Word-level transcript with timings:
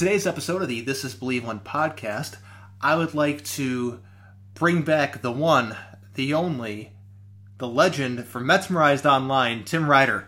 Today's 0.00 0.26
episode 0.26 0.62
of 0.62 0.68
the 0.68 0.80
This 0.80 1.04
Is 1.04 1.14
Believeland 1.14 1.62
podcast, 1.62 2.38
I 2.80 2.96
would 2.96 3.12
like 3.12 3.44
to 3.44 4.00
bring 4.54 4.80
back 4.80 5.20
the 5.20 5.30
one, 5.30 5.76
the 6.14 6.32
only, 6.32 6.92
the 7.58 7.68
legend 7.68 8.24
from 8.24 8.46
Metsmerized 8.46 9.04
Online, 9.04 9.62
Tim 9.62 9.86
Ryder. 9.90 10.26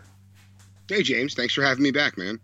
Hey, 0.91 1.03
James. 1.03 1.33
Thanks 1.33 1.55
for 1.55 1.63
having 1.63 1.83
me 1.83 1.91
back, 1.91 2.19
man. 2.19 2.39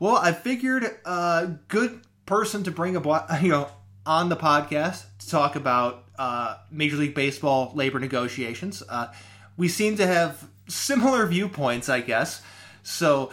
Well, 0.00 0.16
I 0.16 0.32
figured 0.32 0.84
a 1.04 1.50
good 1.68 2.00
person 2.24 2.62
to 2.62 2.70
bring 2.70 2.96
a 2.96 3.38
you 3.42 3.50
know 3.50 3.68
on 4.06 4.30
the 4.30 4.36
podcast 4.36 5.04
to 5.18 5.28
talk 5.28 5.56
about 5.56 6.04
uh, 6.18 6.56
Major 6.70 6.96
League 6.96 7.14
Baseball 7.14 7.72
labor 7.74 8.00
negotiations. 8.00 8.82
Uh, 8.88 9.12
we 9.58 9.68
seem 9.68 9.98
to 9.98 10.06
have 10.06 10.48
similar 10.66 11.26
viewpoints, 11.26 11.90
I 11.90 12.00
guess. 12.00 12.40
So 12.82 13.32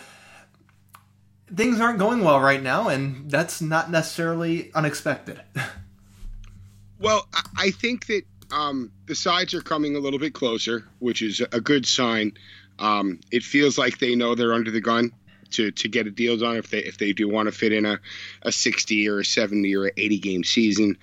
things 1.56 1.80
aren't 1.80 2.00
going 2.00 2.24
well 2.24 2.40
right 2.40 2.62
now, 2.62 2.90
and 2.90 3.30
that's 3.30 3.62
not 3.62 3.92
necessarily 3.92 4.72
unexpected. 4.74 5.42
well, 7.00 7.28
I 7.58 7.72
think 7.72 8.08
that 8.08 8.24
um, 8.52 8.92
the 9.08 9.16
sides 9.16 9.54
are 9.54 9.62
coming 9.62 9.96
a 9.96 10.00
little 10.00 10.20
bit 10.20 10.34
closer, 10.34 10.86
which 11.00 11.22
is 11.22 11.42
a 11.52 11.62
good 11.62 11.86
sign. 11.86 12.34
Um, 12.80 13.20
it 13.32 13.44
feels 13.44 13.78
like 13.78 14.00
they 14.00 14.16
know 14.16 14.36
they're 14.36 14.54
under 14.54 14.72
the 14.72 14.82
gun 14.82 15.12
to, 15.52 15.72
to 15.72 15.88
get 15.88 16.08
a 16.08 16.12
deal 16.12 16.38
done 16.38 16.58
if 16.58 16.70
they 16.70 16.80
if 16.80 16.98
they 16.98 17.14
do 17.14 17.28
want 17.28 17.48
to 17.48 17.52
fit 17.52 17.74
in 17.74 17.86
a, 17.86 18.00
a 18.44 18.52
60 18.52 19.08
or 19.10 19.20
a 19.20 19.26
70 19.26 19.76
or 19.76 19.88
a 19.88 19.92
80 19.98 20.20
game 20.20 20.44
season. 20.44 20.98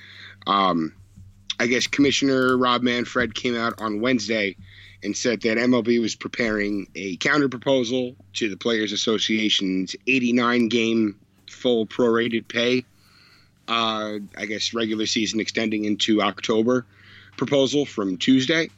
Um, 0.46 0.94
I 1.60 1.66
guess 1.66 1.86
Commissioner 1.86 2.56
Rob 2.56 2.82
Manfred 2.82 3.34
came 3.34 3.56
out 3.56 3.80
on 3.80 4.00
Wednesday 4.00 4.56
and 5.02 5.16
said 5.16 5.40
that 5.42 5.58
MLB 5.58 6.00
was 6.00 6.14
preparing 6.14 6.88
a 6.94 7.16
counter 7.16 7.48
proposal 7.48 8.16
to 8.34 8.48
the 8.48 8.56
Players 8.56 8.92
Association's 8.92 9.94
89 10.06 10.68
game 10.68 11.18
full 11.48 11.86
prorated 11.86 12.48
pay. 12.48 12.84
Uh, 13.68 14.18
I 14.36 14.46
guess 14.46 14.72
regular 14.72 15.06
season 15.06 15.40
extending 15.40 15.84
into 15.84 16.22
October 16.22 16.86
proposal 17.36 17.84
from 17.86 18.16
Tuesday. 18.16 18.70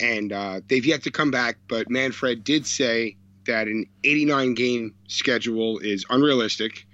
And 0.00 0.32
uh, 0.32 0.60
they've 0.68 0.84
yet 0.84 1.02
to 1.04 1.10
come 1.10 1.30
back, 1.30 1.56
but 1.68 1.90
Manfred 1.90 2.44
did 2.44 2.66
say 2.66 3.16
that 3.46 3.66
an 3.66 3.86
89 4.04 4.54
game 4.54 4.94
schedule 5.08 5.78
is 5.78 6.04
unrealistic. 6.10 6.86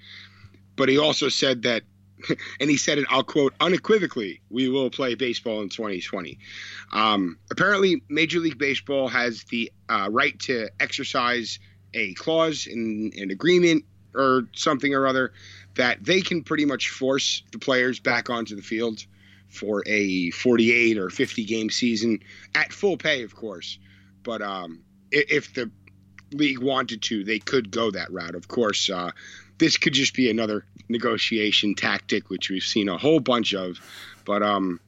But 0.76 0.88
he 0.88 0.98
also 0.98 1.28
said 1.28 1.62
that 1.62 1.82
and 2.60 2.70
he 2.70 2.76
said 2.76 2.98
it, 2.98 3.06
I'll 3.08 3.24
quote, 3.24 3.54
unequivocally, 3.60 4.40
we 4.50 4.68
will 4.68 4.90
play 4.90 5.14
baseball 5.14 5.62
in 5.62 5.68
2020. 5.68 6.38
Um, 6.92 7.38
apparently, 7.50 8.02
Major 8.08 8.38
League 8.40 8.58
Baseball 8.58 9.08
has 9.08 9.44
the 9.44 9.72
uh, 9.88 10.08
right 10.10 10.38
to 10.40 10.68
exercise 10.80 11.58
a 11.94 12.14
clause 12.14 12.66
in 12.66 13.12
an 13.16 13.30
agreement 13.30 13.84
or 14.14 14.48
something 14.54 14.94
or 14.94 15.06
other 15.06 15.32
that 15.74 16.04
they 16.04 16.20
can 16.20 16.42
pretty 16.42 16.64
much 16.64 16.90
force 16.90 17.42
the 17.52 17.58
players 17.58 17.98
back 17.98 18.28
onto 18.30 18.54
the 18.54 18.62
field 18.62 19.04
for 19.48 19.82
a 19.86 20.30
48 20.30 20.98
or 20.98 21.10
50 21.10 21.44
game 21.44 21.70
season 21.70 22.20
at 22.54 22.72
full 22.72 22.96
pay, 22.96 23.22
of 23.22 23.34
course. 23.34 23.78
But 24.22 24.42
um, 24.42 24.82
if 25.10 25.54
the 25.54 25.70
league 26.32 26.58
wanted 26.58 27.02
to, 27.02 27.24
they 27.24 27.38
could 27.38 27.70
go 27.70 27.90
that 27.90 28.10
route. 28.12 28.34
Of 28.34 28.48
course, 28.48 28.88
uh, 28.88 29.12
this 29.62 29.76
could 29.76 29.92
just 29.92 30.14
be 30.14 30.28
another 30.28 30.64
negotiation 30.88 31.76
tactic, 31.76 32.28
which 32.30 32.50
we've 32.50 32.64
seen 32.64 32.88
a 32.88 32.98
whole 32.98 33.20
bunch 33.20 33.54
of. 33.54 33.78
But 34.24 34.42
um, 34.42 34.80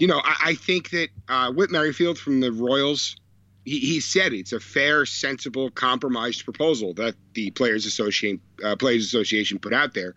you 0.00 0.08
know, 0.08 0.20
I, 0.24 0.36
I 0.46 0.54
think 0.54 0.90
that 0.90 1.08
uh, 1.28 1.52
Whit 1.52 1.70
Merrifield 1.70 2.18
from 2.18 2.40
the 2.40 2.50
Royals, 2.50 3.16
he, 3.64 3.78
he, 3.78 4.00
said 4.00 4.32
it's 4.32 4.52
a 4.52 4.58
fair, 4.58 5.06
sensible, 5.06 5.70
compromised 5.70 6.42
proposal 6.44 6.94
that 6.94 7.14
the 7.34 7.52
Players 7.52 7.86
Association 7.86 8.40
uh, 8.64 8.74
Players 8.74 9.04
Association 9.04 9.60
put 9.60 9.72
out 9.72 9.94
there. 9.94 10.16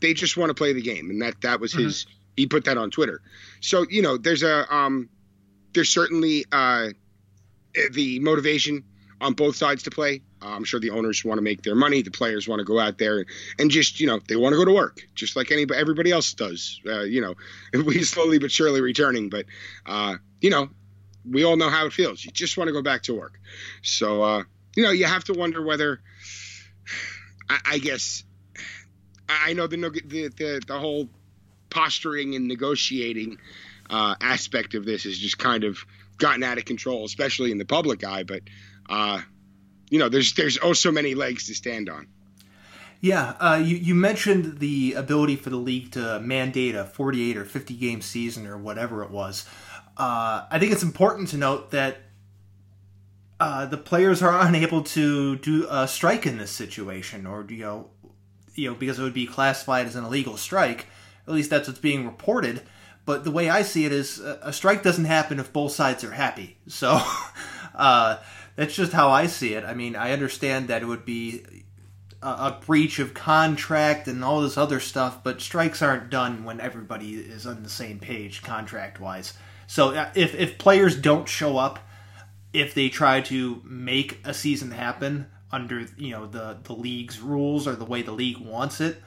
They 0.00 0.14
just 0.14 0.38
want 0.38 0.48
to 0.48 0.54
play 0.54 0.72
the 0.72 0.82
game, 0.82 1.10
and 1.10 1.20
that 1.20 1.42
that 1.42 1.60
was 1.60 1.72
mm-hmm. 1.72 1.84
his. 1.84 2.06
He 2.38 2.46
put 2.46 2.64
that 2.64 2.78
on 2.78 2.90
Twitter. 2.90 3.20
So 3.60 3.84
you 3.90 4.00
know, 4.00 4.16
there's 4.16 4.42
a 4.42 4.74
um, 4.74 5.10
there's 5.74 5.90
certainly 5.90 6.46
uh, 6.50 6.88
the 7.92 8.20
motivation 8.20 8.84
on 9.20 9.34
both 9.34 9.56
sides 9.56 9.82
to 9.82 9.90
play. 9.90 10.22
I'm 10.46 10.64
sure 10.64 10.80
the 10.80 10.90
owners 10.90 11.24
want 11.24 11.38
to 11.38 11.42
make 11.42 11.62
their 11.62 11.74
money. 11.74 12.02
The 12.02 12.10
players 12.10 12.46
want 12.46 12.60
to 12.60 12.64
go 12.64 12.78
out 12.78 12.98
there 12.98 13.24
and 13.58 13.70
just, 13.70 14.00
you 14.00 14.06
know, 14.06 14.20
they 14.26 14.36
want 14.36 14.52
to 14.52 14.56
go 14.56 14.64
to 14.64 14.72
work, 14.72 15.06
just 15.14 15.36
like 15.36 15.50
anybody, 15.50 15.80
everybody 15.80 16.10
else 16.10 16.32
does. 16.34 16.80
Uh, 16.86 17.02
you 17.02 17.20
know, 17.20 17.34
we 17.82 18.02
slowly 18.02 18.38
but 18.38 18.50
surely 18.50 18.80
returning, 18.80 19.28
but 19.28 19.46
uh, 19.86 20.16
you 20.40 20.50
know, 20.50 20.68
we 21.28 21.44
all 21.44 21.56
know 21.56 21.70
how 21.70 21.86
it 21.86 21.92
feels. 21.92 22.24
You 22.24 22.30
just 22.30 22.56
want 22.56 22.68
to 22.68 22.72
go 22.72 22.82
back 22.82 23.04
to 23.04 23.14
work. 23.14 23.40
So, 23.82 24.22
uh, 24.22 24.42
you 24.76 24.82
know, 24.82 24.90
you 24.90 25.06
have 25.06 25.24
to 25.24 25.32
wonder 25.32 25.62
whether, 25.62 26.00
I, 27.48 27.58
I 27.66 27.78
guess, 27.78 28.24
I 29.28 29.54
know 29.54 29.66
the, 29.66 29.76
the 29.76 30.28
the 30.28 30.62
the 30.66 30.78
whole 30.78 31.08
posturing 31.70 32.34
and 32.34 32.46
negotiating 32.46 33.38
uh, 33.90 34.14
aspect 34.20 34.74
of 34.74 34.84
this 34.84 35.04
has 35.04 35.18
just 35.18 35.38
kind 35.38 35.64
of 35.64 35.78
gotten 36.18 36.42
out 36.42 36.58
of 36.58 36.64
control, 36.64 37.04
especially 37.04 37.50
in 37.50 37.58
the 37.58 37.64
public 37.64 38.04
eye. 38.04 38.22
But 38.22 38.42
uh, 38.88 39.20
you 39.94 40.00
know, 40.00 40.08
there's 40.08 40.34
there's 40.34 40.58
oh 40.60 40.72
so 40.72 40.90
many 40.90 41.14
legs 41.14 41.46
to 41.46 41.54
stand 41.54 41.88
on. 41.88 42.08
Yeah, 43.00 43.36
uh, 43.38 43.62
you 43.64 43.76
you 43.76 43.94
mentioned 43.94 44.58
the 44.58 44.94
ability 44.94 45.36
for 45.36 45.50
the 45.50 45.56
league 45.56 45.92
to 45.92 46.18
mandate 46.18 46.74
a 46.74 46.82
48 46.82 47.36
or 47.36 47.44
50 47.44 47.74
game 47.74 48.00
season 48.00 48.48
or 48.48 48.58
whatever 48.58 49.04
it 49.04 49.10
was. 49.12 49.48
Uh, 49.96 50.46
I 50.50 50.58
think 50.58 50.72
it's 50.72 50.82
important 50.82 51.28
to 51.28 51.36
note 51.36 51.70
that 51.70 51.98
uh, 53.38 53.66
the 53.66 53.76
players 53.76 54.20
are 54.20 54.36
unable 54.48 54.82
to 54.82 55.36
do 55.36 55.68
a 55.70 55.86
strike 55.86 56.26
in 56.26 56.38
this 56.38 56.50
situation, 56.50 57.24
or 57.24 57.46
you 57.48 57.58
know, 57.58 57.90
you 58.56 58.70
know, 58.70 58.74
because 58.74 58.98
it 58.98 59.02
would 59.04 59.14
be 59.14 59.26
classified 59.26 59.86
as 59.86 59.94
an 59.94 60.04
illegal 60.04 60.36
strike. 60.36 60.86
At 61.28 61.34
least 61.34 61.50
that's 61.50 61.68
what's 61.68 61.78
being 61.78 62.04
reported. 62.04 62.62
But 63.06 63.22
the 63.22 63.30
way 63.30 63.48
I 63.48 63.62
see 63.62 63.84
it 63.84 63.92
is, 63.92 64.18
a 64.18 64.52
strike 64.52 64.82
doesn't 64.82 65.04
happen 65.04 65.38
if 65.38 65.52
both 65.52 65.70
sides 65.70 66.02
are 66.02 66.10
happy. 66.10 66.56
So, 66.66 67.00
uh, 67.76 68.16
that's 68.56 68.74
just 68.74 68.92
how 68.92 69.10
I 69.10 69.26
see 69.26 69.54
it. 69.54 69.64
I 69.64 69.74
mean, 69.74 69.96
I 69.96 70.12
understand 70.12 70.68
that 70.68 70.82
it 70.82 70.86
would 70.86 71.04
be 71.04 71.44
a, 72.22 72.28
a 72.28 72.60
breach 72.64 72.98
of 72.98 73.14
contract 73.14 74.08
and 74.08 74.24
all 74.24 74.40
this 74.40 74.56
other 74.56 74.80
stuff, 74.80 75.22
but 75.22 75.40
strikes 75.40 75.82
aren't 75.82 76.10
done 76.10 76.44
when 76.44 76.60
everybody 76.60 77.14
is 77.14 77.46
on 77.46 77.62
the 77.62 77.68
same 77.68 77.98
page 77.98 78.42
contract 78.42 79.00
wise. 79.00 79.34
So 79.66 79.94
uh, 79.94 80.10
if 80.14 80.34
if 80.34 80.58
players 80.58 80.96
don't 80.96 81.28
show 81.28 81.58
up, 81.58 81.78
if 82.52 82.74
they 82.74 82.88
try 82.88 83.20
to 83.22 83.62
make 83.64 84.20
a 84.24 84.34
season 84.34 84.70
happen 84.70 85.26
under 85.52 85.86
you 85.96 86.10
know 86.10 86.26
the 86.26 86.58
the 86.62 86.72
league's 86.72 87.20
rules 87.20 87.66
or 87.66 87.74
the 87.76 87.84
way 87.84 88.02
the 88.02 88.12
league 88.12 88.38
wants 88.38 88.80
it, 88.80 89.02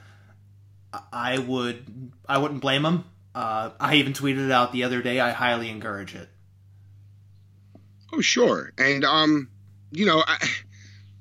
I 1.11 1.37
would 1.37 2.11
I 2.27 2.37
wouldn't 2.37 2.61
blame 2.61 2.83
them. 2.83 3.05
Uh, 3.33 3.71
I 3.79 3.95
even 3.95 4.13
tweeted 4.13 4.45
it 4.45 4.51
out 4.51 4.71
the 4.71 4.83
other 4.83 5.01
day. 5.01 5.19
I 5.19 5.31
highly 5.31 5.69
encourage 5.69 6.15
it. 6.15 6.29
Oh, 8.13 8.21
sure. 8.21 8.71
And, 8.77 9.03
um, 9.03 9.49
you 9.91 10.05
know, 10.05 10.23
I, 10.25 10.37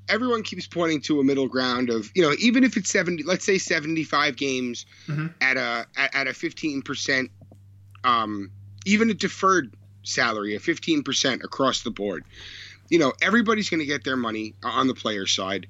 everyone 0.08 0.42
keeps 0.42 0.66
pointing 0.66 1.00
to 1.02 1.20
a 1.20 1.24
middle 1.24 1.48
ground 1.48 1.90
of, 1.90 2.10
you 2.14 2.22
know, 2.22 2.34
even 2.38 2.64
if 2.64 2.76
it's 2.76 2.90
70, 2.90 3.24
let's 3.24 3.44
say 3.44 3.58
75 3.58 4.36
games 4.36 4.86
mm-hmm. 5.08 5.26
at 5.40 5.56
a, 5.56 5.86
at, 5.96 6.14
at 6.14 6.26
a 6.28 6.30
15%, 6.30 7.30
um, 8.04 8.50
even 8.84 9.10
a 9.10 9.14
deferred 9.14 9.74
salary, 10.04 10.54
a 10.54 10.60
15% 10.60 11.44
across 11.44 11.82
the 11.82 11.90
board. 11.90 12.24
You 12.88 13.00
know, 13.00 13.12
everybody's 13.20 13.68
going 13.68 13.80
to 13.80 13.86
get 13.86 14.04
their 14.04 14.16
money 14.16 14.54
on 14.62 14.86
the 14.86 14.94
player 14.94 15.26
side. 15.26 15.66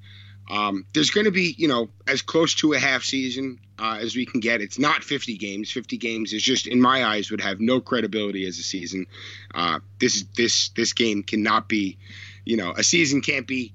Um, 0.49 0.85
there's 0.93 1.09
going 1.09 1.25
to 1.25 1.31
be, 1.31 1.53
you 1.57 1.67
know, 1.67 1.89
as 2.07 2.21
close 2.21 2.55
to 2.55 2.73
a 2.73 2.79
half 2.79 3.03
season 3.03 3.59
uh, 3.79 3.97
as 4.01 4.15
we 4.15 4.25
can 4.25 4.39
get. 4.39 4.61
It's 4.61 4.79
not 4.79 5.03
50 5.03 5.37
games. 5.37 5.71
50 5.71 5.97
games 5.97 6.33
is 6.33 6.41
just, 6.41 6.67
in 6.67 6.81
my 6.81 7.05
eyes, 7.05 7.29
would 7.31 7.41
have 7.41 7.59
no 7.59 7.81
credibility 7.81 8.47
as 8.47 8.57
a 8.57 8.63
season. 8.63 9.07
Uh, 9.53 9.79
this 9.99 10.23
this 10.35 10.69
this 10.69 10.93
game 10.93 11.23
cannot 11.23 11.67
be, 11.67 11.97
you 12.45 12.57
know, 12.57 12.71
a 12.71 12.83
season 12.83 13.21
can't 13.21 13.47
be 13.47 13.73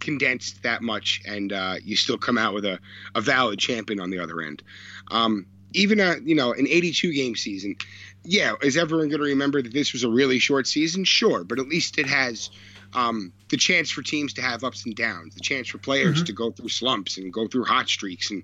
condensed 0.00 0.62
that 0.62 0.82
much, 0.82 1.22
and 1.26 1.52
uh, 1.52 1.74
you 1.82 1.96
still 1.96 2.18
come 2.18 2.38
out 2.38 2.54
with 2.54 2.64
a, 2.64 2.78
a 3.14 3.20
valid 3.20 3.58
champion 3.58 4.00
on 4.00 4.10
the 4.10 4.18
other 4.18 4.40
end. 4.40 4.62
Um, 5.10 5.46
even 5.72 6.00
a 6.00 6.16
you 6.24 6.34
know 6.34 6.52
an 6.52 6.66
82 6.66 7.12
game 7.12 7.36
season, 7.36 7.76
yeah, 8.24 8.54
is 8.62 8.76
everyone 8.76 9.08
going 9.08 9.20
to 9.20 9.26
remember 9.26 9.62
that 9.62 9.72
this 9.72 9.92
was 9.92 10.04
a 10.04 10.08
really 10.08 10.38
short 10.38 10.66
season? 10.66 11.04
Sure, 11.04 11.44
but 11.44 11.58
at 11.58 11.68
least 11.68 11.98
it 11.98 12.06
has 12.06 12.50
um, 12.96 13.32
the 13.50 13.58
chance 13.58 13.90
for 13.90 14.02
teams 14.02 14.32
to 14.32 14.42
have 14.42 14.64
ups 14.64 14.86
and 14.86 14.96
downs, 14.96 15.34
the 15.34 15.40
chance 15.40 15.68
for 15.68 15.78
players 15.78 16.16
mm-hmm. 16.16 16.24
to 16.24 16.32
go 16.32 16.50
through 16.50 16.70
slumps 16.70 17.18
and 17.18 17.32
go 17.32 17.46
through 17.46 17.64
hot 17.64 17.88
streaks, 17.88 18.30
and 18.30 18.42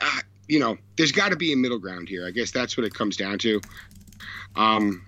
uh, 0.00 0.20
you 0.48 0.60
know, 0.60 0.78
there's 0.96 1.12
got 1.12 1.30
to 1.30 1.36
be 1.36 1.52
a 1.52 1.56
middle 1.56 1.78
ground 1.78 2.08
here. 2.08 2.26
I 2.26 2.30
guess 2.30 2.52
that's 2.52 2.76
what 2.76 2.86
it 2.86 2.94
comes 2.94 3.16
down 3.16 3.38
to. 3.40 3.60
Um, 4.54 5.04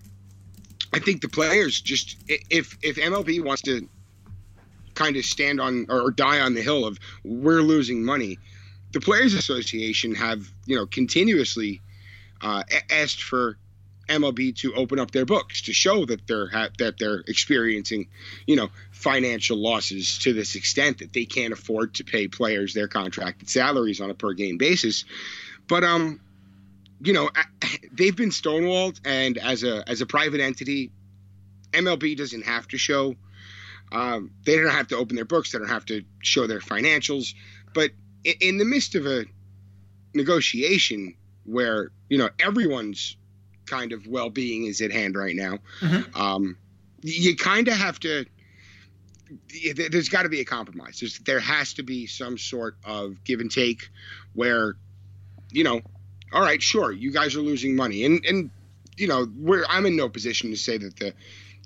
I 0.93 0.99
think 0.99 1.23
the 1.23 1.29
players 1.29 1.81
just 1.81 2.17
if 2.29 2.77
if 2.83 2.97
MLB 2.97 3.43
wants 3.43 3.63
to 3.63 3.89
kind 4.95 5.17
of 5.17 5.25
stand 5.25 5.61
on 5.61 5.87
or 5.89 6.11
die 6.11 6.41
on 6.41 6.55
the 6.55 6.63
hill 6.63 6.85
of 6.85 6.99
we're 7.25 7.63
losing 7.63 8.05
money, 8.05 8.39
the 8.93 9.01
Players 9.01 9.35
Association 9.35 10.15
have 10.17 10.51
you 10.67 10.77
know 10.77 10.87
continuously 10.87 11.81
uh, 12.43 12.65
asked 12.91 13.23
for 13.23 13.57
MLB 14.09 14.57
to 14.57 14.75
open 14.75 14.99
up 14.99 15.11
their 15.11 15.25
books 15.25 15.63
to 15.63 15.73
show 15.73 16.05
that 16.05 16.27
they're 16.27 16.49
ha- 16.49 16.71
that 16.79 16.99
they're 16.99 17.23
experiencing, 17.27 18.09
you 18.47 18.57
know, 18.57 18.71
financial 18.93 19.57
losses 19.57 20.19
to 20.21 20.33
this 20.33 20.55
extent 20.55 20.99
that 20.99 21.13
they 21.13 21.25
can't 21.25 21.53
afford 21.53 21.95
to 21.95 22.05
pay 22.05 22.29
players 22.29 22.75
their 22.75 22.89
contracted 22.89 23.49
salaries 23.49 24.01
on 24.01 24.11
a 24.11 24.15
per 24.15 24.33
game 24.33 24.59
basis. 24.59 25.05
But 25.69 25.85
um, 25.85 26.21
you 27.01 27.13
know, 27.13 27.31
they've 27.93 28.17
been 28.17 28.31
stonewalled, 28.31 29.01
and 29.05 29.39
as 29.39 29.63
a 29.63 29.89
as 29.89 30.01
a 30.01 30.07
private 30.07 30.41
entity, 30.41 30.91
MLB 31.73 32.17
doesn't 32.17 32.45
have 32.45 32.69
to 32.69 32.79
show. 32.79 33.17
Um, 33.93 34.33
they 34.45 34.57
don't 34.57 34.71
have 34.71 34.89
to 34.89 34.97
open 34.97 35.15
their 35.15 35.25
books. 35.25 35.53
They 35.53 35.59
don't 35.59 35.69
have 35.69 35.87
to 35.87 36.05
show 36.21 36.47
their 36.47 36.61
financials. 36.61 37.35
But 37.75 37.91
in, 38.25 38.35
in 38.41 38.59
the 38.59 38.65
midst 38.65 38.95
of 38.95 39.07
a 39.07 39.25
negotiation 40.15 41.15
where 41.45 41.91
you 42.09 42.19
know 42.19 42.31
everyone's 42.39 43.17
kind 43.67 43.93
of 43.93 44.07
well-being 44.07 44.65
is 44.67 44.81
at 44.81 44.93
hand 44.93 45.17
right 45.17 45.37
now, 45.37 45.59
mm-hmm. 45.81 46.21
um, 46.21 46.57
you 47.03 47.37
kind 47.37 47.69
of 47.69 47.75
have 47.75 47.99
to. 48.01 48.25
There's 49.75 50.09
got 50.09 50.25
to 50.25 50.29
be 50.29 50.41
a 50.41 50.45
compromise. 50.45 51.01
There's, 51.01 51.19
there 51.21 51.41
has 51.41 51.75
to 51.75 51.83
be 51.83 52.07
some 52.07 52.39
sort 52.39 52.77
of 52.85 53.25
give 53.25 53.41
and 53.41 53.51
take, 53.51 53.89
where, 54.35 54.75
you 55.51 55.65
know, 55.65 55.81
all 56.33 56.43
right, 56.43 56.63
sure, 56.63 56.93
you 56.93 57.11
guys 57.11 57.35
are 57.35 57.41
losing 57.41 57.75
money, 57.75 58.05
and 58.05 58.25
and 58.25 58.51
you 58.97 59.09
know, 59.09 59.27
we're 59.37 59.65
I'm 59.69 59.87
in 59.87 59.97
no 59.97 60.09
position 60.09 60.51
to 60.51 60.57
say 60.57 60.79
that 60.79 60.97
the 60.97 61.15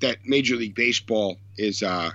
that 0.01 0.19
Major 0.25 0.57
League 0.57 0.75
Baseball 0.75 1.39
is 1.57 1.83
uh, 1.83 2.11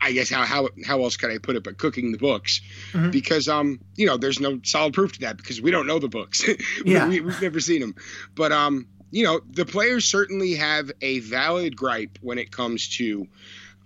I 0.00 0.12
guess 0.12 0.30
how 0.30 0.44
how 0.44 0.68
how 0.84 1.02
else 1.02 1.16
could 1.16 1.30
I 1.30 1.38
put 1.38 1.56
it 1.56 1.64
but 1.64 1.78
cooking 1.78 2.12
the 2.12 2.18
books 2.18 2.60
mm-hmm. 2.92 3.10
because 3.10 3.48
um 3.48 3.80
you 3.96 4.06
know 4.06 4.16
there's 4.16 4.40
no 4.40 4.60
solid 4.62 4.94
proof 4.94 5.12
to 5.12 5.20
that 5.20 5.36
because 5.36 5.60
we 5.60 5.70
don't 5.70 5.86
know 5.86 5.98
the 5.98 6.08
books 6.08 6.48
yeah. 6.84 7.08
we, 7.08 7.16
have 7.16 7.42
never 7.42 7.60
seen 7.60 7.80
them 7.80 7.94
but 8.34 8.52
um 8.52 8.86
you 9.10 9.24
know 9.24 9.40
the 9.50 9.64
players 9.64 10.04
certainly 10.04 10.54
have 10.54 10.90
a 11.00 11.20
valid 11.20 11.76
gripe 11.76 12.18
when 12.20 12.38
it 12.38 12.50
comes 12.50 12.96
to 12.96 13.26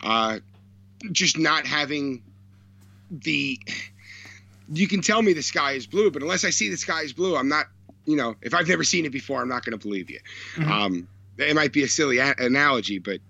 uh 0.03 0.39
just 1.13 1.39
not 1.39 1.67
having 1.67 2.23
the 3.11 3.59
you 4.73 4.89
can 4.89 5.01
tell 5.03 5.21
me 5.21 5.33
the 5.33 5.43
sky 5.43 5.73
is 5.73 5.87
blue 5.87 6.11
but 6.11 6.23
unless 6.23 6.45
I 6.45 6.51
see 6.51 6.71
the 6.71 6.77
sky 6.77 7.03
is 7.03 7.13
blue 7.13 7.37
I'm 7.37 7.49
not 7.49 7.67
you 8.07 8.17
know 8.17 8.37
if 8.43 8.55
I've 8.55 8.69
never 8.69 8.85
seen 8.85 9.05
it 9.05 9.13
before 9.13 9.41
I'm 9.41 9.49
not 9.49 9.65
going 9.65 9.79
to 9.79 9.83
believe 9.83 10.11
you 10.11 10.21
mm-hmm. 10.57 10.71
um 10.71 11.09
it 11.37 11.55
might 11.55 11.73
be 11.73 11.83
a 11.83 11.89
silly 11.89 12.19
a- 12.19 12.35
analogy 12.39 12.99
but 12.99 13.21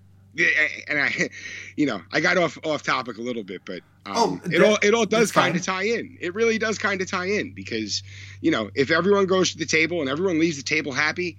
and 0.89 1.01
I, 1.01 1.31
you 1.77 1.87
know, 1.87 2.03
I 2.13 2.21
got 2.21 2.37
off 2.39 2.59
off 2.65 2.83
topic 2.83 3.19
a 3.19 3.23
little 3.23 3.45
bit, 3.45 3.63
but 3.65 3.81
um, 4.07 4.15
oh, 4.17 4.41
that, 4.45 4.55
it 4.55 4.63
all 4.63 4.79
it 4.83 4.95
all 4.95 5.07
does 5.07 5.33
kind 5.33 5.57
of 5.57 5.63
tie 5.63 5.85
in. 5.85 6.19
It 6.21 6.35
really 6.35 6.59
does 6.59 6.79
kind 6.79 7.01
of 7.01 7.11
tie 7.11 7.27
in 7.27 7.53
because, 7.55 8.03
you 8.41 8.51
know, 8.51 8.71
if 8.75 8.91
everyone 8.91 9.27
goes 9.27 9.53
to 9.53 9.59
the 9.59 9.67
table 9.67 10.01
and 10.01 10.11
everyone 10.11 10.39
leaves 10.39 10.57
the 10.57 10.63
table 10.63 10.93
happy, 10.93 11.39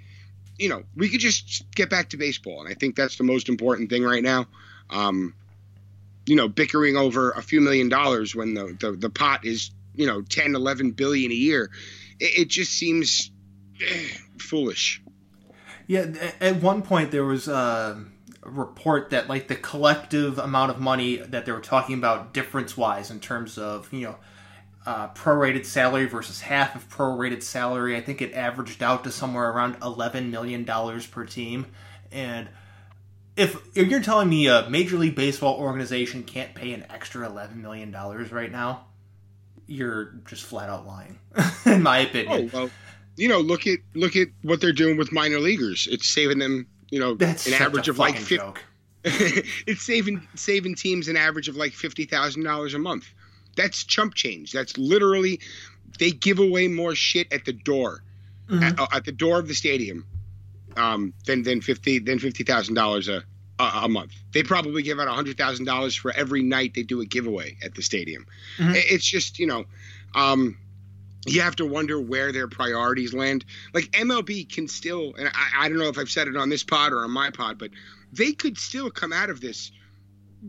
you 0.57 0.69
know, 0.69 0.83
we 0.95 1.09
could 1.09 1.19
just 1.19 1.65
get 1.75 1.89
back 1.89 2.09
to 2.09 2.17
baseball, 2.17 2.61
and 2.61 2.69
I 2.69 2.73
think 2.73 2.95
that's 2.95 3.17
the 3.17 3.23
most 3.23 3.49
important 3.49 3.89
thing 3.89 4.03
right 4.03 4.23
now. 4.23 4.47
Um, 4.89 5.33
you 6.25 6.35
know, 6.35 6.47
bickering 6.47 6.97
over 6.97 7.31
a 7.31 7.41
few 7.41 7.61
million 7.61 7.89
dollars 7.89 8.35
when 8.35 8.53
the 8.53 8.75
the, 8.79 8.91
the 8.93 9.09
pot 9.09 9.45
is 9.45 9.71
you 9.93 10.07
know 10.07 10.21
10, 10.21 10.55
11 10.55 10.91
billion 10.91 11.31
a 11.31 11.35
year, 11.35 11.69
it, 12.19 12.39
it 12.39 12.47
just 12.47 12.71
seems 12.71 13.31
eh, 13.81 14.07
foolish. 14.39 15.01
Yeah, 15.87 16.31
at 16.41 16.55
one 16.63 16.81
point 16.81 17.11
there 17.11 17.25
was. 17.25 17.47
Uh 17.47 17.99
report 18.45 19.09
that 19.09 19.27
like 19.27 19.47
the 19.47 19.55
collective 19.55 20.37
amount 20.37 20.71
of 20.71 20.79
money 20.79 21.17
that 21.17 21.45
they 21.45 21.51
were 21.51 21.59
talking 21.59 21.95
about 21.97 22.33
difference 22.33 22.77
wise 22.77 23.11
in 23.11 23.19
terms 23.19 23.57
of 23.57 23.91
you 23.91 24.01
know 24.01 24.15
uh, 24.85 25.09
prorated 25.09 25.65
salary 25.65 26.05
versus 26.05 26.41
half 26.41 26.75
of 26.75 26.87
prorated 26.89 27.41
salary. 27.41 27.95
I 27.95 28.01
think 28.01 28.21
it 28.21 28.33
averaged 28.33 28.83
out 28.83 29.03
to 29.05 29.11
somewhere 29.11 29.49
around 29.49 29.77
eleven 29.81 30.31
million 30.31 30.63
dollars 30.63 31.07
per 31.07 31.25
team. 31.25 31.65
And 32.11 32.47
if, 33.35 33.57
if 33.75 33.87
you're 33.89 34.01
telling 34.01 34.29
me 34.29 34.47
a 34.47 34.69
Major 34.69 34.97
League 34.97 35.15
Baseball 35.15 35.55
organization 35.55 36.23
can't 36.23 36.53
pay 36.53 36.71
an 36.73 36.85
extra 36.89 37.27
eleven 37.27 37.61
million 37.61 37.91
dollars 37.91 38.31
right 38.31 38.51
now, 38.51 38.85
you're 39.67 40.13
just 40.25 40.43
flat 40.43 40.69
out 40.69 40.85
lying, 40.85 41.19
in 41.65 41.81
my 41.81 41.99
opinion. 41.99 42.51
Oh 42.53 42.57
well, 42.59 42.69
you 43.15 43.27
know, 43.27 43.39
look 43.39 43.65
at 43.65 43.79
look 43.95 44.15
at 44.15 44.27
what 44.43 44.61
they're 44.61 44.71
doing 44.71 44.97
with 44.97 45.11
minor 45.11 45.39
leaguers. 45.39 45.87
It's 45.89 46.07
saving 46.07 46.39
them 46.39 46.67
you 46.89 46.99
know, 46.99 47.15
That's 47.15 47.47
an 47.47 47.53
average 47.53 47.87
of 47.87 47.97
like 47.97 48.17
50, 48.17 48.59
it's 49.05 49.85
saving 49.85 50.27
saving 50.33 50.73
teams 50.73 51.07
an 51.07 51.15
average 51.15 51.47
of 51.47 51.55
like 51.55 51.73
fifty 51.73 52.05
thousand 52.05 52.43
dollars 52.43 52.73
a 52.73 52.79
month. 52.79 53.05
That's 53.55 53.83
chump 53.83 54.15
change. 54.15 54.51
That's 54.51 54.79
literally 54.79 55.39
they 55.99 56.09
give 56.09 56.39
away 56.39 56.67
more 56.67 56.95
shit 56.95 57.31
at 57.31 57.45
the 57.45 57.53
door, 57.53 58.03
mm-hmm. 58.49 58.63
at, 58.63 58.79
uh, 58.79 58.87
at, 58.91 59.05
the 59.05 59.11
door 59.11 59.37
of 59.37 59.47
the 59.47 59.53
stadium, 59.53 60.07
um, 60.75 61.13
than 61.27 61.43
than 61.43 61.61
fifty 61.61 61.99
than 61.99 62.17
fifty 62.17 62.43
thousand 62.43 62.73
dollars 62.73 63.07
a 63.07 63.23
a 63.59 63.87
month. 63.87 64.13
They 64.33 64.41
probably 64.41 64.81
give 64.81 64.99
out 64.99 65.07
hundred 65.07 65.37
thousand 65.37 65.65
dollars 65.65 65.95
for 65.95 66.11
every 66.11 66.41
night 66.41 66.73
they 66.73 66.81
do 66.81 67.01
a 67.01 67.05
giveaway 67.05 67.57
at 67.63 67.75
the 67.75 67.83
stadium. 67.83 68.25
Mm-hmm. 68.57 68.73
It's 68.75 69.05
just 69.05 69.37
you 69.37 69.45
know, 69.45 69.65
um, 70.15 70.57
you 71.25 71.41
have 71.41 71.55
to 71.57 71.65
wonder 71.65 71.99
where 71.99 72.31
their 72.31 72.47
priorities 72.47 73.13
land. 73.13 73.45
Like 73.73 73.85
MLB 73.91 74.51
can 74.51 74.67
still, 74.67 75.13
and 75.17 75.27
I, 75.27 75.65
I, 75.65 75.69
don't 75.69 75.77
know 75.77 75.89
if 75.89 75.97
I've 75.97 76.09
said 76.09 76.27
it 76.27 76.37
on 76.37 76.49
this 76.49 76.63
pod 76.63 76.93
or 76.93 76.99
on 77.03 77.11
my 77.11 77.31
pod, 77.31 77.57
but 77.57 77.71
they 78.13 78.31
could 78.31 78.57
still 78.57 78.91
come 78.91 79.11
out 79.11 79.29
of 79.29 79.41
this, 79.41 79.71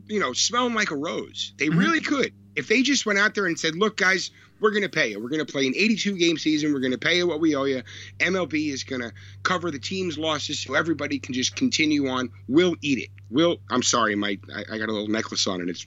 you 0.07 0.21
know, 0.21 0.33
smelling 0.33 0.75
like 0.75 0.91
a 0.91 0.97
rose. 0.97 1.53
They 1.57 1.69
mm-hmm. 1.69 1.79
really 1.79 2.01
could. 2.01 2.33
If 2.55 2.69
they 2.69 2.83
just 2.83 3.07
went 3.07 3.19
out 3.19 3.35
there 3.35 3.47
and 3.47 3.59
said, 3.59 3.75
look, 3.75 3.97
guys, 3.97 4.31
we're 4.61 4.71
going 4.71 4.83
to 4.83 4.89
pay 4.89 5.11
you. 5.11 5.21
We're 5.21 5.29
going 5.29 5.45
to 5.45 5.51
play 5.51 5.67
an 5.67 5.75
82 5.77 6.17
game 6.17 6.39
season. 6.39 6.73
We're 6.73 6.81
going 6.81 6.93
to 6.93 6.99
pay 6.99 7.19
you 7.19 7.27
what 7.27 7.41
we 7.41 7.55
owe 7.55 7.65
you. 7.65 7.83
MLB 8.19 8.73
is 8.73 8.85
going 8.85 9.03
to 9.03 9.13
cover 9.43 9.71
the 9.71 9.79
team's 9.79 10.17
losses 10.17 10.61
so 10.61 10.75
everybody 10.75 11.19
can 11.19 11.35
just 11.35 11.57
continue 11.57 12.09
on. 12.09 12.31
We'll 12.49 12.77
eat 12.81 12.99
it. 12.99 13.11
We'll, 13.31 13.59
I'm 13.71 13.83
sorry, 13.83 14.15
my, 14.15 14.39
I, 14.55 14.65
I 14.73 14.79
got 14.79 14.89
a 14.89 14.93
little 14.93 15.09
necklace 15.09 15.47
on 15.47 15.61
and 15.61 15.69
it's 15.69 15.87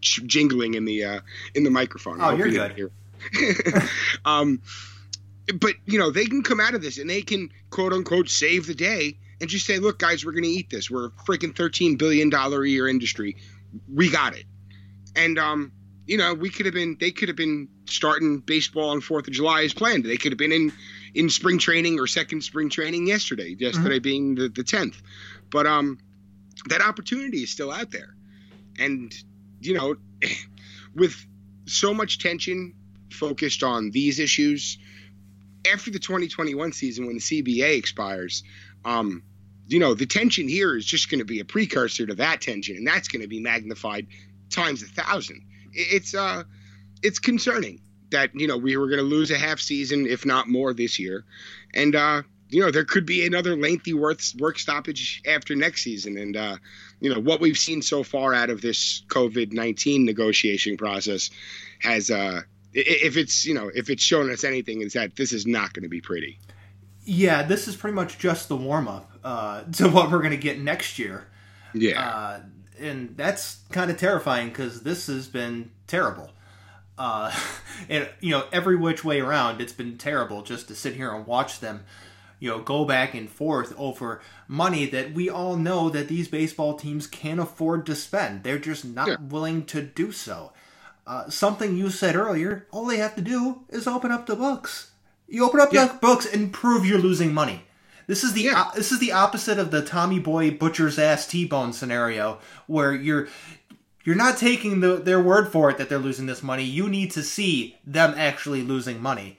jingling 0.00 0.74
in 0.74 0.84
the, 0.84 1.04
uh, 1.04 1.20
in 1.54 1.64
the 1.64 1.70
microphone. 1.70 2.20
Oh, 2.20 2.30
you're 2.30 2.50
good. 2.50 2.72
Here. 2.72 2.92
um, 4.24 4.62
but 5.60 5.74
you 5.86 5.98
know 5.98 6.10
they 6.10 6.26
can 6.26 6.42
come 6.42 6.60
out 6.60 6.74
of 6.74 6.82
this 6.82 6.98
and 6.98 7.08
they 7.08 7.22
can 7.22 7.50
quote 7.70 7.92
unquote 7.92 8.28
save 8.28 8.66
the 8.66 8.74
day 8.74 9.18
and 9.40 9.48
just 9.48 9.66
say, 9.66 9.78
look, 9.78 9.98
guys, 9.98 10.24
we're 10.24 10.32
going 10.32 10.44
to 10.44 10.50
eat 10.50 10.70
this. 10.70 10.90
We're 10.90 11.06
a 11.06 11.10
freaking 11.10 11.56
thirteen 11.56 11.96
billion 11.96 12.30
dollar 12.30 12.62
a 12.62 12.68
year 12.68 12.88
industry. 12.88 13.36
We 13.92 14.10
got 14.10 14.36
it. 14.36 14.44
And 15.14 15.38
um, 15.38 15.72
you 16.06 16.16
know, 16.16 16.34
we 16.34 16.50
could 16.50 16.66
have 16.66 16.74
been. 16.74 16.96
They 16.98 17.10
could 17.10 17.28
have 17.28 17.36
been 17.36 17.68
starting 17.86 18.38
baseball 18.38 18.90
on 18.90 19.00
Fourth 19.00 19.28
of 19.28 19.34
July 19.34 19.62
as 19.62 19.72
planned. 19.72 20.04
They 20.04 20.16
could 20.16 20.32
have 20.32 20.38
been 20.38 20.52
in 20.52 20.72
in 21.14 21.30
spring 21.30 21.58
training 21.58 22.00
or 22.00 22.06
second 22.06 22.42
spring 22.42 22.70
training 22.70 23.06
yesterday. 23.06 23.54
Yesterday 23.58 23.96
mm-hmm. 23.96 24.02
being 24.02 24.34
the 24.34 24.48
the 24.48 24.64
tenth. 24.64 25.00
But 25.50 25.66
um, 25.66 25.98
that 26.68 26.80
opportunity 26.80 27.42
is 27.42 27.50
still 27.50 27.70
out 27.70 27.90
there. 27.90 28.14
And 28.78 29.14
you 29.60 29.74
know, 29.74 29.96
with 30.94 31.14
so 31.66 31.92
much 31.94 32.18
tension 32.18 32.74
focused 33.10 33.62
on 33.62 33.90
these 33.90 34.18
issues 34.18 34.78
after 35.70 35.90
the 35.90 35.98
2021 35.98 36.72
season 36.72 37.06
when 37.06 37.16
the 37.16 37.20
CBA 37.20 37.76
expires. 37.76 38.42
Um, 38.84 39.22
you 39.66 39.78
know, 39.78 39.94
the 39.94 40.06
tension 40.06 40.48
here 40.48 40.76
is 40.76 40.86
just 40.86 41.10
going 41.10 41.18
to 41.18 41.24
be 41.24 41.40
a 41.40 41.44
precursor 41.44 42.06
to 42.06 42.14
that 42.14 42.40
tension, 42.40 42.76
and 42.76 42.86
that's 42.86 43.08
going 43.08 43.22
to 43.22 43.28
be 43.28 43.40
magnified 43.40 44.06
times 44.50 44.82
a 44.82 44.86
thousand. 44.86 45.42
It's 45.72 46.14
uh, 46.14 46.44
it's 47.02 47.18
concerning 47.18 47.80
that 48.10 48.30
you 48.34 48.46
know 48.46 48.56
we 48.56 48.76
were 48.76 48.86
going 48.86 48.98
to 48.98 49.04
lose 49.04 49.30
a 49.30 49.38
half 49.38 49.60
season, 49.60 50.06
if 50.06 50.24
not 50.24 50.48
more, 50.48 50.72
this 50.72 50.98
year, 50.98 51.24
and 51.74 51.94
uh, 51.94 52.22
you 52.48 52.62
know 52.62 52.70
there 52.70 52.84
could 52.84 53.04
be 53.04 53.26
another 53.26 53.56
lengthy 53.56 53.92
work 53.92 54.20
work 54.38 54.58
stoppage 54.58 55.22
after 55.26 55.54
next 55.54 55.82
season, 55.82 56.16
and 56.16 56.36
uh, 56.36 56.56
you 57.00 57.12
know 57.12 57.20
what 57.20 57.40
we've 57.40 57.58
seen 57.58 57.82
so 57.82 58.02
far 58.02 58.32
out 58.32 58.48
of 58.48 58.62
this 58.62 59.02
COVID 59.08 59.52
nineteen 59.52 60.06
negotiation 60.06 60.78
process 60.78 61.28
has 61.80 62.10
uh, 62.10 62.40
if 62.72 63.16
it's 63.16 63.44
you 63.44 63.54
know 63.54 63.70
if 63.74 63.90
it's 63.90 64.02
shown 64.02 64.30
us 64.30 64.44
anything 64.44 64.80
is 64.82 64.92
that 64.92 65.16
this 65.16 65.32
is 65.32 65.46
not 65.46 65.72
going 65.72 65.82
to 65.82 65.88
be 65.88 66.00
pretty. 66.00 66.38
Yeah 67.04 67.42
this 67.42 67.68
is 67.68 67.76
pretty 67.76 67.94
much 67.94 68.18
just 68.18 68.48
the 68.48 68.56
warm-up 68.56 69.10
uh, 69.24 69.62
to 69.72 69.88
what 69.88 70.10
we're 70.10 70.18
going 70.18 70.30
to 70.30 70.36
get 70.36 70.60
next 70.60 70.98
year. 70.98 71.26
Yeah. 71.74 72.00
Uh, 72.00 72.40
and 72.80 73.16
that's 73.16 73.58
kind 73.70 73.90
of 73.90 73.96
terrifying 73.96 74.48
because 74.48 74.82
this 74.82 75.06
has 75.08 75.26
been 75.26 75.70
terrible. 75.86 76.30
Uh, 76.96 77.34
and 77.88 78.08
you 78.20 78.30
know 78.30 78.44
every 78.52 78.76
which 78.76 79.04
way 79.04 79.20
around 79.20 79.60
it's 79.60 79.72
been 79.72 79.96
terrible 79.98 80.42
just 80.42 80.68
to 80.68 80.74
sit 80.74 80.94
here 80.94 81.12
and 81.12 81.26
watch 81.26 81.60
them 81.60 81.84
you 82.40 82.50
know 82.50 82.60
go 82.60 82.84
back 82.84 83.14
and 83.14 83.30
forth 83.30 83.74
over 83.78 84.20
money 84.46 84.86
that 84.86 85.12
we 85.12 85.28
all 85.28 85.56
know 85.56 85.88
that 85.90 86.08
these 86.08 86.28
baseball 86.28 86.74
teams 86.74 87.06
can't 87.06 87.40
afford 87.40 87.86
to 87.86 87.94
spend. 87.94 88.42
They're 88.42 88.58
just 88.58 88.84
not 88.84 89.08
yeah. 89.08 89.16
willing 89.20 89.64
to 89.66 89.82
do 89.82 90.12
so 90.12 90.52
uh, 91.08 91.30
something 91.30 91.74
you 91.74 91.88
said 91.88 92.14
earlier, 92.14 92.66
all 92.70 92.84
they 92.84 92.98
have 92.98 93.16
to 93.16 93.22
do 93.22 93.62
is 93.70 93.86
open 93.86 94.12
up 94.12 94.26
the 94.26 94.36
books. 94.36 94.92
You 95.26 95.46
open 95.46 95.58
up 95.58 95.72
yeah. 95.72 95.86
the 95.86 95.94
books 95.94 96.26
and 96.30 96.52
prove 96.52 96.84
you're 96.84 96.98
losing 96.98 97.32
money. 97.32 97.64
This 98.06 98.22
is 98.22 98.34
the 98.34 98.42
yeah. 98.42 98.62
uh, 98.62 98.74
this 98.74 98.92
is 98.92 98.98
the 98.98 99.12
opposite 99.12 99.58
of 99.58 99.70
the 99.70 99.82
Tommy 99.82 100.18
Boy 100.18 100.50
butcher's 100.50 100.98
ass 100.98 101.26
T-bone 101.26 101.72
scenario 101.72 102.38
where 102.66 102.94
you're 102.94 103.28
you're 104.04 104.16
not 104.16 104.36
taking 104.38 104.80
the, 104.80 104.96
their 104.96 105.20
word 105.20 105.50
for 105.50 105.70
it 105.70 105.78
that 105.78 105.88
they're 105.88 105.98
losing 105.98 106.26
this 106.26 106.42
money. 106.42 106.64
You 106.64 106.88
need 106.88 107.10
to 107.12 107.22
see 107.22 107.76
them 107.86 108.14
actually 108.16 108.62
losing 108.62 109.02
money. 109.02 109.38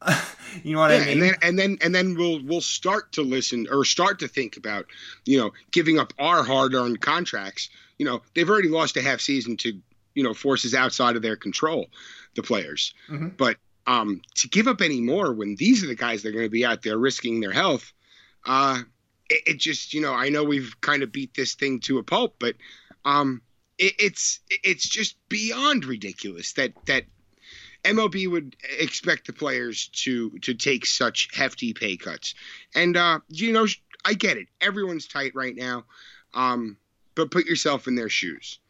you 0.62 0.74
know 0.74 0.80
what 0.80 0.90
yeah, 0.90 0.98
I 0.98 1.00
mean? 1.00 1.12
And 1.12 1.22
then 1.22 1.34
and 1.42 1.58
then 1.58 1.78
and 1.82 1.94
then 1.94 2.14
we'll 2.14 2.42
we'll 2.44 2.60
start 2.60 3.12
to 3.12 3.22
listen 3.22 3.66
or 3.70 3.84
start 3.84 4.18
to 4.18 4.28
think 4.28 4.58
about, 4.58 4.86
you 5.24 5.38
know, 5.38 5.52
giving 5.70 5.98
up 5.98 6.12
our 6.18 6.42
hard-earned 6.42 7.00
contracts. 7.00 7.70
You 7.98 8.04
know, 8.04 8.22
they've 8.34 8.48
already 8.48 8.68
lost 8.68 8.98
a 8.98 9.02
half 9.02 9.20
season 9.20 9.56
to, 9.58 9.80
you 10.16 10.24
know, 10.24 10.34
forces 10.34 10.74
outside 10.74 11.14
of 11.14 11.22
their 11.22 11.36
control, 11.36 11.86
the 12.34 12.42
players. 12.42 12.94
Mm-hmm. 13.08 13.28
But 13.36 13.58
um, 13.86 14.22
to 14.36 14.48
give 14.48 14.66
up 14.66 14.80
any 14.80 15.00
more 15.00 15.32
when 15.32 15.54
these 15.56 15.84
are 15.84 15.86
the 15.86 15.94
guys 15.94 16.22
that 16.22 16.30
are 16.30 16.32
going 16.32 16.46
to 16.46 16.50
be 16.50 16.64
out 16.64 16.82
there 16.82 16.98
risking 16.98 17.38
their 17.38 17.52
health, 17.52 17.92
uh, 18.46 18.80
it, 19.28 19.42
it, 19.46 19.58
just 19.58 19.94
you 19.94 20.00
know 20.00 20.14
I 20.14 20.30
know 20.30 20.42
we've 20.42 20.74
kind 20.80 21.02
of 21.02 21.12
beat 21.12 21.34
this 21.34 21.54
thing 21.54 21.80
to 21.80 21.98
a 21.98 22.02
pulp, 22.02 22.36
but 22.40 22.56
um, 23.04 23.42
it, 23.78 23.92
it's 23.98 24.40
it's 24.64 24.88
just 24.88 25.16
beyond 25.28 25.84
ridiculous 25.84 26.54
that 26.54 26.72
that 26.86 27.04
MLB 27.84 28.28
would 28.28 28.56
expect 28.78 29.26
the 29.26 29.34
players 29.34 29.88
to 29.88 30.30
to 30.40 30.54
take 30.54 30.86
such 30.86 31.28
hefty 31.34 31.74
pay 31.74 31.98
cuts. 31.98 32.34
And 32.74 32.96
uh, 32.96 33.20
you 33.28 33.52
know, 33.52 33.66
I 34.04 34.14
get 34.14 34.38
it. 34.38 34.48
Everyone's 34.62 35.06
tight 35.06 35.34
right 35.34 35.54
now. 35.54 35.84
Um, 36.32 36.78
but 37.14 37.30
put 37.30 37.46
yourself 37.46 37.88
in 37.88 37.96
their 37.96 38.08
shoes. 38.08 38.60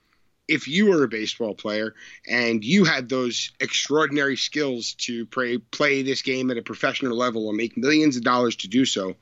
If 0.49 0.69
you 0.69 0.87
were 0.87 1.03
a 1.03 1.09
baseball 1.09 1.55
player 1.55 1.95
and 2.29 2.65
you 2.65 2.85
had 2.85 3.09
those 3.09 3.51
extraordinary 3.61 4.37
skills 4.37 4.95
to 4.99 5.27
play 5.27 5.59
play 5.59 6.03
this 6.03 6.23
game 6.23 6.51
at 6.51 6.59
a 6.59 6.63
professional 6.63 7.17
level 7.17 7.49
and 7.49 7.57
make 7.57 7.77
millions 7.77 8.17
of 8.17 8.23
dollars 8.23 8.57
to 8.57 8.69
do 8.69 8.85
so, 8.85 9.17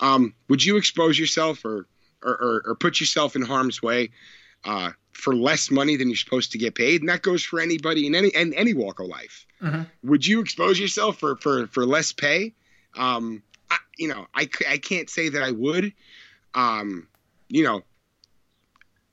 um, 0.00 0.34
would 0.48 0.64
you 0.64 0.76
expose 0.76 1.18
yourself 1.18 1.64
or 1.64 1.86
or, 2.22 2.32
or, 2.32 2.62
or 2.66 2.74
put 2.74 3.00
yourself 3.00 3.36
in 3.36 3.42
harm's 3.42 3.82
way 3.82 4.10
uh, 4.64 4.90
for 5.12 5.34
less 5.34 5.70
money 5.70 5.96
than 5.96 6.08
you're 6.08 6.16
supposed 6.16 6.52
to 6.52 6.58
get 6.58 6.74
paid, 6.74 7.00
and 7.00 7.08
that 7.08 7.22
goes 7.22 7.42
for 7.42 7.60
anybody 7.60 8.06
in 8.06 8.14
any 8.14 8.28
in 8.28 8.52
any 8.54 8.74
walk 8.74 9.00
of 9.00 9.06
life. 9.06 9.46
Mm-hmm. 9.62 9.82
Would 10.04 10.26
you 10.26 10.40
expose 10.40 10.78
yourself 10.78 11.18
for 11.18 11.36
for 11.36 11.66
for 11.68 11.86
less 11.86 12.12
pay? 12.12 12.54
Um, 12.96 13.42
I, 13.70 13.78
you 13.96 14.08
know, 14.08 14.26
I 14.34 14.48
I 14.68 14.78
can't 14.78 15.08
say 15.08 15.28
that 15.30 15.42
I 15.42 15.52
would. 15.52 15.92
Um, 16.54 17.08
you 17.48 17.62
know, 17.62 17.82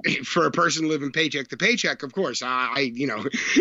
for 0.24 0.46
a 0.46 0.52
person 0.52 0.88
living 0.88 1.12
paycheck 1.12 1.48
to 1.50 1.58
paycheck, 1.58 2.04
of 2.04 2.14
course, 2.14 2.42
I, 2.42 2.74
I 2.76 2.80
you 2.80 3.08
know, 3.08 3.24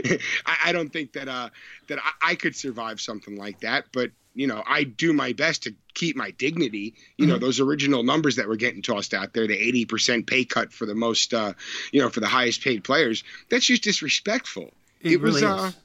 I, 0.46 0.56
I, 0.66 0.72
don't 0.72 0.92
think 0.92 1.12
that 1.12 1.28
uh 1.28 1.50
that 1.88 1.98
I, 1.98 2.30
I, 2.30 2.34
could 2.34 2.56
survive 2.56 3.00
something 3.00 3.36
like 3.36 3.60
that. 3.60 3.86
But 3.92 4.10
you 4.34 4.46
know, 4.46 4.62
I 4.66 4.84
do 4.84 5.12
my 5.12 5.32
best 5.32 5.64
to 5.64 5.74
keep 5.94 6.16
my 6.16 6.30
dignity. 6.32 6.94
You 7.16 7.24
mm-hmm. 7.24 7.32
know, 7.32 7.38
those 7.38 7.60
original 7.60 8.02
numbers 8.02 8.36
that 8.36 8.48
were 8.48 8.56
getting 8.56 8.82
tossed 8.82 9.14
out 9.14 9.34
there, 9.34 9.46
the 9.46 9.58
eighty 9.58 9.84
percent 9.84 10.26
pay 10.26 10.44
cut 10.44 10.72
for 10.72 10.86
the 10.86 10.94
most, 10.94 11.34
uh, 11.34 11.52
you 11.92 12.00
know, 12.00 12.08
for 12.08 12.20
the 12.20 12.28
highest 12.28 12.62
paid 12.62 12.84
players, 12.84 13.24
that's 13.50 13.66
just 13.66 13.82
disrespectful. 13.82 14.72
It, 15.00 15.12
it 15.12 15.20
really 15.20 15.42
was. 15.42 15.42
Uh, 15.42 15.46
is. 15.46 15.74
Uh, 15.74 15.78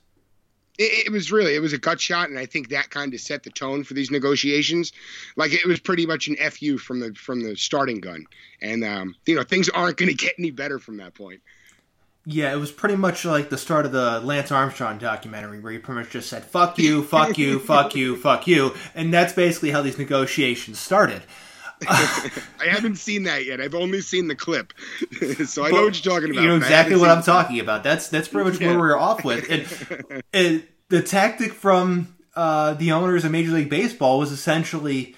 it, 0.77 1.07
it, 1.07 1.12
was 1.12 1.31
really 1.31 1.55
it 1.55 1.60
was 1.60 1.74
a 1.74 1.77
gut 1.77 2.00
shot, 2.00 2.29
and 2.29 2.38
I 2.38 2.46
think 2.46 2.69
that 2.69 2.89
kind 2.89 3.13
of 3.13 3.19
set 3.19 3.43
the 3.43 3.50
tone 3.50 3.84
for 3.84 3.93
these 3.93 4.12
negotiations. 4.12 4.91
Like 5.36 5.53
it 5.53 5.65
was 5.65 5.79
pretty 5.79 6.05
much 6.05 6.27
an 6.27 6.36
fu 6.51 6.77
from 6.77 7.00
the 7.00 7.13
from 7.13 7.41
the 7.41 7.55
starting 7.55 8.00
gun, 8.00 8.25
and 8.62 8.84
um, 8.84 9.15
you 9.25 9.36
know 9.36 9.43
things 9.43 9.69
aren't 9.69 9.98
going 9.98 10.10
to 10.10 10.15
get 10.15 10.34
any 10.38 10.51
better 10.51 10.79
from 10.79 10.98
that 10.98 11.13
point. 11.13 11.41
Yeah, 12.29 12.51
it 12.51 12.57
was 12.57 12.74
pretty 12.74 12.98
much 12.98 13.24
like 13.24 13.50
the 13.50 13.57
start 13.57 13.86
of 13.86 13.93
the 13.93 14.19
Lance 14.19 14.51
Armstrong 14.51 14.98
documentary, 14.98 15.62
where 15.62 15.72
he 15.72 15.77
pretty 15.77 16.01
much 16.01 16.10
just 16.12 16.29
said 16.29 16.43
"fuck 16.43 16.77
you, 16.77 17.03
fuck 17.03 17.38
you, 17.38 17.60
fuck 17.67 17.96
you, 17.96 18.17
fuck 18.17 18.48
you," 18.48 18.74
and 18.93 19.13
that's 19.13 19.34
basically 19.34 19.72
how 19.72 19.81
these 19.81 19.98
negotiations 19.98 20.77
started. 20.77 21.24
I 21.88 22.65
haven't 22.67 22.96
seen 22.96 23.24
that 23.24 23.46
yet. 23.46 23.62
I've 23.62 23.75
only 23.75 24.01
seen 24.01 24.27
the 24.27 24.36
clip, 24.36 24.74
so 25.46 25.63
I 25.63 25.69
know 25.69 25.84
what 25.84 26.03
you're 26.03 26.13
talking 26.13 26.31
about. 26.31 26.41
You 26.41 26.50
know 26.50 26.55
exactly 26.55 26.96
what 26.96 27.10
I'm 27.10 27.24
talking 27.24 27.60
about. 27.60 27.84
That's 27.84 28.10
that's 28.10 28.27
pretty 28.27 28.50
much 28.50 28.60
yeah. 28.62 28.69
where 28.69 28.79
we 28.79 28.88
are 28.89 28.98
off 28.98 29.24
with. 29.24 29.50
And, 29.50 30.24
and 30.34 30.63
the 30.89 31.01
tactic 31.01 31.53
from 31.53 32.15
uh, 32.36 32.74
the 32.74 32.91
owners 32.91 33.25
of 33.25 33.31
Major 33.31 33.51
League 33.51 33.69
Baseball 33.69 34.17
was 34.17 34.31
essentially 34.31 35.15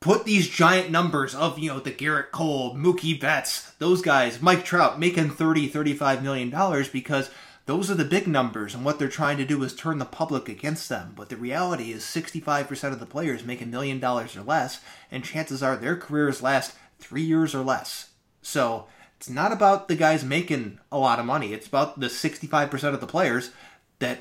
put 0.00 0.24
these 0.24 0.48
giant 0.48 0.90
numbers 0.90 1.34
of 1.34 1.58
you 1.58 1.70
know 1.70 1.78
the 1.80 1.92
Gerrit 1.92 2.32
Cole, 2.32 2.74
Mookie 2.74 3.18
Betts, 3.18 3.70
those 3.78 4.02
guys, 4.02 4.42
Mike 4.42 4.64
Trout 4.64 4.98
making 4.98 5.30
30, 5.30 5.68
35 5.68 6.22
million 6.22 6.50
dollars 6.50 6.88
because 6.88 7.30
those 7.72 7.90
are 7.90 7.94
the 7.94 8.04
big 8.04 8.28
numbers, 8.28 8.74
and 8.74 8.84
what 8.84 8.98
they're 8.98 9.08
trying 9.08 9.38
to 9.38 9.46
do 9.46 9.62
is 9.62 9.74
turn 9.74 9.96
the 9.96 10.04
public 10.04 10.46
against 10.46 10.90
them. 10.90 11.14
But 11.16 11.30
the 11.30 11.38
reality 11.38 11.90
is 11.90 12.02
65% 12.02 12.92
of 12.92 13.00
the 13.00 13.06
players 13.06 13.46
make 13.46 13.62
a 13.62 13.66
million 13.66 13.98
dollars 13.98 14.36
or 14.36 14.42
less, 14.42 14.82
and 15.10 15.24
chances 15.24 15.62
are 15.62 15.74
their 15.74 15.96
careers 15.96 16.42
last 16.42 16.74
three 16.98 17.22
years 17.22 17.54
or 17.54 17.62
less. 17.62 18.10
So 18.42 18.88
it's 19.16 19.30
not 19.30 19.52
about 19.52 19.88
the 19.88 19.96
guys 19.96 20.22
making 20.22 20.80
a 20.92 20.98
lot 20.98 21.18
of 21.18 21.24
money, 21.24 21.54
it's 21.54 21.66
about 21.66 21.98
the 21.98 22.08
65% 22.08 22.92
of 22.92 23.00
the 23.00 23.06
players 23.06 23.52
that 24.00 24.18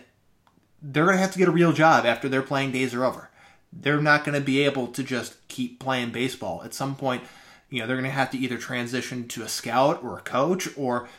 they're 0.81 1.03
going 1.03 1.17
to 1.17 1.21
have 1.21 1.33
to 1.33 1.39
get 1.39 1.49
a 1.49 1.51
real 1.51 1.73
job 1.73 2.05
after 2.05 2.29
their 2.29 2.41
playing 2.41 2.71
days 2.71 2.93
are 2.93 3.03
over. 3.03 3.31
They're 3.73 4.01
not 4.01 4.23
going 4.23 4.39
to 4.39 4.45
be 4.45 4.63
able 4.63 4.87
to 4.87 5.03
just 5.03 5.45
keep 5.49 5.77
playing 5.77 6.11
baseball. 6.11 6.61
At 6.63 6.73
some 6.73 6.95
point, 6.95 7.23
you 7.69 7.81
know, 7.81 7.87
they're 7.87 7.97
going 7.97 8.05
to 8.05 8.11
have 8.11 8.31
to 8.31 8.37
either 8.37 8.57
transition 8.57 9.27
to 9.27 9.43
a 9.43 9.49
scout 9.49 10.01
or 10.01 10.17
a 10.17 10.21
coach 10.21 10.69
or 10.77 11.09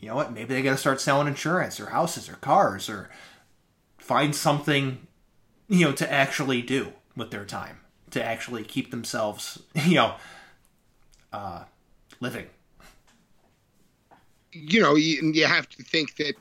you 0.00 0.08
know 0.08 0.16
what, 0.16 0.32
maybe 0.32 0.54
they 0.54 0.62
got 0.62 0.72
to 0.72 0.76
start 0.76 1.00
selling 1.00 1.28
insurance 1.28 1.78
or 1.80 1.86
houses 1.86 2.28
or 2.28 2.34
cars 2.34 2.88
or 2.88 3.10
find 3.98 4.34
something, 4.34 5.06
you 5.68 5.84
know, 5.84 5.92
to 5.92 6.12
actually 6.12 6.62
do 6.62 6.92
with 7.16 7.30
their 7.30 7.44
time 7.44 7.80
to 8.10 8.24
actually 8.24 8.64
keep 8.64 8.90
themselves, 8.90 9.62
you 9.74 9.94
know, 9.94 10.14
uh, 11.32 11.64
living. 12.20 12.46
You 14.52 14.80
know, 14.80 14.94
you, 14.94 15.32
you 15.32 15.46
have 15.46 15.68
to 15.70 15.82
think 15.82 16.16
that, 16.16 16.34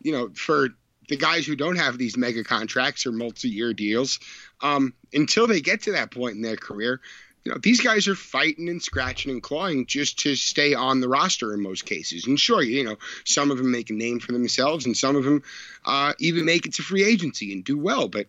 you 0.00 0.12
know, 0.12 0.30
for 0.30 0.70
the 1.08 1.16
guys 1.16 1.46
who 1.46 1.56
don't 1.56 1.76
have 1.76 1.98
these 1.98 2.16
mega 2.16 2.44
contracts 2.44 3.06
or 3.06 3.12
multi-year 3.12 3.74
deals, 3.74 4.18
um, 4.62 4.94
until 5.12 5.46
they 5.46 5.60
get 5.60 5.82
to 5.82 5.92
that 5.92 6.10
point 6.10 6.36
in 6.36 6.42
their 6.42 6.56
career, 6.56 7.00
you 7.48 7.54
know, 7.54 7.60
these 7.62 7.80
guys 7.80 8.06
are 8.08 8.14
fighting 8.14 8.68
and 8.68 8.82
scratching 8.82 9.32
and 9.32 9.42
clawing 9.42 9.86
just 9.86 10.18
to 10.18 10.36
stay 10.36 10.74
on 10.74 11.00
the 11.00 11.08
roster 11.08 11.54
in 11.54 11.62
most 11.62 11.86
cases. 11.86 12.26
And 12.26 12.38
sure, 12.38 12.60
you 12.60 12.84
know, 12.84 12.98
some 13.24 13.50
of 13.50 13.56
them 13.56 13.70
make 13.70 13.88
a 13.88 13.94
name 13.94 14.20
for 14.20 14.32
themselves, 14.32 14.84
and 14.84 14.94
some 14.94 15.16
of 15.16 15.24
them 15.24 15.42
uh, 15.86 16.12
even 16.18 16.44
make 16.44 16.66
it 16.66 16.74
to 16.74 16.82
free 16.82 17.02
agency 17.02 17.54
and 17.54 17.64
do 17.64 17.78
well. 17.78 18.06
But 18.06 18.26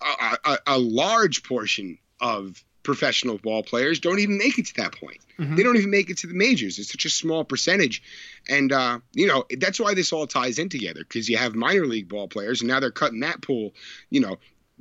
a, 0.00 0.38
a, 0.44 0.58
a, 0.66 0.78
large 0.78 1.44
portion 1.44 1.98
of 2.20 2.64
professional 2.82 3.38
ball 3.38 3.62
players 3.62 4.00
don't 4.00 4.18
even 4.18 4.38
make 4.38 4.58
it 4.58 4.66
to 4.66 4.74
that 4.74 4.90
point. 4.90 5.20
Mm-hmm. 5.38 5.54
They 5.54 5.62
don't 5.62 5.76
even 5.76 5.90
make 5.90 6.10
it 6.10 6.18
to 6.18 6.26
the 6.26 6.34
majors. 6.34 6.80
It's 6.80 6.90
such 6.90 7.04
a 7.04 7.10
small 7.10 7.44
percentage, 7.44 8.02
and 8.48 8.72
uh, 8.72 8.98
you 9.12 9.28
know 9.28 9.44
that's 9.58 9.78
why 9.78 9.94
this 9.94 10.12
all 10.12 10.26
ties 10.26 10.58
in 10.58 10.68
together 10.68 11.00
because 11.04 11.28
you 11.28 11.36
have 11.36 11.54
minor 11.54 11.86
league 11.86 12.08
ball 12.08 12.26
players, 12.26 12.60
and 12.60 12.68
now 12.68 12.80
they're 12.80 12.90
cutting 12.90 13.20
that 13.20 13.40
pool, 13.40 13.72
you 14.10 14.18
know, 14.18 14.38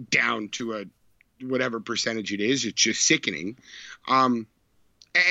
down 0.10 0.50
to 0.50 0.74
a 0.74 0.86
whatever 1.42 1.80
percentage 1.80 2.34
it 2.34 2.42
is. 2.42 2.66
It's 2.66 2.82
just 2.82 3.06
sickening. 3.06 3.58
Um, 4.08 4.48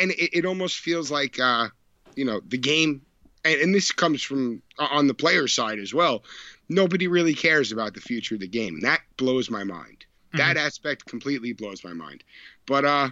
and 0.01 0.11
it, 0.11 0.39
it, 0.39 0.45
almost 0.45 0.79
feels 0.79 1.11
like, 1.11 1.39
uh, 1.39 1.69
you 2.15 2.25
know, 2.25 2.41
the 2.47 2.59
game, 2.59 3.03
and, 3.45 3.61
and, 3.61 3.75
this 3.75 3.93
comes 3.93 4.23
from 4.23 4.63
on 4.79 5.07
the 5.07 5.15
player 5.15 5.47
side 5.47 5.79
as 5.79 5.95
well. 5.95 6.25
Nobody 6.69 7.07
really 7.07 7.35
cares 7.35 7.73
about 7.73 7.95
the 7.95 8.01
future 8.01 8.35
of 8.35 8.41
the 8.41 8.49
game. 8.49 8.81
That 8.81 9.01
blows 9.17 9.51
my 9.51 9.65
mind. 9.65 10.05
Mm-hmm. 10.29 10.39
That 10.39 10.57
aspect 10.57 11.07
completely 11.07 11.53
blows 11.53 11.85
my 11.85 11.93
mind. 11.93 12.25
But, 12.67 12.85
uh, 12.85 13.11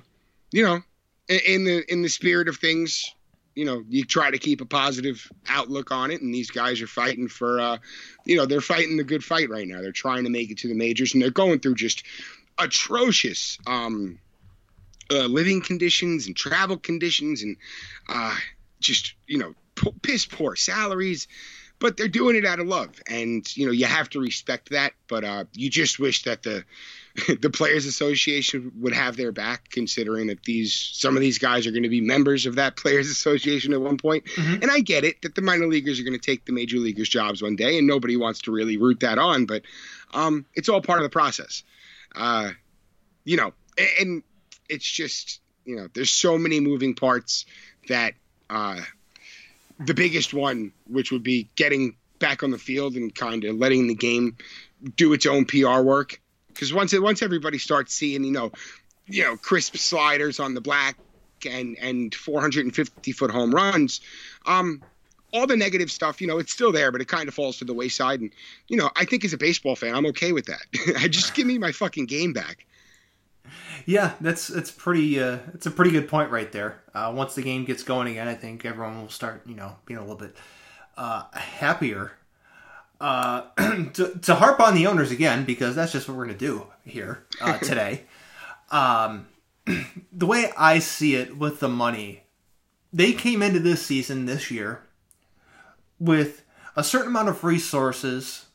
you 0.51 0.65
know, 0.65 0.81
in, 1.29 1.41
in 1.47 1.65
the 1.65 1.93
in 1.93 2.03
the 2.03 2.09
spirit 2.09 2.49
of 2.49 2.57
things, 2.57 3.15
you 3.55 3.65
know, 3.65 3.85
you 3.89 4.05
try 4.05 4.31
to 4.31 4.39
keep 4.39 4.61
a 4.61 4.67
positive 4.67 5.31
outlook 5.49 5.93
on 5.93 6.11
it, 6.11 6.21
and 6.21 6.35
these 6.35 6.51
guys 6.51 6.83
are 6.83 6.87
fighting 6.87 7.29
for, 7.29 7.61
uh, 7.61 7.79
you 8.25 8.37
know, 8.37 8.47
they're 8.47 8.61
fighting 8.61 8.97
the 8.97 9.05
good 9.05 9.23
fight 9.23 9.49
right 9.49 9.67
now. 9.67 9.81
They're 9.81 9.93
trying 9.93 10.25
to 10.25 10.31
make 10.31 10.51
it 10.51 10.59
to 10.59 10.69
the 10.69 10.75
majors, 10.75 11.15
and 11.15 11.23
they're 11.23 11.31
going 11.31 11.61
through 11.61 11.77
just 11.77 12.05
atrocious 12.59 13.59
um, 13.67 14.19
uh, 15.11 15.27
living 15.27 15.61
conditions 15.61 16.27
and 16.27 16.37
travel 16.37 16.77
conditions 16.77 17.43
and 17.43 17.57
uh, 18.09 18.37
just 18.81 19.15
you 19.27 19.39
know 19.39 19.55
p- 19.75 19.95
piss 20.03 20.27
poor 20.27 20.57
salaries 20.57 21.29
but 21.81 21.97
they're 21.97 22.09
doing 22.09 22.37
it 22.37 22.47
out 22.47 22.61
of 22.61 22.67
love. 22.67 22.99
And 23.09 23.45
you 23.57 23.67
know 23.67 23.73
you 23.73 23.87
have 23.87 24.09
to 24.11 24.21
respect 24.21 24.71
that 24.71 24.93
but 25.09 25.25
uh, 25.25 25.45
you 25.53 25.69
just 25.71 25.99
wish 25.99 26.23
that 26.23 26.43
the 26.43 26.65
the 27.41 27.51
players 27.51 27.87
association 27.87 28.73
would 28.81 28.95
have 28.95 29.17
their 29.17 29.33
back 29.33 29.69
considering 29.71 30.29
that 30.29 30.43
these 30.45 30.75
some 30.75 31.17
of 31.17 31.21
these 31.21 31.39
guys 31.39 31.67
are 31.67 31.71
going 31.71 31.85
to 31.85 31.89
be 31.89 32.01
members 32.01 32.47
of 32.47 32.57
that 32.57 32.77
players 32.77 33.09
association 33.09 33.73
at 33.73 33.81
one 33.81 33.99
point. 33.99 34.25
Mm-hmm. 34.25 34.63
and 34.63 34.71
i 34.71 34.81
get 34.81 35.05
it 35.05 35.23
that 35.23 35.37
the 35.37 35.43
minor 35.43 35.67
leaguers 35.67 36.01
are 36.01 36.03
going 36.03 36.19
to 36.19 36.27
take 36.27 36.45
the 36.45 36.53
major 36.53 36.79
leaguers 36.79 37.09
jobs 37.09 37.41
one 37.41 37.55
day 37.55 37.79
and 37.79 37.87
nobody 37.87 38.17
wants 38.17 38.41
to 38.43 38.51
really 38.51 38.79
root 38.79 39.01
that 39.01 39.19
on 39.19 39.47
but 39.47 39.63
um, 40.13 40.45
it's 40.55 40.69
all 40.69 40.81
part 40.81 40.99
of 40.99 41.05
the 41.05 41.11
process 41.11 41.63
uh, 42.15 42.51
you 43.25 43.37
know, 43.37 43.53
and 44.01 44.23
it's 44.69 44.91
just 44.91 45.41
you 45.65 45.77
know, 45.77 45.89
there's 45.95 46.11
so 46.11 46.39
many 46.39 46.61
moving 46.61 46.95
parts 46.95 47.47
that 47.89 48.15
uh, 48.51 48.81
the 49.79 49.95
biggest 49.95 50.35
one, 50.35 50.73
which 50.87 51.11
would 51.11 51.23
be 51.23 51.49
getting 51.57 51.97
back 52.19 52.43
on 52.43 52.51
the 52.51 52.59
field 52.59 52.95
and 52.95 53.15
kind 53.15 53.45
of 53.45 53.57
letting 53.57 53.87
the 53.87 53.95
game 53.95 54.37
do 54.97 55.13
its 55.13 55.27
own 55.27 55.45
PR 55.45 55.81
work. 55.81 56.21
Because 56.49 56.73
once 56.73 56.93
it, 56.93 57.03
once 57.03 57.23
everybody 57.23 57.59
starts 57.59 57.95
seeing, 57.95 58.25
you 58.25 58.33
know, 58.33 58.53
you 59.07 59.25
know, 59.25 59.37
crisp 59.37 59.77
sliders 59.77 60.41
on 60.41 60.55
the 60.55 60.61
black 60.61 60.97
and 61.47 61.77
and 61.81 62.15
450 62.15 63.13
foot 63.13 63.31
home 63.31 63.55
runs, 63.55 64.01
um, 64.47 64.83
all 65.35 65.47
the 65.49 65.57
negative 65.57 65.91
stuff, 65.91 66.21
you 66.21 66.27
know, 66.27 66.39
it's 66.39 66.53
still 66.53 66.71
there, 66.71 66.93
but 66.93 67.01
it 67.01 67.09
kind 67.09 67.29
of 67.29 67.35
falls 67.35 67.59
to 67.59 67.65
the 67.65 67.75
wayside. 67.75 68.21
And 68.21 68.31
you 68.69 68.77
know, 68.77 68.91
I 68.97 69.05
think 69.05 69.25
as 69.25 69.33
a 69.33 69.39
baseball 69.39 69.77
fan, 69.77 69.95
I'm 69.95 70.07
okay 70.07 70.33
with 70.33 70.47
that. 70.47 70.63
I 70.99 71.09
just 71.09 71.35
give 71.35 71.47
me 71.47 71.59
my 71.59 71.73
fucking 71.73 72.07
game 72.07 72.33
back. 72.33 72.65
Yeah, 73.85 74.13
that's 74.21 74.49
it's 74.49 74.71
pretty. 74.71 75.21
Uh, 75.21 75.39
it's 75.53 75.67
a 75.67 75.71
pretty 75.71 75.91
good 75.91 76.09
point 76.09 76.31
right 76.31 76.51
there. 76.51 76.81
Uh, 76.95 77.13
once 77.15 77.35
the 77.35 77.43
game 77.43 77.65
gets 77.65 77.83
going 77.83 78.09
again, 78.09 78.29
I 78.29 78.35
think 78.35 78.65
everyone 78.65 78.99
will 79.01 79.11
start, 79.11 79.43
you 79.45 79.57
know, 79.57 79.77
being 79.85 79.99
a 79.99 80.03
little 80.03 80.17
bit 80.17 80.37
uh, 80.97 81.25
happier. 81.33 82.13
Uh, 83.01 83.43
to, 83.93 84.19
to 84.23 84.35
harp 84.37 84.61
on 84.61 84.75
the 84.75 84.87
owners 84.87 85.11
again, 85.11 85.45
because 85.45 85.75
that's 85.75 85.93
just 85.93 86.09
what 86.09 86.17
we're 86.17 86.27
going 86.27 86.39
to 86.39 86.47
do 86.47 86.67
here 86.85 87.25
uh, 87.41 87.59
today. 87.63 88.05
um, 88.71 89.27
the 90.13 90.27
way 90.27 90.53
I 90.57 90.79
see 90.79 91.17
it 91.17 91.37
with 91.37 91.61
the 91.61 91.69
money, 91.69 92.23
they 92.93 93.13
came 93.13 93.43
into 93.43 93.59
this 93.59 93.85
season 93.85 94.25
this 94.25 94.51
year 94.51 94.84
with 95.99 96.43
a 96.77 96.85
certain 96.85 97.09
amount 97.09 97.29
of 97.29 97.45
resources 97.45 98.47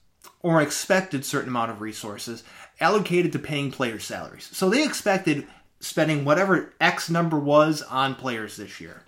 or 0.41 0.59
an 0.59 0.65
expected 0.65 1.25
certain 1.25 1.49
amount 1.49 1.71
of 1.71 1.81
resources 1.81 2.43
allocated 2.79 3.31
to 3.33 3.39
paying 3.39 3.71
player 3.71 3.99
salaries. 3.99 4.49
So 4.53 4.69
they 4.69 4.83
expected 4.83 5.47
spending 5.79 6.25
whatever 6.25 6.73
X 6.79 7.09
number 7.09 7.37
was 7.39 7.81
on 7.83 8.15
players 8.15 8.57
this 8.57 8.79
year. 8.81 9.03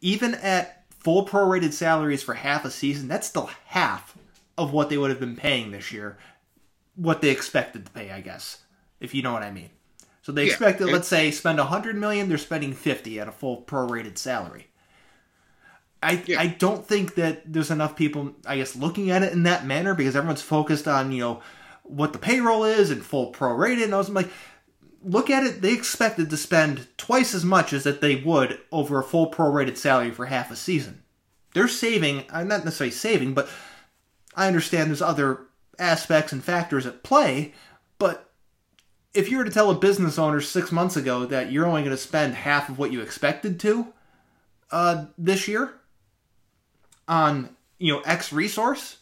Even 0.00 0.34
at 0.34 0.84
full 0.90 1.26
prorated 1.26 1.72
salaries 1.72 2.22
for 2.22 2.34
half 2.34 2.64
a 2.64 2.70
season, 2.70 3.08
that's 3.08 3.26
still 3.26 3.50
half 3.66 4.16
of 4.56 4.72
what 4.72 4.88
they 4.88 4.98
would 4.98 5.10
have 5.10 5.20
been 5.20 5.36
paying 5.36 5.70
this 5.70 5.92
year. 5.92 6.16
What 6.96 7.20
they 7.20 7.30
expected 7.30 7.86
to 7.86 7.92
pay, 7.92 8.10
I 8.10 8.20
guess, 8.20 8.58
if 9.00 9.14
you 9.14 9.22
know 9.22 9.32
what 9.32 9.42
I 9.42 9.50
mean. 9.50 9.70
So 10.22 10.32
they 10.32 10.44
Yeah, 10.44 10.50
expected, 10.50 10.86
let's 10.86 11.08
say, 11.08 11.30
spend 11.30 11.58
100 11.58 11.96
million, 11.96 12.28
they're 12.28 12.38
spending 12.38 12.72
50 12.72 13.20
at 13.20 13.28
a 13.28 13.32
full 13.32 13.62
prorated 13.62 14.16
salary. 14.16 14.68
I, 16.04 16.22
Yeah. 16.26 16.40
I 16.40 16.48
don't 16.48 16.86
think 16.86 17.14
that 17.14 17.52
there's 17.52 17.70
enough 17.70 17.96
people, 17.96 18.34
I 18.46 18.58
guess, 18.58 18.76
looking 18.76 19.10
at 19.10 19.22
it 19.22 19.32
in 19.32 19.44
that 19.44 19.66
manner 19.66 19.94
because 19.94 20.14
everyone's 20.14 20.42
focused 20.42 20.86
on, 20.86 21.12
you 21.12 21.20
know, 21.20 21.42
what 21.82 22.12
the 22.12 22.18
payroll 22.18 22.64
is 22.64 22.90
and 22.90 23.04
full 23.04 23.32
prorated. 23.32 23.84
And 23.84 23.94
I 23.94 23.98
was 23.98 24.10
like, 24.10 24.30
look 25.02 25.30
at 25.30 25.44
it, 25.44 25.60
they 25.60 25.72
expected 25.72 26.30
to 26.30 26.36
spend 26.36 26.86
twice 26.96 27.34
as 27.34 27.44
much 27.44 27.72
as 27.72 27.84
that 27.84 28.00
they 28.00 28.16
would 28.16 28.58
over 28.72 28.98
a 28.98 29.04
full 29.04 29.30
prorated 29.30 29.76
salary 29.76 30.10
for 30.10 30.26
half 30.26 30.50
a 30.50 30.56
season. 30.56 31.02
They're 31.52 31.68
saving, 31.68 32.24
I'm 32.30 32.48
not 32.48 32.64
necessarily 32.64 32.90
saving, 32.92 33.34
but 33.34 33.48
I 34.34 34.46
understand 34.46 34.88
there's 34.88 35.02
other 35.02 35.42
aspects 35.78 36.32
and 36.32 36.42
factors 36.42 36.86
at 36.86 37.02
play, 37.02 37.52
but 37.98 38.32
if 39.12 39.30
you 39.30 39.38
were 39.38 39.44
to 39.44 39.50
tell 39.50 39.70
a 39.70 39.78
business 39.78 40.18
owner 40.18 40.40
six 40.40 40.72
months 40.72 40.96
ago 40.96 41.24
that 41.26 41.52
you're 41.52 41.66
only 41.66 41.82
going 41.82 41.94
to 41.94 42.02
spend 42.02 42.34
half 42.34 42.68
of 42.68 42.78
what 42.78 42.90
you 42.90 43.00
expected 43.00 43.60
to 43.60 43.92
uh, 44.72 45.06
this 45.16 45.46
year 45.46 45.74
on 47.08 47.54
you 47.78 47.92
know 47.92 48.00
X 48.00 48.32
resource, 48.32 48.98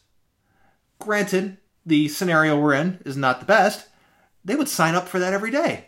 granted 0.98 1.56
the 1.84 2.08
scenario 2.08 2.58
we're 2.58 2.74
in 2.74 3.00
is 3.04 3.16
not 3.16 3.40
the 3.40 3.46
best, 3.46 3.88
they 4.44 4.54
would 4.54 4.68
sign 4.68 4.94
up 4.94 5.08
for 5.08 5.18
that 5.18 5.32
every 5.32 5.50
day. 5.50 5.86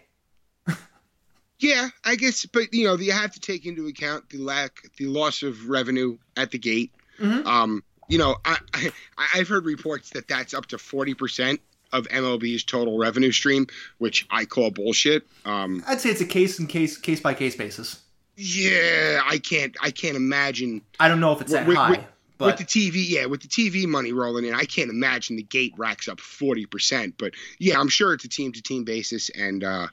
Yeah, 1.60 1.88
I 2.04 2.16
guess, 2.16 2.44
but 2.46 2.74
you 2.74 2.84
know, 2.86 2.96
you 2.96 3.12
have 3.12 3.32
to 3.32 3.40
take 3.40 3.64
into 3.64 3.86
account 3.86 4.28
the 4.28 4.38
lack, 4.38 4.82
the 4.98 5.06
loss 5.06 5.42
of 5.42 5.68
revenue 5.68 6.18
at 6.36 6.50
the 6.50 6.58
gate. 6.58 6.92
Mhm. 7.20 7.46
Um, 7.46 7.84
you 8.08 8.18
know, 8.18 8.36
I, 8.44 8.58
I 8.74 8.90
I've 9.34 9.48
heard 9.48 9.64
reports 9.64 10.10
that 10.10 10.26
that's 10.28 10.52
up 10.52 10.66
to 10.66 10.78
forty 10.78 11.14
percent 11.14 11.60
of 11.92 12.06
MLB's 12.08 12.64
total 12.64 12.98
revenue 12.98 13.30
stream, 13.30 13.68
which 13.98 14.26
I 14.30 14.44
call 14.44 14.72
bullshit. 14.72 15.26
Um, 15.44 15.82
I'd 15.86 16.00
say 16.00 16.10
it's 16.10 16.20
a 16.20 16.26
case 16.26 16.58
in 16.58 16.66
case 16.66 16.98
case 16.98 17.20
by 17.20 17.32
case 17.34 17.54
basis. 17.54 18.00
Yeah, 18.36 19.20
I 19.24 19.38
can't, 19.38 19.76
I 19.80 19.90
can't 19.90 20.16
imagine 20.16 20.82
I 20.98 21.08
don't 21.08 21.20
know 21.20 21.32
if 21.32 21.40
it's 21.40 21.52
that 21.52 21.66
With- 21.66 21.76
high, 21.76 21.90
with- 21.90 22.00
but 22.36 22.46
with 22.46 22.56
the 22.56 22.64
TV, 22.64 23.04
yeah, 23.08 23.26
with 23.26 23.42
the 23.42 23.48
TV 23.48 23.86
money 23.86 24.12
rolling 24.12 24.44
in, 24.44 24.54
I 24.54 24.64
can't 24.64 24.90
imagine 24.90 25.36
the 25.36 25.44
gate 25.44 25.72
racks 25.76 26.08
up 26.08 26.18
forty 26.18 26.66
percent. 26.66 27.14
But 27.16 27.34
yeah, 27.60 27.78
I'm 27.78 27.88
sure 27.88 28.12
it's 28.12 28.24
a 28.24 28.28
team 28.28 28.50
to 28.52 28.60
team 28.60 28.82
basis, 28.82 29.30
and 29.30 29.62
uh, 29.62 29.86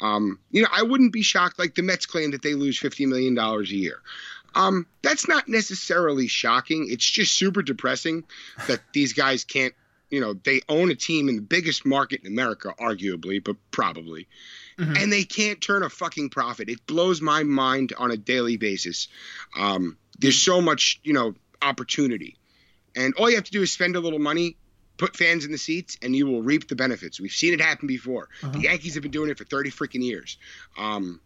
um, 0.00 0.38
you 0.50 0.60
know, 0.60 0.68
I 0.70 0.82
wouldn't 0.82 1.14
be 1.14 1.22
shocked. 1.22 1.58
Like 1.58 1.74
the 1.74 1.82
Mets 1.82 2.04
claim 2.04 2.32
that 2.32 2.42
they 2.42 2.52
lose 2.52 2.78
fifty 2.78 3.06
million 3.06 3.34
dollars 3.34 3.70
a 3.70 3.76
year. 3.76 4.00
Um, 4.54 4.86
that's 5.02 5.28
not 5.28 5.48
necessarily 5.48 6.28
shocking. 6.28 6.88
It's 6.90 7.08
just 7.08 7.32
super 7.38 7.62
depressing 7.62 8.24
that 8.66 8.80
these 8.92 9.14
guys 9.14 9.44
can't. 9.44 9.72
You 10.10 10.20
know, 10.20 10.34
they 10.34 10.60
own 10.68 10.90
a 10.90 10.94
team 10.94 11.28
in 11.30 11.36
the 11.36 11.42
biggest 11.42 11.86
market 11.86 12.20
in 12.20 12.26
America, 12.26 12.74
arguably, 12.78 13.42
but 13.42 13.56
probably. 13.70 14.26
Mhm. 14.78 15.02
And 15.02 15.12
they 15.12 15.24
can't 15.24 15.60
turn 15.60 15.82
a 15.82 15.90
fucking 15.90 16.30
profit. 16.30 16.68
It 16.68 16.86
blows 16.86 17.20
my 17.20 17.42
mind 17.42 17.92
on 17.98 18.10
a 18.10 18.16
daily 18.16 18.56
basis. 18.56 19.08
Um, 19.56 19.96
there's 20.18 20.40
so 20.40 20.60
much, 20.60 21.00
you 21.02 21.12
know, 21.12 21.34
opportunity. 21.60 22.36
And 22.94 23.14
all 23.14 23.28
you 23.28 23.36
have 23.36 23.44
to 23.44 23.50
do 23.50 23.62
is 23.62 23.72
spend 23.72 23.96
a 23.96 24.00
little 24.00 24.18
money, 24.20 24.56
put 24.96 25.16
fans 25.16 25.44
in 25.44 25.52
the 25.52 25.58
seats, 25.58 25.98
and 26.02 26.14
you 26.14 26.26
will 26.26 26.42
reap 26.42 26.68
the 26.68 26.76
benefits. 26.76 27.20
We've 27.20 27.32
seen 27.32 27.54
it 27.54 27.60
happen 27.60 27.86
before. 27.88 28.28
Uh-huh. 28.42 28.52
The 28.52 28.60
Yankees 28.60 28.94
have 28.94 29.02
been 29.02 29.12
doing 29.12 29.30
it 29.30 29.38
for 29.38 29.44
30 29.44 29.70
freaking 29.70 30.02
years. 30.04 30.38
Um, 30.76 31.20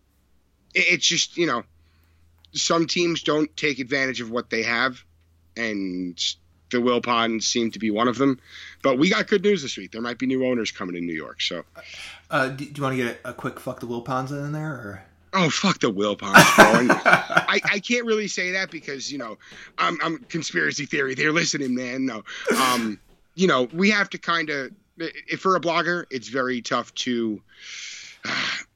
it- 0.74 0.86
it's 0.94 1.06
just, 1.06 1.36
you 1.36 1.46
know, 1.46 1.64
some 2.54 2.86
teams 2.86 3.22
don't 3.22 3.54
take 3.56 3.78
advantage 3.78 4.20
of 4.20 4.30
what 4.30 4.50
they 4.50 4.62
have, 4.62 5.02
and 5.56 6.18
the 6.72 6.78
Wilpons 6.78 7.44
seem 7.44 7.70
to 7.70 7.78
be 7.78 7.90
one 7.90 8.08
of 8.08 8.18
them. 8.18 8.40
But 8.82 8.98
we 8.98 9.10
got 9.10 9.28
good 9.28 9.42
news 9.42 9.62
this 9.62 9.76
week. 9.76 9.92
There 9.92 10.02
might 10.02 10.18
be 10.18 10.26
new 10.26 10.44
owners 10.46 10.72
coming 10.72 10.96
in 10.96 11.06
New 11.06 11.14
York. 11.14 11.40
So, 11.40 11.64
uh, 12.30 12.48
do, 12.48 12.64
do 12.64 12.72
you 12.74 12.82
want 12.82 12.96
to 12.96 13.02
get 13.04 13.20
a, 13.24 13.30
a 13.30 13.32
quick 13.32 13.60
fuck 13.60 13.80
the 13.80 13.86
Wilpons 13.86 14.30
in 14.30 14.52
there? 14.52 14.72
Or? 14.72 15.02
oh, 15.34 15.50
fuck 15.50 15.78
the 15.80 15.90
Wilpons, 15.90 16.56
bro. 16.56 16.96
I, 17.04 17.60
I 17.64 17.78
can't 17.78 18.04
really 18.04 18.28
say 18.28 18.52
that 18.52 18.70
because 18.70 19.10
you 19.10 19.18
know 19.18 19.38
I'm, 19.78 19.98
I'm 20.02 20.18
conspiracy 20.18 20.86
theory. 20.86 21.14
They're 21.14 21.32
listening, 21.32 21.74
man. 21.74 22.06
No, 22.06 22.22
um, 22.56 22.98
you 23.34 23.46
know 23.46 23.68
we 23.72 23.90
have 23.90 24.10
to 24.10 24.18
kind 24.18 24.50
of 24.50 24.72
if 24.98 25.40
for 25.40 25.56
a 25.56 25.60
blogger, 25.60 26.04
it's 26.10 26.28
very 26.28 26.60
tough 26.62 26.94
to 26.94 27.42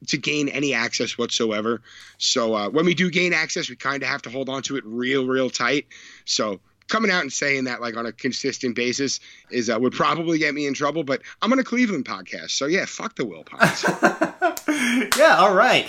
to 0.07 0.17
gain 0.17 0.49
any 0.49 0.73
access 0.73 1.17
whatsoever. 1.17 1.81
So 2.17 2.53
uh, 2.53 2.69
when 2.69 2.85
we 2.85 2.93
do 2.93 3.09
gain 3.09 3.33
access, 3.33 3.69
we 3.69 3.75
kind 3.75 4.03
of 4.03 4.09
have 4.09 4.23
to 4.23 4.29
hold 4.29 4.49
on 4.49 4.61
to 4.63 4.77
it 4.77 4.83
real, 4.85 5.25
real 5.25 5.49
tight. 5.49 5.87
So 6.25 6.59
coming 6.87 7.11
out 7.11 7.21
and 7.21 7.31
saying 7.31 7.65
that 7.65 7.81
like 7.81 7.95
on 7.95 8.05
a 8.05 8.11
consistent 8.11 8.75
basis 8.75 9.19
is 9.49 9.69
uh, 9.69 9.77
would 9.79 9.93
probably 9.93 10.37
get 10.37 10.53
me 10.53 10.67
in 10.67 10.73
trouble. 10.73 11.03
But 11.03 11.21
I'm 11.41 11.51
on 11.51 11.59
a 11.59 11.63
Cleveland 11.63 12.05
podcast, 12.05 12.51
so 12.51 12.65
yeah, 12.65 12.85
fuck 12.85 13.15
the 13.15 13.25
Will 13.25 13.43
Wilpons. 13.43 15.17
yeah, 15.17 15.37
all 15.37 15.53
right. 15.53 15.87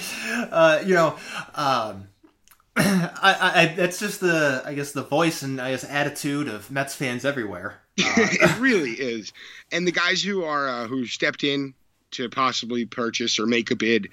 Uh, 0.50 0.82
you 0.84 0.94
know, 0.94 1.16
um, 1.54 2.08
I, 2.76 3.12
I, 3.22 3.62
I, 3.62 3.66
that's 3.74 3.98
just 3.98 4.20
the, 4.20 4.62
I 4.64 4.74
guess, 4.74 4.92
the 4.92 5.02
voice 5.02 5.42
and 5.42 5.60
I 5.60 5.72
guess 5.72 5.84
attitude 5.84 6.48
of 6.48 6.70
Mets 6.70 6.94
fans 6.94 7.24
everywhere. 7.24 7.80
Uh, 7.98 8.14
it 8.16 8.58
really 8.60 8.92
is. 8.92 9.32
And 9.72 9.86
the 9.86 9.92
guys 9.92 10.22
who 10.22 10.44
are 10.44 10.68
uh, 10.68 10.86
who 10.86 11.06
stepped 11.06 11.42
in 11.42 11.74
to 12.12 12.28
possibly 12.28 12.84
purchase 12.84 13.38
or 13.38 13.46
make 13.46 13.70
a 13.70 13.76
bid, 13.76 14.08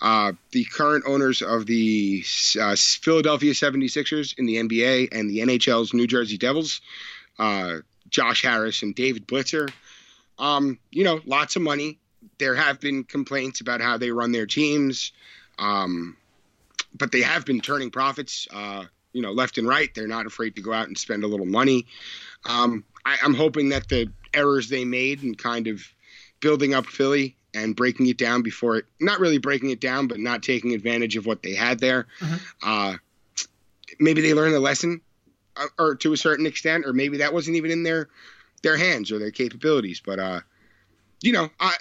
uh, 0.00 0.32
the 0.52 0.64
current 0.64 1.04
owners 1.06 1.42
of 1.42 1.66
the 1.66 2.24
uh, 2.60 2.76
Philadelphia 2.76 3.52
76ers 3.52 4.38
in 4.38 4.46
the 4.46 4.56
NBA 4.56 5.08
and 5.12 5.30
the 5.30 5.38
NHL's 5.40 5.94
New 5.94 6.06
Jersey 6.06 6.38
Devils, 6.38 6.80
uh, 7.38 7.76
Josh 8.10 8.42
Harris 8.42 8.82
and 8.82 8.94
David 8.94 9.26
Blitzer. 9.26 9.70
Um, 10.38 10.78
you 10.90 11.04
know, 11.04 11.20
lots 11.26 11.56
of 11.56 11.62
money. 11.62 11.98
There 12.38 12.54
have 12.54 12.80
been 12.80 13.04
complaints 13.04 13.60
about 13.60 13.80
how 13.80 13.98
they 13.98 14.10
run 14.10 14.32
their 14.32 14.46
teams, 14.46 15.12
um, 15.58 16.16
but 16.94 17.10
they 17.12 17.22
have 17.22 17.44
been 17.44 17.60
turning 17.60 17.90
profits. 17.90 18.46
Uh, 18.52 18.84
you 19.12 19.22
know, 19.22 19.32
left 19.32 19.58
and 19.58 19.66
right. 19.66 19.92
They're 19.94 20.06
not 20.06 20.26
afraid 20.26 20.54
to 20.56 20.62
go 20.62 20.72
out 20.72 20.86
and 20.86 20.96
spend 20.96 21.24
a 21.24 21.26
little 21.26 21.46
money. 21.46 21.86
Um, 22.44 22.84
I, 23.04 23.16
I'm 23.22 23.34
hoping 23.34 23.70
that 23.70 23.88
the 23.88 24.12
errors 24.34 24.68
they 24.68 24.84
made 24.84 25.22
and 25.22 25.36
kind 25.36 25.66
of 25.66 25.82
building 26.40 26.74
up 26.74 26.86
Philly 26.86 27.36
and 27.54 27.74
breaking 27.74 28.06
it 28.06 28.18
down 28.18 28.42
before 28.42 28.76
it, 28.76 28.84
not 29.00 29.20
really 29.20 29.38
breaking 29.38 29.70
it 29.70 29.80
down, 29.80 30.06
but 30.06 30.18
not 30.20 30.42
taking 30.42 30.74
advantage 30.74 31.16
of 31.16 31.26
what 31.26 31.42
they 31.42 31.54
had 31.54 31.78
there. 31.80 32.06
Mhm. 32.20 32.40
Uh, 32.62 32.96
maybe 33.98 34.20
they 34.20 34.34
learned 34.34 34.54
a 34.54 34.60
lesson, 34.60 35.00
uh, 35.56 35.66
or 35.78 35.94
to 35.96 36.12
a 36.12 36.16
certain 36.16 36.46
extent, 36.46 36.84
or 36.86 36.92
maybe 36.92 37.18
that 37.18 37.32
wasn't 37.32 37.56
even 37.56 37.70
in 37.70 37.82
their 37.82 38.08
their 38.62 38.76
hands 38.76 39.12
or 39.12 39.18
their 39.18 39.30
capabilities. 39.30 40.00
But 40.04 40.18
uh, 40.18 40.40
you 41.22 41.32
know, 41.32 41.50
uh, 41.58 41.72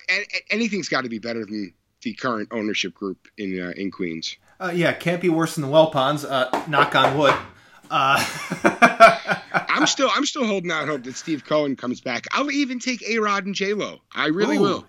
anything's 0.50 0.90
got 0.90 1.02
to 1.02 1.10
be 1.10 1.20
better 1.20 1.44
than 1.46 1.74
the 2.02 2.14
current 2.14 2.50
ownership 2.52 2.94
group 2.94 3.28
in 3.38 3.60
uh, 3.62 3.74
in 3.76 3.92
Queens. 3.92 4.38
uh, 4.60 4.72
yeah, 4.74 4.94
can't 4.94 5.22
be 5.22 5.30
worse 5.30 5.56
than 5.56 5.64
the 5.64 5.68
Wilpons. 5.70 6.26
Uh, 6.28 6.50
knock 6.68 6.96
on 6.96 7.18
wood. 7.18 7.36
Uh, 7.90 8.24
I'm 9.70 9.88
still 9.88 10.10
I'm 10.14 10.26
still 10.26 10.46
holding 10.46 10.72
out 10.72 10.88
hope 10.88 11.04
that 11.04 11.16
Steve 11.16 11.46
Cohen 11.46 11.76
comes 11.76 12.02
back. 12.02 12.26
I'll 12.32 12.52
even 12.52 12.80
take 12.80 13.02
A 13.08 13.20
Rod 13.20 13.46
and 13.46 13.56
J 13.56 13.74
Lo. 13.74 14.00
I 14.14 14.28
really 14.28 14.58
Ooh. 14.58 14.62
will. 14.62 14.88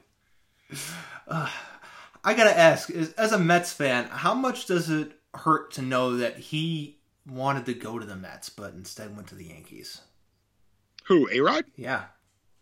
I 2.29 2.35
gotta 2.35 2.57
ask, 2.57 2.91
is, 2.91 3.13
as 3.15 3.33
a 3.33 3.39
Mets 3.39 3.73
fan, 3.73 4.05
how 4.05 4.35
much 4.35 4.67
does 4.67 4.91
it 4.91 5.13
hurt 5.35 5.73
to 5.73 5.83
know 5.83 6.19
that 6.19 6.37
he 6.37 6.99
wanted 7.27 7.67
to 7.67 7.75
go 7.75 7.99
to 7.99 8.05
the 8.05 8.17
Mets, 8.17 8.49
but 8.51 8.75
instead 8.75 9.15
went 9.17 9.29
to 9.29 9.35
the 9.35 9.47
Yankees? 9.47 10.03
Who 11.05 11.29
A 11.33 11.41
Rod? 11.41 11.65
Yeah. 11.77 12.05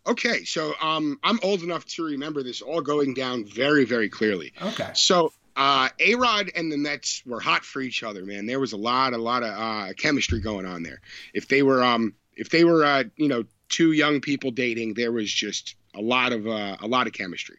Okay, 0.07 0.45
so 0.45 0.75
um, 0.81 1.19
I'm 1.25 1.41
old 1.43 1.63
enough 1.63 1.85
to 1.87 2.05
remember 2.05 2.45
this 2.45 2.63
all 2.63 2.81
going 2.81 3.13
down 3.15 3.45
very, 3.45 3.85
very 3.85 4.09
clearly. 4.09 4.53
Okay. 4.63 4.91
So 4.95 5.33
uh, 5.57 5.89
A 5.99 6.15
Rod 6.15 6.51
and 6.55 6.71
the 6.71 6.77
Mets 6.77 7.23
were 7.25 7.41
hot 7.41 7.65
for 7.65 7.81
each 7.81 8.03
other, 8.03 8.25
man. 8.25 8.47
There 8.47 8.61
was 8.61 8.73
a 8.73 8.77
lot, 8.77 9.15
a 9.15 9.19
lot 9.19 9.43
of 9.43 9.59
uh, 9.59 9.93
chemistry 9.95 10.41
going 10.41 10.67
on 10.67 10.83
there. 10.83 11.01
If 11.33 11.49
they 11.49 11.63
were, 11.63 11.83
um, 11.83 12.15
if 12.35 12.51
they 12.51 12.65
were, 12.65 12.85
uh, 12.85 13.05
you 13.17 13.29
know, 13.29 13.45
two 13.69 13.93
young 13.93 14.21
people 14.21 14.51
dating, 14.51 14.95
there 14.95 15.13
was 15.13 15.33
just 15.33 15.75
a 15.95 16.01
lot 16.01 16.33
of, 16.33 16.47
uh, 16.47 16.77
a 16.81 16.87
lot 16.87 17.07
of 17.07 17.15
chemistry. 17.15 17.57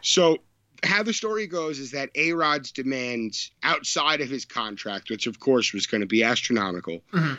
So 0.00 0.38
how 0.82 1.02
the 1.02 1.12
story 1.12 1.46
goes 1.46 1.78
is 1.78 1.90
that 1.90 2.10
A 2.14 2.32
Rod's 2.32 2.72
demands 2.72 3.50
outside 3.62 4.22
of 4.22 4.30
his 4.30 4.46
contract, 4.46 5.10
which 5.10 5.26
of 5.26 5.38
course 5.38 5.74
was 5.74 5.86
going 5.86 6.00
to 6.00 6.06
be 6.06 6.24
astronomical, 6.24 7.02
mm-hmm. 7.12 7.34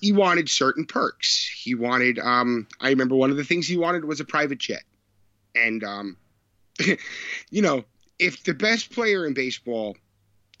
he 0.00 0.12
wanted 0.12 0.48
certain 0.48 0.86
perks. 0.86 1.46
He 1.62 1.74
wanted, 1.74 2.18
um, 2.18 2.66
I 2.80 2.88
remember 2.88 3.14
one 3.14 3.30
of 3.30 3.36
the 3.36 3.44
things 3.44 3.66
he 3.66 3.76
wanted 3.76 4.06
was 4.06 4.20
a 4.20 4.24
private 4.24 4.58
jet. 4.58 4.84
And, 5.54 5.84
um, 5.84 6.16
you 7.50 7.60
know, 7.60 7.84
if 8.22 8.44
the 8.44 8.54
best 8.54 8.92
player 8.92 9.26
in 9.26 9.34
baseball, 9.34 9.96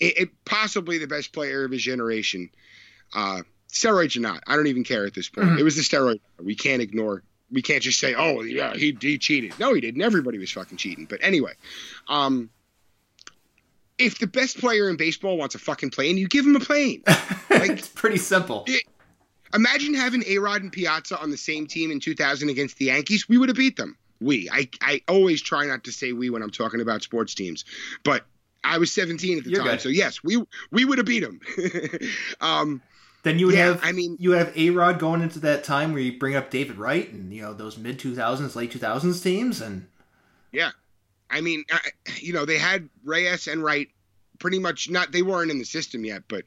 it, 0.00 0.18
it, 0.18 0.44
possibly 0.44 0.98
the 0.98 1.06
best 1.06 1.32
player 1.32 1.64
of 1.64 1.70
his 1.70 1.82
generation, 1.82 2.50
uh, 3.14 3.42
steroids 3.72 4.16
or 4.16 4.20
not, 4.20 4.42
I 4.46 4.56
don't 4.56 4.66
even 4.66 4.84
care 4.84 5.06
at 5.06 5.14
this 5.14 5.28
point. 5.28 5.48
Mm-hmm. 5.48 5.58
It 5.58 5.62
was 5.62 5.76
the 5.76 5.82
steroid. 5.82 6.20
We 6.40 6.54
can't 6.54 6.82
ignore 6.82 7.22
we 7.52 7.62
can't 7.62 7.82
just 7.82 8.00
say, 8.00 8.14
oh 8.14 8.40
yeah, 8.42 8.74
he 8.74 8.96
he 9.00 9.18
cheated. 9.18 9.58
No, 9.58 9.74
he 9.74 9.80
didn't. 9.80 10.00
Everybody 10.00 10.38
was 10.38 10.50
fucking 10.50 10.78
cheating. 10.78 11.04
But 11.04 11.20
anyway, 11.22 11.52
um, 12.08 12.48
if 13.98 14.18
the 14.18 14.26
best 14.26 14.58
player 14.58 14.88
in 14.88 14.96
baseball 14.96 15.36
wants 15.36 15.54
a 15.54 15.58
fucking 15.58 15.90
plane, 15.90 16.16
you 16.16 16.26
give 16.26 16.46
him 16.46 16.56
a 16.56 16.60
plane. 16.60 17.04
Like, 17.50 17.72
it's 17.72 17.88
pretty 17.88 18.16
simple. 18.16 18.64
It, 18.66 18.82
imagine 19.54 19.92
having 19.92 20.24
A 20.26 20.38
Rod 20.38 20.62
and 20.62 20.72
Piazza 20.72 21.20
on 21.20 21.30
the 21.30 21.36
same 21.36 21.66
team 21.66 21.90
in 21.92 22.00
2000 22.00 22.48
against 22.48 22.78
the 22.78 22.86
Yankees. 22.86 23.28
We 23.28 23.36
would 23.36 23.50
have 23.50 23.56
beat 23.56 23.76
them. 23.76 23.96
We. 24.22 24.48
I 24.50 24.68
I 24.80 25.02
always 25.08 25.42
try 25.42 25.66
not 25.66 25.84
to 25.84 25.92
say 25.92 26.12
we 26.12 26.30
when 26.30 26.42
I'm 26.42 26.50
talking 26.50 26.80
about 26.80 27.02
sports 27.02 27.34
teams, 27.34 27.64
but 28.04 28.24
I 28.64 28.78
was 28.78 28.92
17 28.92 29.38
at 29.38 29.44
the 29.44 29.50
You're 29.50 29.60
time, 29.60 29.72
good. 29.72 29.80
so 29.80 29.88
yes, 29.88 30.22
we 30.22 30.42
we 30.70 30.84
would 30.84 30.98
have 30.98 31.06
beat 31.06 31.20
them. 31.20 31.40
um, 32.40 32.82
then 33.22 33.38
you 33.38 33.46
would 33.46 33.54
yeah, 33.54 33.66
have, 33.66 33.80
I 33.84 33.92
mean, 33.92 34.16
you 34.18 34.32
have 34.32 34.56
A 34.56 34.70
Rod 34.70 34.98
going 34.98 35.22
into 35.22 35.38
that 35.40 35.62
time 35.64 35.92
where 35.92 36.02
you 36.02 36.18
bring 36.18 36.34
up 36.34 36.50
David 36.50 36.76
Wright 36.76 37.10
and 37.12 37.32
you 37.32 37.42
know 37.42 37.54
those 37.54 37.78
mid 37.78 37.98
two 37.98 38.14
thousands, 38.14 38.56
late 38.56 38.70
two 38.72 38.78
thousands 38.78 39.20
teams, 39.20 39.60
and 39.60 39.86
yeah, 40.50 40.70
I 41.30 41.40
mean, 41.40 41.64
I, 41.70 41.80
you 42.18 42.32
know, 42.32 42.44
they 42.44 42.58
had 42.58 42.88
Reyes 43.04 43.46
and 43.46 43.62
Wright 43.62 43.88
pretty 44.38 44.58
much 44.58 44.90
not. 44.90 45.12
They 45.12 45.22
weren't 45.22 45.50
in 45.50 45.58
the 45.58 45.64
system 45.64 46.04
yet, 46.04 46.22
but 46.28 46.44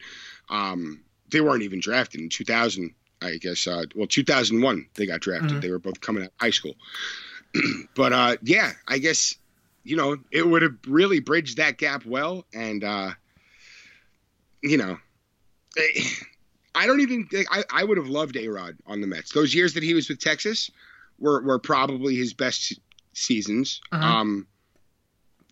um, 0.50 1.02
they 1.30 1.42
weren't 1.42 1.64
even 1.64 1.80
drafted 1.80 2.22
in 2.22 2.30
two 2.30 2.46
thousand. 2.46 2.94
I 3.22 3.38
guess. 3.38 3.68
Uh, 3.68 3.84
well, 3.96 4.08
two 4.08 4.24
thousand 4.24 4.62
one, 4.62 4.88
they 4.96 5.06
got 5.06 5.22
drafted. 5.22 5.52
Mm-hmm. 5.52 5.60
They 5.62 5.72
were 5.72 5.80
both 5.80 6.02
coming 6.02 6.24
out 6.24 6.30
of 6.30 6.34
high 6.40 6.52
school. 6.52 6.76
but 7.96 8.14
uh, 8.14 8.38
yeah, 8.44 8.72
I 8.88 8.98
guess 8.98 9.36
you 9.84 9.96
know 9.96 10.18
it 10.32 10.48
would 10.48 10.62
have 10.62 10.76
really 10.88 11.20
bridged 11.20 11.58
that 11.58 11.78
gap 11.78 12.06
well, 12.06 12.46
and 12.54 12.84
uh, 12.84 13.12
you 14.62 14.78
know. 14.78 14.98
I 16.76 16.88
don't 16.88 17.00
even 17.00 17.26
think 17.28 17.48
I, 17.50 17.64
I 17.72 17.84
would 17.84 17.98
have 17.98 18.10
loved 18.10 18.36
A 18.36 18.48
Rod 18.50 18.78
on 18.86 19.00
the 19.00 19.08
Mets. 19.08 19.32
Those 19.32 19.56
years 19.56 19.74
that 19.74 19.84
he 19.84 19.94
was 19.94 20.10
with 20.10 20.20
Texas 20.20 20.70
were, 21.20 21.42
were 21.42 21.60
probably 21.60 22.16
his 22.16 22.34
best 22.34 22.80
seasons. 23.14 23.82
Uh-huh. 23.92 24.06
Um, 24.06 24.48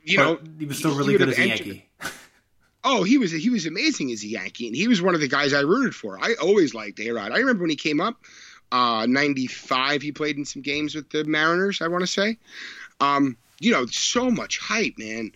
you 0.04 0.18
but 0.18 0.24
know, 0.24 0.40
he 0.60 0.66
was 0.66 0.78
still 0.78 0.96
really 0.96 1.18
good 1.18 1.30
as 1.30 1.38
a 1.38 1.42
entered, 1.42 1.66
Yankee. 1.66 1.90
oh, 2.84 3.04
he 3.04 3.18
was 3.18 3.32
he 3.32 3.50
was 3.50 3.66
amazing 3.66 4.12
as 4.12 4.24
a 4.24 4.28
Yankee, 4.28 4.68
and 4.68 4.76
he 4.76 4.88
was 4.88 5.02
one 5.02 5.16
of 5.16 5.22
the 5.22 5.30
guys 5.30 5.54
I 5.54 5.62
rooted 5.62 5.96
for. 5.96 6.20
I 6.22 6.36
always 6.42 6.74
liked 6.74 7.00
A 7.00 7.10
Rod. 7.12 7.32
I 7.32 7.38
remember 7.38 7.62
when 7.62 7.70
he 7.70 7.78
came 7.78 8.02
up, 8.02 8.18
uh, 8.74 9.06
'95. 9.06 10.02
He 10.02 10.12
played 10.12 10.38
in 10.38 10.46
some 10.46 10.62
games 10.62 10.96
with 10.96 11.10
the 11.10 11.24
Mariners. 11.24 11.82
I 11.82 11.88
want 11.88 12.02
to 12.02 12.08
say, 12.08 12.38
um, 13.00 13.38
you 13.60 13.72
know, 13.72 13.86
so 13.86 14.30
much 14.30 14.60
hype, 14.60 14.98
man. 14.98 15.32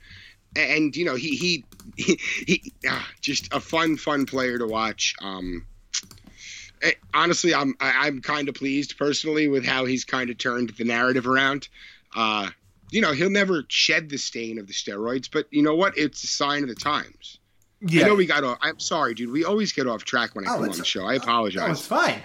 And 0.56 0.96
you 0.96 1.06
know, 1.06 1.16
he 1.16 1.36
he 1.36 1.66
he, 1.96 2.20
he 2.46 2.74
ah, 2.88 3.08
just 3.22 3.54
a 3.54 3.62
fun, 3.62 3.96
fun 3.96 4.26
player 4.26 4.58
to 4.58 4.68
watch. 4.68 5.16
Um, 5.22 5.66
Eh, 6.82 6.92
honestly, 7.14 7.54
I'm 7.54 7.76
I'm 7.80 8.22
kind 8.22 8.50
of 8.50 8.56
pleased 8.56 8.98
personally 8.98 9.48
with 9.48 9.66
how 9.66 9.86
he's 9.86 10.06
kind 10.06 10.30
of 10.30 10.38
turned 10.38 10.70
the 10.70 10.84
narrative 10.84 11.28
around. 11.28 11.68
Uh, 12.16 12.50
you 12.92 13.02
know, 13.02 13.14
he'll 13.14 13.30
never 13.30 13.64
shed 13.68 14.10
the 14.10 14.18
stain 14.18 14.60
of 14.60 14.68
the 14.68 14.74
steroids, 14.74 15.30
but 15.32 15.48
you 15.52 15.64
know 15.64 15.76
what? 15.76 15.98
It's 15.98 16.24
a 16.24 16.28
sign 16.28 16.64
of 16.64 16.70
the 16.70 16.76
times. 16.76 17.40
Yeah. 17.82 18.06
I 18.06 18.08
know 18.08 18.16
we 18.16 18.26
got 18.26 18.44
off. 18.44 18.58
I'm 18.62 18.80
sorry, 18.80 19.14
dude. 19.14 19.32
We 19.32 19.44
always 19.44 19.72
get 19.72 19.88
off 19.88 20.04
track 20.04 20.36
when 20.36 20.48
I 20.48 20.52
oh, 20.52 20.56
come 20.56 20.70
on 20.70 20.78
the 20.78 20.86
show. 20.86 21.06
I 21.06 21.16
apologize. 21.16 21.68
Oh, 21.68 21.72
it's 21.72 21.86
fine. 21.86 22.22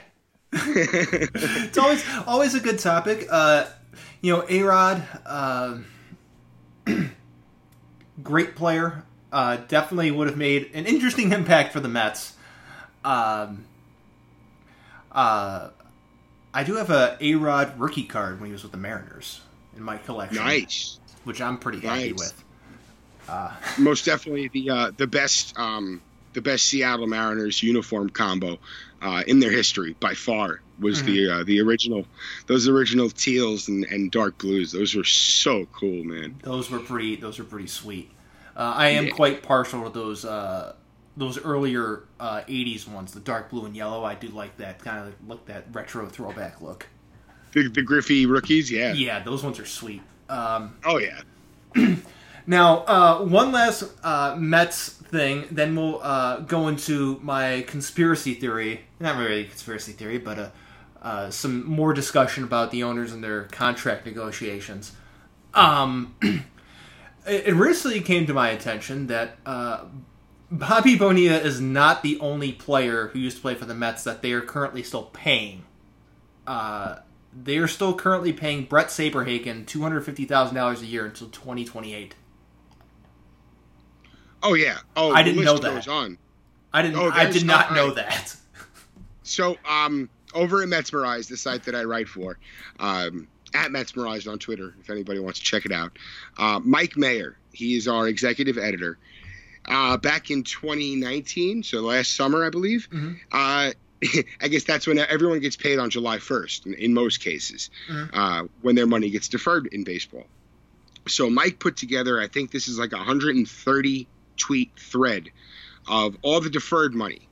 it's 0.54 1.78
always 1.78 2.04
always 2.26 2.54
a 2.54 2.60
good 2.60 2.78
topic. 2.78 3.26
Uh, 3.30 3.66
you 4.20 4.34
know, 4.34 4.44
A 4.48 4.62
Rod, 4.62 5.02
uh, 5.24 5.78
great 8.22 8.54
player. 8.54 9.04
Uh, 9.32 9.56
definitely 9.68 10.10
would 10.10 10.28
have 10.28 10.36
made 10.36 10.70
an 10.74 10.84
interesting 10.84 11.32
impact 11.32 11.72
for 11.72 11.80
the 11.80 11.88
Mets. 11.88 12.34
Um, 13.02 13.64
uh, 15.10 15.70
I 16.52 16.64
do 16.64 16.74
have 16.74 16.90
a 16.90 17.16
A 17.20 17.34
Rod 17.36 17.78
rookie 17.80 18.04
card 18.04 18.38
when 18.38 18.48
he 18.48 18.52
was 18.52 18.62
with 18.62 18.72
the 18.72 18.78
Mariners 18.78 19.40
in 19.74 19.82
my 19.82 19.96
collection. 19.96 20.44
Nice. 20.44 20.98
Which 21.24 21.40
I'm 21.40 21.56
pretty 21.56 21.80
happy 21.80 22.10
nice. 22.10 22.18
with. 22.18 22.44
Uh, 23.28 23.52
Most 23.78 24.04
definitely 24.04 24.48
the 24.48 24.68
uh, 24.70 24.90
the 24.96 25.06
best 25.06 25.58
um, 25.58 26.02
the 26.34 26.42
best 26.42 26.66
Seattle 26.66 27.06
Mariners 27.06 27.62
uniform 27.62 28.10
combo 28.10 28.58
uh, 29.02 29.22
in 29.26 29.40
their 29.40 29.50
history 29.50 29.96
by 30.00 30.14
far 30.14 30.60
was 30.78 30.98
mm-hmm. 30.98 31.06
the 31.06 31.30
uh, 31.30 31.44
the 31.44 31.60
original 31.60 32.06
those 32.46 32.68
original 32.68 33.10
teals 33.10 33.68
and, 33.68 33.84
and 33.86 34.10
dark 34.10 34.38
blues. 34.38 34.72
Those 34.72 34.94
were 34.94 35.04
so 35.04 35.66
cool, 35.66 36.04
man. 36.04 36.40
Those 36.42 36.70
were 36.70 36.78
pretty. 36.78 37.16
Those 37.16 37.38
were 37.38 37.44
pretty 37.44 37.68
sweet. 37.68 38.10
Uh, 38.56 38.74
I 38.76 38.88
am 38.88 39.06
yeah. 39.06 39.12
quite 39.12 39.42
partial 39.42 39.84
to 39.84 39.90
those 39.90 40.24
uh, 40.24 40.74
those 41.16 41.42
earlier 41.44 42.04
uh, 42.20 42.42
80s 42.48 42.88
ones, 42.88 43.12
the 43.12 43.20
dark 43.20 43.50
blue 43.50 43.66
and 43.66 43.76
yellow, 43.76 44.04
I 44.04 44.14
do 44.14 44.28
like 44.28 44.56
that 44.58 44.78
kind 44.78 45.06
of 45.06 45.14
look, 45.28 45.44
that 45.46 45.64
retro 45.72 46.06
throwback 46.06 46.60
look. 46.60 46.86
The, 47.52 47.68
the 47.68 47.82
Griffey 47.82 48.24
rookies, 48.24 48.70
yeah. 48.70 48.94
Yeah, 48.94 49.20
those 49.20 49.42
ones 49.42 49.58
are 49.58 49.66
sweet. 49.66 50.02
Um, 50.30 50.76
oh, 50.84 50.98
yeah. 50.98 51.20
now, 52.46 52.78
uh, 52.78 53.24
one 53.24 53.52
last 53.52 53.84
uh, 54.02 54.36
Mets 54.38 54.90
thing, 54.90 55.46
then 55.50 55.76
we'll 55.76 56.02
uh, 56.02 56.40
go 56.40 56.68
into 56.68 57.18
my 57.22 57.64
conspiracy 57.66 58.34
theory. 58.34 58.82
Not 59.00 59.18
really 59.18 59.44
conspiracy 59.44 59.92
theory, 59.92 60.18
but 60.18 60.38
uh, 60.38 60.50
uh, 61.02 61.30
some 61.30 61.66
more 61.66 61.92
discussion 61.92 62.44
about 62.44 62.70
the 62.70 62.82
owners 62.82 63.12
and 63.12 63.22
their 63.22 63.44
contract 63.44 64.06
negotiations. 64.06 64.92
Um, 65.54 66.14
it 67.26 67.54
recently 67.54 68.00
came 68.00 68.26
to 68.26 68.34
my 68.34 68.50
attention 68.50 69.08
that 69.08 69.36
Bobby 70.52 70.96
Bonilla 70.96 71.38
is 71.38 71.62
not 71.62 72.02
the 72.02 72.20
only 72.20 72.52
player 72.52 73.08
who 73.08 73.18
used 73.18 73.36
to 73.36 73.42
play 73.42 73.54
for 73.54 73.64
the 73.64 73.74
Mets 73.74 74.04
that 74.04 74.20
they 74.20 74.32
are 74.32 74.42
currently 74.42 74.82
still 74.82 75.04
paying. 75.04 75.64
Uh, 76.46 76.96
they 77.32 77.56
are 77.56 77.66
still 77.68 77.94
currently 77.94 78.34
paying 78.34 78.64
Brett 78.64 78.88
Saberhagen 78.88 79.66
two 79.66 79.80
hundred 79.80 80.02
fifty 80.02 80.26
thousand 80.26 80.56
dollars 80.56 80.82
a 80.82 80.86
year 80.86 81.06
until 81.06 81.28
twenty 81.28 81.64
twenty 81.64 81.94
eight. 81.94 82.14
Oh 84.42 84.54
yeah. 84.54 84.78
Oh, 84.96 85.12
I 85.12 85.22
didn't 85.22 85.44
know 85.44 85.58
that. 85.58 85.88
on. 85.88 86.18
I 86.72 86.82
didn't. 86.82 86.96
Oh, 86.96 87.10
I 87.10 87.30
did 87.30 87.44
not 87.44 87.74
know 87.74 87.92
that. 87.92 88.36
So, 89.24 89.56
um, 89.66 90.10
over 90.34 90.62
at 90.62 90.68
Metsmerized, 90.68 91.28
the 91.28 91.36
site 91.36 91.62
that 91.64 91.74
I 91.74 91.84
write 91.84 92.08
for, 92.08 92.38
um, 92.80 93.28
at 93.54 93.70
Metsmerized 93.70 94.30
on 94.30 94.38
Twitter, 94.38 94.74
if 94.80 94.90
anybody 94.90 95.20
wants 95.20 95.38
to 95.38 95.44
check 95.44 95.64
it 95.64 95.72
out, 95.72 95.98
uh, 96.38 96.60
Mike 96.62 96.96
Mayer, 96.96 97.36
he 97.52 97.76
is 97.76 97.88
our 97.88 98.08
executive 98.08 98.58
editor 98.58 98.98
uh, 99.66 99.96
back 99.96 100.30
in 100.30 100.42
2019, 100.42 101.62
so 101.62 101.80
last 101.80 102.14
summer, 102.14 102.44
I 102.44 102.50
believe. 102.50 102.88
Mm-hmm. 102.90 103.12
Uh, 103.30 103.72
I 104.40 104.48
guess 104.48 104.64
that's 104.64 104.86
when 104.86 104.98
everyone 104.98 105.40
gets 105.40 105.56
paid 105.56 105.78
on 105.78 105.90
July 105.90 106.18
1st 106.18 106.66
in, 106.66 106.74
in 106.74 106.94
most 106.94 107.18
cases, 107.20 107.70
mm-hmm. 107.88 108.18
uh, 108.18 108.48
when 108.62 108.74
their 108.74 108.86
money 108.86 109.10
gets 109.10 109.28
deferred 109.28 109.68
in 109.68 109.84
baseball. 109.84 110.26
So 111.08 111.30
Mike 111.30 111.58
put 111.58 111.76
together, 111.76 112.20
I 112.20 112.28
think 112.28 112.50
this 112.50 112.68
is 112.68 112.78
like 112.78 112.92
130 112.92 114.08
tweet 114.36 114.70
thread 114.76 115.30
of 115.88 116.16
all 116.22 116.40
the 116.40 116.50
deferred 116.50 116.94
money. 116.94 117.28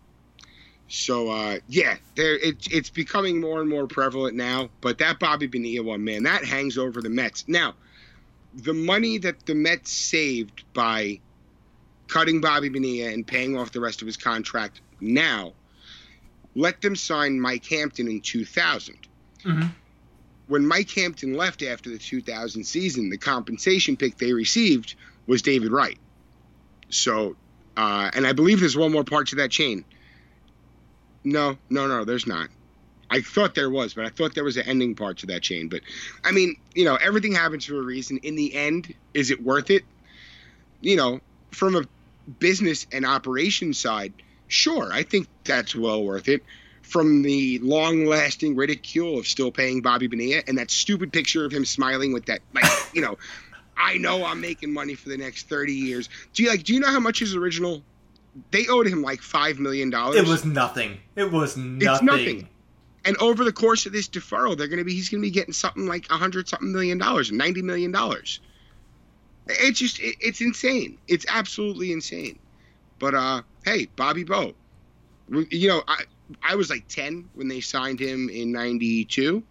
So 0.88 1.30
uh, 1.30 1.58
yeah, 1.68 1.96
there 2.16 2.34
it, 2.36 2.66
it's 2.70 2.90
becoming 2.90 3.40
more 3.40 3.60
and 3.60 3.70
more 3.70 3.86
prevalent 3.86 4.36
now. 4.36 4.70
But 4.80 4.98
that 4.98 5.20
Bobby 5.20 5.46
Bonilla 5.46 5.84
one, 5.84 6.04
man, 6.04 6.24
that 6.24 6.44
hangs 6.44 6.76
over 6.76 7.00
the 7.00 7.10
Mets. 7.10 7.46
Now, 7.46 7.74
the 8.54 8.74
money 8.74 9.18
that 9.18 9.46
the 9.46 9.54
Mets 9.54 9.92
saved 9.92 10.64
by 10.74 11.20
cutting 12.08 12.40
Bobby 12.40 12.68
Bonilla 12.68 13.12
and 13.12 13.24
paying 13.24 13.56
off 13.56 13.70
the 13.70 13.80
rest 13.80 14.02
of 14.02 14.06
his 14.06 14.16
contract 14.16 14.80
now, 15.00 15.52
let 16.56 16.82
them 16.82 16.96
sign 16.96 17.40
Mike 17.40 17.64
Hampton 17.66 18.08
in 18.08 18.20
2000. 18.20 18.96
Mm-hmm. 19.44 19.68
When 20.48 20.66
Mike 20.66 20.90
Hampton 20.90 21.34
left 21.34 21.62
after 21.62 21.88
the 21.88 21.98
2000 21.98 22.64
season, 22.64 23.10
the 23.10 23.16
compensation 23.16 23.96
pick 23.96 24.18
they 24.18 24.32
received 24.32 24.96
was 25.28 25.42
David 25.42 25.70
Wright. 25.70 25.98
So, 26.90 27.36
uh, 27.76 28.10
and 28.14 28.26
I 28.26 28.32
believe 28.32 28.60
there's 28.60 28.76
one 28.76 28.92
more 28.92 29.04
part 29.04 29.28
to 29.28 29.36
that 29.36 29.50
chain. 29.50 29.84
No, 31.24 31.56
no, 31.68 31.86
no, 31.86 32.04
there's 32.04 32.26
not. 32.26 32.48
I 33.10 33.22
thought 33.22 33.54
there 33.54 33.70
was, 33.70 33.94
but 33.94 34.04
I 34.04 34.08
thought 34.08 34.34
there 34.34 34.44
was 34.44 34.56
an 34.56 34.68
ending 34.68 34.94
part 34.94 35.18
to 35.18 35.26
that 35.26 35.42
chain. 35.42 35.68
But 35.68 35.80
I 36.24 36.30
mean, 36.30 36.56
you 36.74 36.84
know, 36.84 36.96
everything 36.96 37.32
happens 37.32 37.64
for 37.64 37.78
a 37.78 37.82
reason. 37.82 38.18
In 38.18 38.36
the 38.36 38.54
end, 38.54 38.94
is 39.14 39.30
it 39.30 39.42
worth 39.42 39.70
it? 39.70 39.82
You 40.80 40.96
know, 40.96 41.20
from 41.50 41.76
a 41.76 41.82
business 42.38 42.86
and 42.92 43.04
operation 43.04 43.74
side, 43.74 44.12
sure, 44.48 44.92
I 44.92 45.02
think 45.02 45.28
that's 45.44 45.74
well 45.74 46.02
worth 46.04 46.28
it. 46.28 46.44
From 46.82 47.22
the 47.22 47.58
long-lasting 47.60 48.56
ridicule 48.56 49.18
of 49.18 49.26
still 49.26 49.52
paying 49.52 49.80
Bobby 49.82 50.06
Bonilla 50.06 50.42
and 50.48 50.58
that 50.58 50.70
stupid 50.70 51.12
picture 51.12 51.44
of 51.44 51.52
him 51.52 51.64
smiling 51.64 52.12
with 52.12 52.26
that, 52.26 52.40
like, 52.52 52.64
you 52.92 53.02
know, 53.02 53.18
I 53.80 53.98
know 53.98 54.24
I'm 54.24 54.40
making 54.40 54.72
money 54.72 54.94
for 54.94 55.08
the 55.08 55.16
next 55.16 55.48
30 55.48 55.72
years. 55.72 56.08
Do 56.34 56.42
you 56.42 56.50
like? 56.50 56.64
Do 56.64 56.74
you 56.74 56.80
know 56.80 56.88
how 56.90 57.00
much 57.00 57.20
his 57.20 57.34
original? 57.34 57.82
They 58.50 58.66
owed 58.68 58.86
him 58.86 59.02
like 59.02 59.22
five 59.22 59.58
million 59.58 59.90
dollars. 59.90 60.16
It 60.16 60.26
was 60.26 60.44
nothing. 60.44 61.00
It 61.16 61.30
was 61.30 61.56
nothing. 61.56 61.80
It's 61.82 62.02
nothing. 62.02 62.48
And 63.04 63.16
over 63.16 63.44
the 63.44 63.52
course 63.52 63.86
of 63.86 63.92
this 63.92 64.08
deferral, 64.08 64.56
they're 64.58 64.68
going 64.68 64.78
to 64.78 64.84
be 64.84 64.94
he's 64.94 65.08
going 65.08 65.22
to 65.22 65.26
be 65.26 65.30
getting 65.30 65.54
something 65.54 65.86
like 65.86 66.06
a 66.10 66.16
hundred 66.16 66.48
something 66.48 66.70
million 66.70 66.98
dollars, 66.98 67.32
ninety 67.32 67.62
million 67.62 67.92
dollars. 67.92 68.40
It's 69.46 69.78
just 69.78 69.98
it, 70.00 70.16
it's 70.20 70.40
insane. 70.40 70.98
It's 71.08 71.24
absolutely 71.28 71.92
insane. 71.92 72.38
But 72.98 73.14
uh, 73.14 73.42
hey, 73.64 73.88
Bobby 73.96 74.24
Bo, 74.24 74.52
you 75.50 75.68
know 75.68 75.82
I 75.88 76.02
I 76.42 76.56
was 76.56 76.68
like 76.70 76.86
ten 76.88 77.28
when 77.34 77.48
they 77.48 77.60
signed 77.60 77.98
him 77.98 78.28
in 78.28 78.52
'92, 78.52 79.42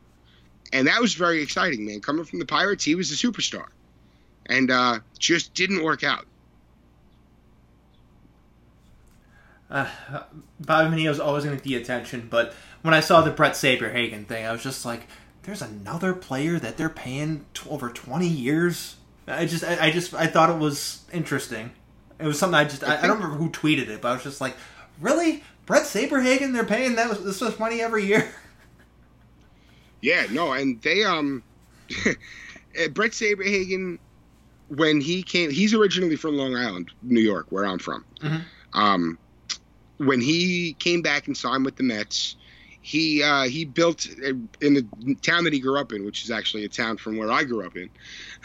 and 0.72 0.88
that 0.88 1.02
was 1.02 1.15
very 1.15 1.42
exciting, 1.42 1.86
man. 1.86 2.02
Coming 2.02 2.26
from 2.26 2.39
the 2.39 2.46
Pirates, 2.46 2.84
he 2.84 2.94
was 2.96 3.12
a 3.12 3.15
superstar, 3.15 3.65
and 4.49 4.71
uh, 4.71 4.99
just 5.17 5.53
didn't 5.53 5.83
work 5.83 6.03
out. 6.03 6.25
Uh, 9.69 9.88
Bobby 10.59 11.07
was 11.07 11.19
always 11.19 11.45
going 11.45 11.55
to 11.55 11.63
get 11.63 11.69
the 11.69 11.81
attention, 11.81 12.27
but 12.29 12.53
when 12.81 12.93
I 12.93 13.01
saw 13.01 13.21
the 13.21 13.29
Brett 13.29 13.55
Saber 13.55 13.89
Saberhagen 13.89 14.25
thing, 14.25 14.45
I 14.45 14.51
was 14.51 14.63
just 14.63 14.83
like, 14.83 15.07
"There's 15.43 15.62
another 15.62 16.13
player 16.13 16.57
that 16.57 16.75
they're 16.75 16.89
paying 16.89 17.45
t- 17.53 17.69
over 17.69 17.89
20 17.89 18.27
years." 18.27 18.95
I 19.27 19.45
just, 19.45 19.63
I, 19.63 19.88
I, 19.88 19.91
just, 19.91 20.15
I 20.15 20.25
thought 20.25 20.49
it 20.49 20.57
was 20.57 21.03
interesting. 21.13 21.71
It 22.17 22.25
was 22.25 22.39
something 22.39 22.55
I 22.55 22.63
just, 22.63 22.83
I, 22.83 22.97
I, 22.97 23.01
don't 23.07 23.17
remember 23.17 23.38
who 23.38 23.51
tweeted 23.51 23.89
it, 23.89 24.01
but 24.01 24.09
I 24.09 24.13
was 24.13 24.23
just 24.23 24.41
like, 24.41 24.55
"Really, 24.99 25.43
Brett 25.67 25.83
Saberhagen? 25.83 26.51
They're 26.53 26.65
paying 26.65 26.95
that 26.95 27.07
was 27.07 27.23
this 27.23 27.39
much 27.39 27.59
money 27.59 27.79
every 27.79 28.05
year?" 28.05 28.27
Yeah, 30.01 30.25
no, 30.31 30.53
and 30.53 30.81
they 30.81 31.03
um, 31.03 31.43
Brett 32.91 33.12
Saberhagen, 33.12 33.99
when 34.69 35.01
he 35.01 35.23
came, 35.23 35.49
he's 35.49 35.73
originally 35.73 36.15
from 36.15 36.38
Long 36.38 36.55
Island, 36.55 36.91
New 37.01 37.21
York, 37.21 37.47
where 37.49 37.65
I'm 37.65 37.79
from. 37.79 38.05
Mm-hmm. 38.21 38.79
Um, 38.79 39.17
when 39.97 40.21
he 40.21 40.73
came 40.79 41.01
back 41.01 41.27
and 41.27 41.36
signed 41.36 41.65
with 41.65 41.75
the 41.75 41.84
Mets, 41.84 42.36
he 42.82 43.21
uh, 43.21 43.43
he 43.43 43.65
built 43.65 44.05
in 44.05 44.47
the 44.62 45.15
town 45.21 45.43
that 45.43 45.53
he 45.53 45.60
grew 45.60 45.77
up 45.77 45.91
in, 45.91 46.05
which 46.05 46.23
is 46.23 46.32
actually 46.32 46.63
a 46.65 46.69
town 46.69 46.97
from 46.97 47.17
where 47.17 47.32
I 47.32 47.43
grew 47.43 47.65
up 47.65 47.75
in. 47.75 47.89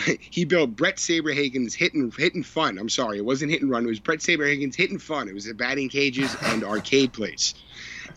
he 0.21 0.45
built 0.45 0.75
Brett 0.75 0.97
Saberhagen's 0.97 1.75
hit 1.75 1.95
and 1.95 2.13
hit 2.13 2.35
and 2.35 2.45
fun. 2.45 2.79
I'm 2.79 2.89
sorry, 2.89 3.19
it 3.19 3.25
wasn't 3.25 3.53
hit 3.53 3.63
and 3.63 3.71
run. 3.71 3.85
It 3.85 3.89
was 3.89 4.01
Brett 4.01 4.19
Saberhagen's 4.19 4.75
hit 4.75 4.91
and 4.91 5.01
fun. 5.01 5.29
It 5.29 5.35
was 5.35 5.47
a 5.47 5.55
batting 5.55 5.89
cages 5.89 6.37
and 6.43 6.65
arcade 6.65 7.13
place, 7.13 7.55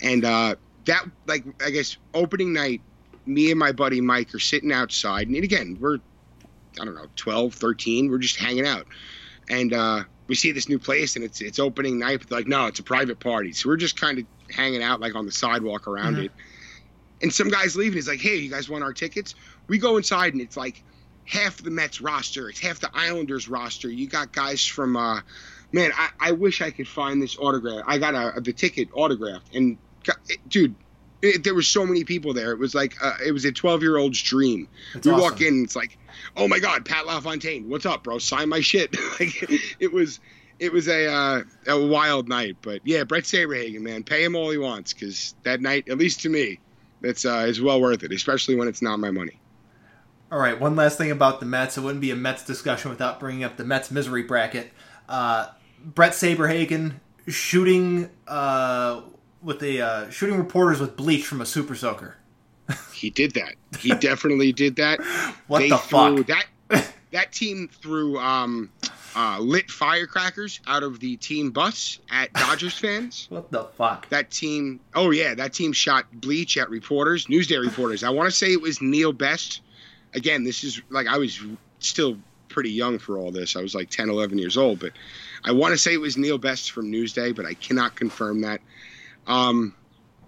and 0.02 0.26
uh, 0.26 0.56
that 0.86 1.06
like 1.28 1.44
I 1.64 1.70
guess 1.70 1.98
opening 2.14 2.54
night, 2.54 2.82
me 3.26 3.52
and 3.52 3.60
my 3.60 3.72
buddy 3.72 4.02
Mike 4.02 4.34
are 4.34 4.40
sitting 4.40 4.72
outside, 4.72 5.28
and 5.28 5.36
again 5.36 5.78
we're 5.80 6.00
I 6.80 6.86
don't 6.86 6.96
know 6.96 7.08
12, 7.16 7.54
13, 7.54 8.10
we're 8.10 8.18
just 8.18 8.38
hanging 8.38 8.68
out, 8.68 8.88
and 9.50 9.74
uh, 9.74 10.04
we 10.28 10.36
see 10.36 10.52
this 10.52 10.70
new 10.70 10.80
place 10.80 11.16
and 11.16 11.24
it's 11.24 11.42
it's 11.42 11.60
opening 11.60 12.00
night. 12.00 12.20
But 12.22 12.32
like, 12.32 12.48
no, 12.48 12.68
it's 12.68 12.80
a 12.80 12.84
private 12.84 13.20
party. 13.20 13.54
So 13.54 13.70
we're 13.70 13.78
just 13.78 14.00
kind 14.00 14.20
of 14.20 14.26
hanging 14.52 14.84
out 14.84 15.00
like 15.00 15.16
on 15.16 15.26
the 15.26 15.32
sidewalk 15.32 15.88
around 15.88 16.16
mm-hmm. 16.16 16.26
it. 16.26 16.32
And 17.22 17.34
some 17.34 17.50
guy's 17.50 17.76
leaving. 17.76 17.96
He's 17.96 18.08
like, 18.08 18.22
hey, 18.22 18.36
you 18.36 18.50
guys 18.50 18.70
want 18.70 18.84
our 18.84 18.94
tickets? 18.94 19.34
We 19.68 19.80
go 19.80 19.98
inside 19.98 20.34
and 20.34 20.42
it's 20.42 20.56
like 20.56 20.84
half 21.26 21.58
the 21.58 21.72
Mets 21.72 22.00
roster. 22.00 22.50
It's 22.50 22.60
half 22.60 22.80
the 22.80 22.92
Islanders 22.94 23.50
roster. 23.50 23.90
You 23.90 24.08
got 24.08 24.32
guys 24.32 24.64
from, 24.66 24.96
uh, 24.96 25.22
man, 25.72 25.92
I, 25.96 26.10
I 26.20 26.32
wish 26.34 26.62
I 26.62 26.70
could 26.70 26.88
find 26.88 27.22
this 27.22 27.38
autograph. 27.40 27.84
I 27.88 27.98
got 27.98 28.14
a, 28.14 28.40
the 28.40 28.54
ticket 28.54 28.90
autographed. 28.94 29.56
And, 29.56 29.78
dude, 30.48 30.76
it, 31.24 31.44
there 31.44 31.56
were 31.56 31.64
so 31.64 31.88
many 31.88 32.04
people 32.04 32.34
there. 32.34 32.52
It 32.52 32.60
was 32.60 32.76
like 32.76 33.04
uh, 33.04 33.18
it 33.26 33.32
was 33.32 33.46
a 33.46 33.52
12 33.52 33.82
year 33.82 33.98
old's 33.98 34.22
dream. 34.22 34.68
That's 34.94 35.08
we 35.08 35.14
awesome. 35.14 35.22
walk 35.24 35.42
in, 35.42 35.64
it's 35.64 35.76
like, 35.76 35.98
oh 36.36 36.48
my 36.48 36.60
god, 36.60 36.86
Pat 36.86 37.06
LaFontaine, 37.06 37.70
what's 37.70 37.86
up, 37.86 38.04
bro? 38.04 38.18
Sign 38.18 38.50
my 38.50 38.62
shit. 38.62 38.96
like 39.20 39.44
it 39.80 39.92
was, 39.92 40.20
it 40.60 40.72
was 40.72 40.88
a 40.88 41.12
uh, 41.12 41.44
a 41.68 41.88
wild 41.88 42.28
night. 42.28 42.58
But 42.62 42.82
yeah, 42.84 43.04
Brett 43.04 43.24
Saberhagen, 43.24 43.82
man, 43.82 44.04
pay 44.04 44.24
him 44.24 44.36
all 44.36 44.50
he 44.50 44.58
wants 44.58 44.94
because 44.94 45.36
that 45.44 45.62
night, 45.62 45.90
at 45.90 45.98
least 45.98 46.22
to 46.22 46.30
me, 46.30 46.60
that's 47.02 47.26
uh, 47.26 47.46
is 47.48 47.62
well 47.62 47.82
worth 47.82 48.04
it, 48.04 48.12
especially 48.12 48.56
when 48.56 48.68
it's 48.68 48.82
not 48.82 49.00
my 49.00 49.12
money. 49.12 49.40
All 50.30 50.40
right, 50.40 50.60
one 50.60 50.76
last 50.76 50.98
thing 50.98 51.10
about 51.10 51.40
the 51.40 51.46
Mets. 51.46 51.78
It 51.78 51.82
wouldn't 51.82 52.02
be 52.02 52.12
a 52.12 52.16
Mets 52.16 52.44
discussion 52.44 52.90
without 52.90 53.20
bringing 53.20 53.46
up 53.46 53.56
the 53.56 53.64
Mets 53.64 53.92
misery 53.92 54.24
bracket. 54.24 54.72
Uh, 55.08 55.48
Brett 55.82 56.12
Saberhagen 56.12 56.96
shooting 57.28 58.10
uh, 58.28 59.02
with 59.42 59.64
a 59.64 59.82
uh, 59.82 60.10
shooting 60.10 60.38
reporters 60.38 60.82
with 60.82 60.98
bleach 60.98 61.26
from 61.26 61.40
a 61.40 61.46
super 61.46 61.76
soaker. 61.76 62.17
he 62.94 63.10
did 63.10 63.34
that. 63.34 63.56
He 63.80 63.94
definitely 63.96 64.52
did 64.54 64.78
that. 64.78 65.00
What 65.48 65.60
they 65.60 65.70
the 65.70 65.78
fuck? 65.78 66.26
That 66.28 66.46
that 67.12 67.32
team 67.32 67.70
threw 67.82 68.20
um, 68.20 68.70
uh, 69.16 69.40
lit 69.40 69.72
firecrackers 69.72 70.60
out 70.68 70.84
of 70.84 71.00
the 71.00 71.16
team 71.16 71.52
bus 71.52 72.00
at 72.12 72.34
Dodgers 72.34 72.78
fans. 72.78 73.28
what 73.30 73.50
the 73.50 73.64
fuck? 73.64 74.10
That 74.10 74.30
team. 74.30 74.82
Oh 74.94 75.12
yeah, 75.12 75.36
that 75.36 75.54
team 75.54 75.72
shot 75.72 76.06
bleach 76.12 76.58
at 76.58 76.70
reporters, 76.70 77.28
Newsday 77.28 77.62
reporters. 77.64 78.04
I 78.04 78.10
want 78.10 78.30
to 78.30 78.36
say 78.36 78.52
it 78.52 78.62
was 78.62 78.82
Neil 78.82 79.14
Best. 79.14 79.62
Again, 80.14 80.44
this 80.44 80.66
is 80.66 80.82
like 80.90 81.08
I 81.08 81.18
was 81.18 81.42
still 81.80 82.18
pretty 82.50 82.72
young 82.72 83.00
for 83.00 83.18
all 83.18 83.32
this. 83.32 83.56
I 83.56 83.62
was 83.62 83.76
like 83.76 83.90
10, 83.90 84.10
11 84.10 84.38
years 84.38 84.58
old, 84.58 84.80
but 84.80 84.92
I 85.46 85.52
want 85.52 85.74
to 85.74 85.78
say 85.78 85.94
it 85.94 86.02
was 86.02 86.18
Neil 86.18 86.38
Best 86.38 86.72
from 86.72 86.92
Newsday, 86.92 87.36
but 87.36 87.46
I 87.46 87.54
cannot 87.54 87.96
confirm 87.96 88.42
that. 88.42 88.62
Um, 89.28 89.76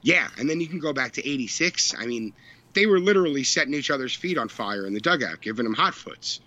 yeah, 0.02 0.28
and 0.38 0.50
then 0.50 0.60
you 0.60 0.68
can 0.68 0.80
go 0.80 0.94
back 0.94 1.14
to 1.14 1.28
'86. 1.28 1.96
I 1.98 2.06
mean, 2.06 2.34
they 2.74 2.86
were 2.86 3.00
literally 3.00 3.44
setting 3.44 3.74
each 3.74 3.92
other's 3.92 4.14
feet 4.14 4.38
on 4.38 4.50
fire 4.50 4.86
in 4.86 4.94
the 4.94 5.00
dugout, 5.00 5.42
giving 5.42 5.66
them 5.66 5.74
hot 5.74 5.94
foots. 5.94 6.40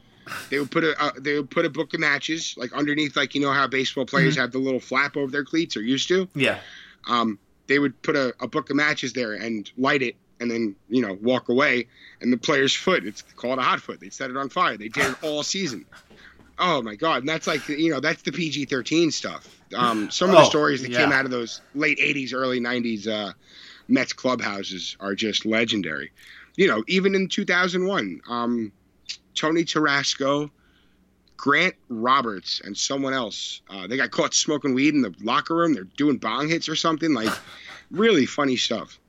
They 0.50 0.58
would 0.58 0.70
put 0.70 0.84
a 0.84 0.94
uh, 1.02 1.12
they 1.18 1.34
would 1.34 1.50
put 1.50 1.64
a 1.64 1.70
book 1.70 1.94
of 1.94 2.00
matches 2.00 2.54
like 2.56 2.72
underneath, 2.72 3.16
like 3.16 3.34
you 3.34 3.40
know 3.40 3.52
how 3.52 3.66
baseball 3.66 4.06
players 4.06 4.34
mm-hmm. 4.34 4.42
have 4.42 4.52
the 4.52 4.58
little 4.58 4.80
flap 4.80 5.16
over 5.16 5.30
their 5.30 5.44
cleats 5.44 5.76
or 5.76 5.82
used 5.82 6.08
to. 6.08 6.28
Yeah. 6.34 6.58
Um, 7.08 7.38
they 7.66 7.78
would 7.78 8.00
put 8.02 8.16
a, 8.16 8.34
a 8.40 8.46
book 8.46 8.70
of 8.70 8.76
matches 8.76 9.12
there 9.12 9.32
and 9.32 9.70
light 9.76 10.02
it, 10.02 10.16
and 10.40 10.50
then 10.50 10.76
you 10.88 11.02
know 11.02 11.18
walk 11.20 11.48
away. 11.48 11.88
And 12.20 12.32
the 12.32 12.36
player's 12.36 12.74
foot, 12.74 13.04
it's 13.04 13.22
called 13.22 13.58
a 13.58 13.62
hot 13.62 13.80
foot. 13.80 14.00
They 14.00 14.10
set 14.10 14.30
it 14.30 14.36
on 14.36 14.48
fire. 14.48 14.76
They 14.76 14.88
did 14.88 15.06
it 15.06 15.22
all 15.22 15.42
season. 15.42 15.86
Oh 16.64 16.80
my 16.80 16.94
god, 16.94 17.18
and 17.18 17.28
that's 17.28 17.48
like 17.48 17.68
you 17.68 17.90
know 17.90 17.98
that's 17.98 18.22
the 18.22 18.30
PG 18.30 18.66
thirteen 18.66 19.10
stuff. 19.10 19.48
Um, 19.76 20.10
some 20.12 20.30
of 20.30 20.36
the 20.36 20.42
oh, 20.42 20.48
stories 20.48 20.80
that 20.82 20.92
yeah. 20.92 20.98
came 20.98 21.12
out 21.12 21.24
of 21.24 21.32
those 21.32 21.60
late 21.74 21.98
'80s, 21.98 22.32
early 22.32 22.60
'90s 22.60 23.08
uh, 23.08 23.32
Mets 23.88 24.12
clubhouses 24.12 24.96
are 25.00 25.16
just 25.16 25.44
legendary. 25.44 26.12
You 26.54 26.68
know, 26.68 26.84
even 26.86 27.16
in 27.16 27.28
2001, 27.28 28.20
um, 28.28 28.72
Tony 29.34 29.64
Tarasco, 29.64 30.50
Grant 31.36 31.74
Roberts, 31.88 32.60
and 32.62 32.76
someone 32.76 33.12
else, 33.12 33.62
uh, 33.68 33.88
they 33.88 33.96
got 33.96 34.12
caught 34.12 34.32
smoking 34.32 34.74
weed 34.74 34.94
in 34.94 35.02
the 35.02 35.14
locker 35.20 35.56
room. 35.56 35.74
They're 35.74 35.84
doing 35.96 36.18
bong 36.18 36.48
hits 36.48 36.68
or 36.68 36.76
something. 36.76 37.12
Like, 37.12 37.32
really 37.90 38.26
funny 38.26 38.56
stuff. 38.56 39.00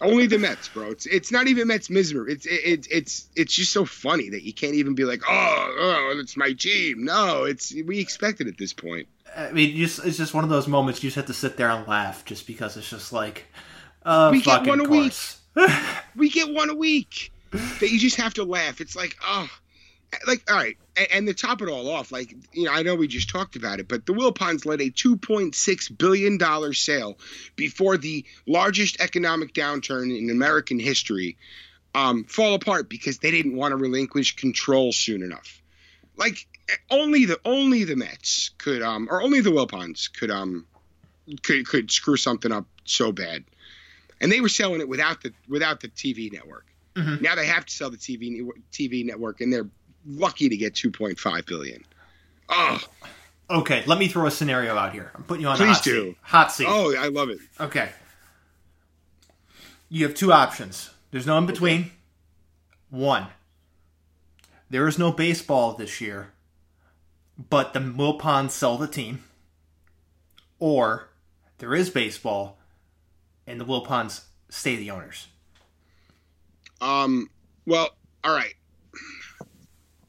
Only 0.00 0.28
the 0.28 0.38
Mets, 0.38 0.68
bro. 0.68 0.90
It's 0.90 1.06
it's 1.06 1.32
not 1.32 1.48
even 1.48 1.68
Mets 1.68 1.90
misery. 1.90 2.32
It's 2.32 2.46
it's 2.46 2.86
it's 2.88 3.28
it's 3.34 3.52
just 3.52 3.72
so 3.72 3.84
funny 3.84 4.30
that 4.30 4.44
you 4.44 4.52
can't 4.52 4.74
even 4.74 4.94
be 4.94 5.04
like, 5.04 5.22
oh, 5.28 5.76
oh, 5.78 6.18
it's 6.18 6.36
my 6.36 6.52
team. 6.52 7.04
No, 7.04 7.44
it's 7.44 7.74
we 7.84 7.98
expect 7.98 8.40
it 8.40 8.46
at 8.46 8.58
this 8.58 8.72
point. 8.72 9.08
I 9.36 9.50
mean, 9.52 9.76
just, 9.76 10.04
it's 10.04 10.16
just 10.16 10.34
one 10.34 10.44
of 10.44 10.50
those 10.50 10.68
moments 10.68 11.02
you 11.02 11.08
just 11.08 11.16
have 11.16 11.26
to 11.26 11.34
sit 11.34 11.56
there 11.56 11.68
and 11.68 11.86
laugh, 11.86 12.24
just 12.24 12.46
because 12.46 12.76
it's 12.76 12.88
just 12.88 13.12
like, 13.12 13.46
uh, 14.04 14.30
we 14.32 14.40
get 14.40 14.66
one 14.66 14.80
a 14.80 14.86
course. 14.86 15.38
week. 15.54 15.70
we 16.16 16.30
get 16.30 16.52
one 16.52 16.70
a 16.70 16.74
week. 16.74 17.32
That 17.50 17.90
you 17.90 17.98
just 17.98 18.16
have 18.16 18.34
to 18.34 18.44
laugh. 18.44 18.80
It's 18.80 18.94
like, 18.94 19.16
oh, 19.24 19.48
like 20.26 20.50
all 20.50 20.56
right, 20.56 20.76
and, 20.96 21.08
and, 21.12 21.26
to 21.26 21.34
top 21.34 21.62
it 21.62 21.68
all 21.68 21.90
off, 21.90 22.12
like 22.12 22.34
you 22.52 22.64
know, 22.64 22.72
I 22.72 22.82
know 22.82 22.94
we 22.94 23.08
just 23.08 23.28
talked 23.28 23.56
about 23.56 23.80
it, 23.80 23.88
but 23.88 24.06
the 24.06 24.12
Wilpons 24.12 24.64
led 24.64 24.80
a 24.80 24.90
2.6 24.90 25.98
billion 25.98 26.38
dollar 26.38 26.72
sale 26.72 27.18
before 27.56 27.96
the 27.96 28.24
largest 28.46 29.00
economic 29.00 29.52
downturn 29.52 30.16
in 30.16 30.30
American 30.30 30.78
history 30.78 31.36
um, 31.94 32.24
fall 32.24 32.54
apart 32.54 32.88
because 32.88 33.18
they 33.18 33.30
didn't 33.30 33.56
want 33.56 33.72
to 33.72 33.76
relinquish 33.76 34.36
control 34.36 34.92
soon 34.92 35.22
enough. 35.22 35.62
Like 36.16 36.46
only 36.90 37.24
the 37.24 37.38
only 37.44 37.84
the 37.84 37.96
Mets 37.96 38.50
could 38.58 38.82
um 38.82 39.08
or 39.10 39.22
only 39.22 39.40
the 39.40 39.50
Wilpons 39.50 40.12
could 40.12 40.30
um 40.30 40.66
could 41.42 41.66
could 41.66 41.90
screw 41.90 42.16
something 42.16 42.52
up 42.52 42.66
so 42.84 43.12
bad, 43.12 43.44
and 44.20 44.32
they 44.32 44.40
were 44.40 44.48
selling 44.48 44.80
it 44.80 44.88
without 44.88 45.22
the 45.22 45.32
without 45.48 45.80
the 45.80 45.88
TV 45.88 46.32
network. 46.32 46.66
Mm-hmm. 46.94 47.22
Now 47.22 47.36
they 47.36 47.46
have 47.46 47.66
to 47.66 47.72
sell 47.72 47.90
the 47.90 47.96
TV 47.96 48.48
TV 48.72 49.04
network, 49.04 49.40
and 49.40 49.52
they're 49.52 49.68
lucky 50.08 50.48
to 50.48 50.56
get 50.56 50.74
2.5 50.74 51.46
billion. 51.46 51.84
Oh. 52.48 52.80
Okay, 53.50 53.82
let 53.86 53.98
me 53.98 54.08
throw 54.08 54.26
a 54.26 54.30
scenario 54.30 54.76
out 54.76 54.92
here. 54.92 55.10
I'm 55.14 55.24
putting 55.24 55.42
you 55.42 55.48
on 55.48 55.56
Please 55.56 55.76
hot 55.76 55.84
do. 55.84 56.06
Seat. 56.08 56.16
Hot 56.22 56.52
seat. 56.52 56.66
Oh, 56.68 56.94
I 56.96 57.08
love 57.08 57.30
it. 57.30 57.38
Okay. 57.60 57.90
You 59.88 60.06
have 60.06 60.14
two 60.14 60.32
options. 60.32 60.90
There's 61.10 61.26
no 61.26 61.38
in 61.38 61.46
between. 61.46 61.80
Okay. 61.80 61.92
One. 62.90 63.26
There 64.70 64.86
is 64.86 64.98
no 64.98 65.12
baseball 65.12 65.72
this 65.74 66.00
year 66.00 66.32
but 67.38 67.72
the 67.72 67.80
Wilpons 67.80 68.50
sell 68.50 68.76
the 68.76 68.88
team, 68.88 69.22
or 70.58 71.10
there 71.58 71.74
is 71.74 71.88
baseball 71.88 72.58
and 73.46 73.60
the 73.60 73.64
Wilpons 73.64 74.24
stay 74.48 74.76
the 74.76 74.90
owners? 74.90 75.28
Um, 76.80 77.30
well, 77.64 77.90
all 78.24 78.34
right. 78.34 78.54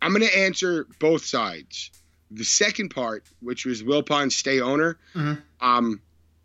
I'm 0.01 0.11
going 0.11 0.27
to 0.27 0.37
answer 0.37 0.87
both 0.99 1.25
sides. 1.25 1.91
The 2.31 2.43
second 2.45 2.89
part, 2.89 3.25
which 3.41 3.65
was 3.65 3.81
Wilpon 3.83 4.31
stay 4.31 4.61
owner, 4.61 4.97
Mhm. 5.15 5.41
um, 5.61 6.01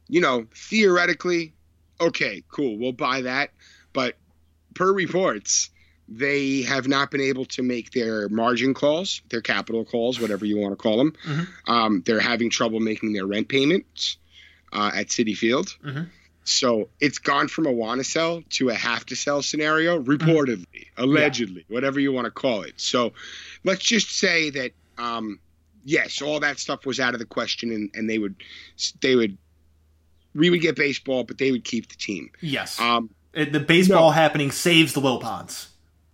you 0.08 0.20
know, 0.20 0.46
theoretically, 0.54 1.54
okay, 2.00 2.42
cool, 2.50 2.78
we'll 2.78 2.92
buy 2.92 3.22
that. 3.22 3.52
But 3.92 4.16
per 4.74 4.92
reports, 4.92 5.70
they 6.08 6.62
have 6.62 6.86
not 6.88 7.10
been 7.10 7.20
able 7.20 7.46
to 7.46 7.62
make 7.62 7.92
their 7.92 8.28
margin 8.28 8.74
calls, 8.74 9.22
their 9.30 9.40
capital 9.40 9.84
calls, 9.84 10.20
whatever 10.20 10.44
you 10.44 10.58
want 10.58 10.72
to 10.72 10.76
call 10.76 10.98
them. 10.98 11.14
Mhm. 11.24 11.48
Um, 11.66 12.02
they're 12.04 12.20
having 12.20 12.50
trouble 12.50 12.80
making 12.80 13.12
their 13.12 13.26
rent 13.26 13.48
payments 13.48 14.16
uh, 14.72 14.90
at 14.92 15.06
Citi 15.08 15.36
Field. 15.36 15.68
Mhm. 15.84 16.08
So 16.44 16.88
it's 17.00 17.18
gone 17.18 17.48
from 17.48 17.66
a 17.66 17.72
want 17.72 18.00
to 18.00 18.04
sell 18.04 18.42
to 18.50 18.68
a 18.68 18.74
have 18.74 19.06
to 19.06 19.16
sell 19.16 19.42
scenario, 19.42 20.02
reportedly, 20.02 20.88
allegedly, 20.96 21.64
whatever 21.68 21.98
you 21.98 22.12
want 22.12 22.26
to 22.26 22.30
call 22.30 22.62
it. 22.62 22.74
So 22.76 23.14
let's 23.64 23.82
just 23.82 24.10
say 24.10 24.50
that 24.50 24.72
um, 24.98 25.40
yes, 25.84 26.20
all 26.22 26.40
that 26.40 26.58
stuff 26.58 26.84
was 26.86 27.00
out 27.00 27.14
of 27.14 27.18
the 27.18 27.26
question, 27.26 27.70
and, 27.70 27.90
and 27.94 28.08
they 28.08 28.18
would 28.18 28.36
they 29.00 29.16
would 29.16 29.38
we 30.34 30.50
would 30.50 30.60
get 30.60 30.76
baseball, 30.76 31.24
but 31.24 31.38
they 31.38 31.50
would 31.50 31.64
keep 31.64 31.88
the 31.88 31.96
team. 31.96 32.30
Yes. 32.40 32.78
Um, 32.80 33.10
Uh, 33.36 33.46
the 33.50 33.60
baseball 33.60 34.10
no. 34.10 34.10
happening 34.10 34.50
saves 34.50 34.92
the 34.92 35.00
Wilpons. 35.00 35.68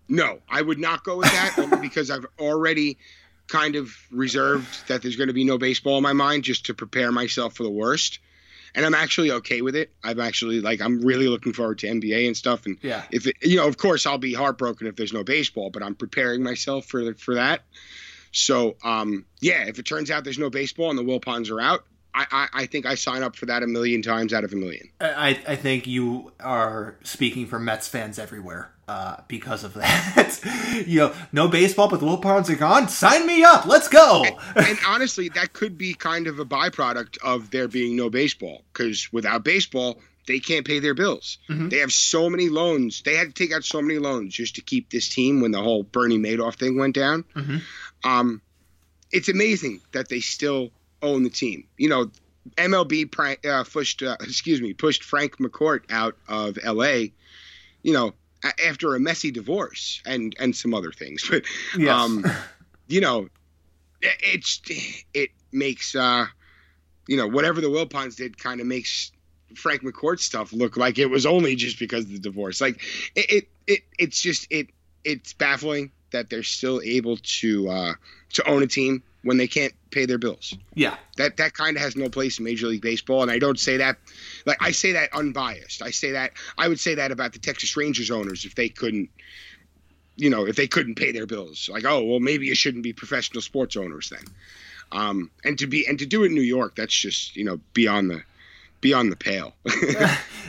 no, 0.08 0.38
I 0.48 0.62
would 0.62 0.78
not 0.78 1.04
go 1.04 1.16
with 1.18 1.30
that 1.30 1.54
only 1.58 1.78
because 1.78 2.10
I've 2.10 2.26
already 2.38 2.98
kind 3.48 3.74
of 3.76 3.92
reserved 4.12 4.86
that 4.88 5.02
there's 5.02 5.16
going 5.16 5.28
to 5.28 5.34
be 5.34 5.44
no 5.44 5.58
baseball 5.58 5.96
in 5.96 6.02
my 6.02 6.12
mind 6.12 6.44
just 6.44 6.66
to 6.66 6.74
prepare 6.74 7.10
myself 7.10 7.54
for 7.54 7.64
the 7.64 7.70
worst. 7.70 8.20
And 8.74 8.86
I'm 8.86 8.94
actually 8.94 9.30
okay 9.32 9.62
with 9.62 9.74
it. 9.76 9.92
I'm 10.04 10.20
actually 10.20 10.60
like 10.60 10.80
I'm 10.80 11.00
really 11.00 11.28
looking 11.28 11.52
forward 11.52 11.78
to 11.80 11.86
NBA 11.88 12.26
and 12.26 12.36
stuff. 12.36 12.66
And 12.66 12.78
Yeah. 12.82 13.04
if 13.10 13.26
it, 13.26 13.36
you 13.42 13.56
know, 13.56 13.66
of 13.66 13.76
course, 13.76 14.06
I'll 14.06 14.18
be 14.18 14.32
heartbroken 14.34 14.86
if 14.86 14.96
there's 14.96 15.12
no 15.12 15.24
baseball, 15.24 15.70
but 15.70 15.82
I'm 15.82 15.94
preparing 15.94 16.42
myself 16.42 16.86
for 16.86 17.14
for 17.14 17.34
that. 17.34 17.64
So, 18.32 18.76
um, 18.84 19.24
yeah, 19.40 19.66
if 19.66 19.78
it 19.78 19.86
turns 19.86 20.10
out 20.10 20.22
there's 20.22 20.38
no 20.38 20.50
baseball 20.50 20.90
and 20.90 20.98
the 20.98 21.02
Wilpons 21.02 21.50
are 21.50 21.60
out, 21.60 21.84
I, 22.14 22.26
I, 22.30 22.48
I 22.62 22.66
think 22.66 22.86
I 22.86 22.94
sign 22.96 23.22
up 23.22 23.36
for 23.36 23.46
that 23.46 23.62
a 23.62 23.66
million 23.66 24.02
times 24.02 24.32
out 24.32 24.44
of 24.44 24.52
a 24.52 24.56
million. 24.56 24.90
I, 25.00 25.38
I 25.46 25.56
think 25.56 25.86
you 25.86 26.32
are 26.40 26.96
speaking 27.04 27.46
for 27.46 27.58
Mets 27.58 27.86
fans 27.88 28.18
everywhere 28.18 28.72
uh, 28.88 29.18
because 29.28 29.62
of 29.64 29.74
that. 29.74 30.84
you 30.86 30.98
know, 31.00 31.14
no 31.32 31.46
baseball, 31.48 31.88
but 31.88 32.00
the 32.00 32.06
Wilpons 32.06 32.48
are 32.50 32.56
gone. 32.56 32.88
Sign 32.88 33.26
me 33.26 33.44
up. 33.44 33.64
Let's 33.66 33.88
go. 33.88 34.24
and 34.56 34.78
honestly, 34.86 35.28
that 35.30 35.52
could 35.52 35.78
be 35.78 35.94
kind 35.94 36.26
of 36.26 36.38
a 36.40 36.44
byproduct 36.44 37.18
of 37.22 37.50
there 37.50 37.68
being 37.68 37.94
no 37.96 38.10
baseball 38.10 38.62
because 38.72 39.12
without 39.12 39.44
baseball, 39.44 40.00
they 40.26 40.40
can't 40.40 40.66
pay 40.66 40.80
their 40.80 40.94
bills. 40.94 41.38
Mhm. 41.48 41.70
They 41.70 41.78
have 41.78 41.92
so 41.92 42.28
many 42.28 42.48
loans. 42.48 43.02
They 43.04 43.14
had 43.16 43.28
to 43.28 43.32
take 43.34 43.52
out 43.52 43.64
so 43.64 43.80
many 43.80 43.98
loans 43.98 44.34
just 44.34 44.56
to 44.56 44.60
keep 44.60 44.90
this 44.90 45.08
team 45.08 45.40
when 45.40 45.50
the 45.52 45.62
whole 45.62 45.82
Bernie 45.84 46.18
Madoff 46.18 46.56
thing 46.56 46.76
went 46.76 46.94
down. 46.94 47.24
Mhm. 47.36 47.62
Um, 48.04 48.42
it's 49.12 49.28
amazing 49.28 49.80
that 49.92 50.08
they 50.08 50.20
still 50.20 50.70
own 51.02 51.22
the 51.22 51.30
team. 51.30 51.64
You 51.78 51.88
know, 51.88 52.10
MLB 52.56 53.10
prank, 53.10 53.44
uh, 53.46 53.64
pushed, 53.64 54.02
uh, 54.02 54.16
excuse 54.20 54.60
me, 54.60 54.72
pushed 54.74 55.04
Frank 55.04 55.38
McCourt 55.38 55.82
out 55.90 56.16
of 56.28 56.58
LA. 56.64 57.08
You 57.82 57.92
know, 57.94 58.12
a- 58.44 58.66
after 58.66 58.94
a 58.94 59.00
messy 59.00 59.30
divorce 59.30 60.02
and 60.06 60.34
and 60.38 60.54
some 60.54 60.74
other 60.74 60.92
things, 60.92 61.26
but 61.30 61.42
Yes. 61.78 61.88
um, 62.00 62.24
you 62.88 63.00
know, 63.00 63.28
it- 64.02 64.20
it's 64.20 64.60
it 65.14 65.30
makes 65.52 65.94
uh, 65.94 66.26
you 67.08 67.16
know 67.16 67.26
whatever 67.26 67.60
the 67.60 67.68
Wilpons 67.68 68.16
did 68.16 68.38
kind 68.38 68.60
of 68.60 68.66
makes 68.66 69.12
Frank 69.56 69.82
McCourt 69.82 70.20
stuff 70.20 70.52
look 70.52 70.76
like 70.76 70.98
it 70.98 71.06
was 71.06 71.26
only 71.26 71.56
just 71.56 71.78
because 71.78 72.04
of 72.04 72.12
the 72.12 72.18
divorce. 72.18 72.60
Like 72.60 72.82
it, 73.16 73.30
it, 73.32 73.48
it 73.66 73.80
it's 73.98 74.20
just 74.20 74.46
it 74.50 74.68
it's 75.04 75.32
baffling 75.32 75.90
that 76.12 76.28
they're 76.30 76.42
still 76.42 76.80
able 76.84 77.16
to 77.16 77.68
uh, 77.68 77.94
to 78.34 78.48
own 78.48 78.62
a 78.62 78.66
team 78.66 79.02
when 79.22 79.36
they 79.36 79.46
can't 79.46 79.74
pay 79.90 80.06
their 80.06 80.18
bills. 80.18 80.56
yeah. 80.74 80.96
That 81.16 81.36
that 81.36 81.54
kind 81.54 81.76
of 81.76 81.82
has 81.82 81.96
no 81.96 82.08
place 82.08 82.38
in 82.38 82.44
Major 82.44 82.66
League 82.66 82.82
Baseball, 82.82 83.22
and 83.22 83.30
I 83.30 83.38
don't 83.38 83.58
say 83.58 83.78
that 83.78 83.96
like 84.46 84.58
I 84.60 84.70
say 84.70 84.92
that 84.92 85.12
unbiased. 85.12 85.82
I 85.82 85.90
say 85.90 86.12
that 86.12 86.32
I 86.56 86.68
would 86.68 86.80
say 86.80 86.94
that 86.96 87.12
about 87.12 87.32
the 87.32 87.38
Texas 87.38 87.76
Rangers 87.76 88.10
owners 88.10 88.44
if 88.44 88.54
they 88.54 88.68
couldn't, 88.68 89.10
you 90.16 90.30
know, 90.30 90.46
if 90.46 90.56
they 90.56 90.66
couldn't 90.66 90.94
pay 90.94 91.12
their 91.12 91.26
bills. 91.26 91.68
Like, 91.70 91.84
oh 91.84 92.02
well, 92.04 92.20
maybe 92.20 92.46
you 92.46 92.54
shouldn't 92.54 92.84
be 92.84 92.92
professional 92.92 93.42
sports 93.42 93.76
owners 93.76 94.10
then. 94.10 94.24
Um, 94.92 95.30
and 95.44 95.58
to 95.58 95.66
be 95.66 95.86
and 95.86 95.98
to 95.98 96.06
do 96.06 96.24
it 96.24 96.26
in 96.26 96.34
New 96.34 96.40
York, 96.40 96.76
that's 96.76 96.94
just 96.94 97.36
you 97.36 97.44
know 97.44 97.60
beyond 97.74 98.10
the 98.10 98.22
beyond 98.80 99.12
the 99.12 99.16
pale. 99.16 99.54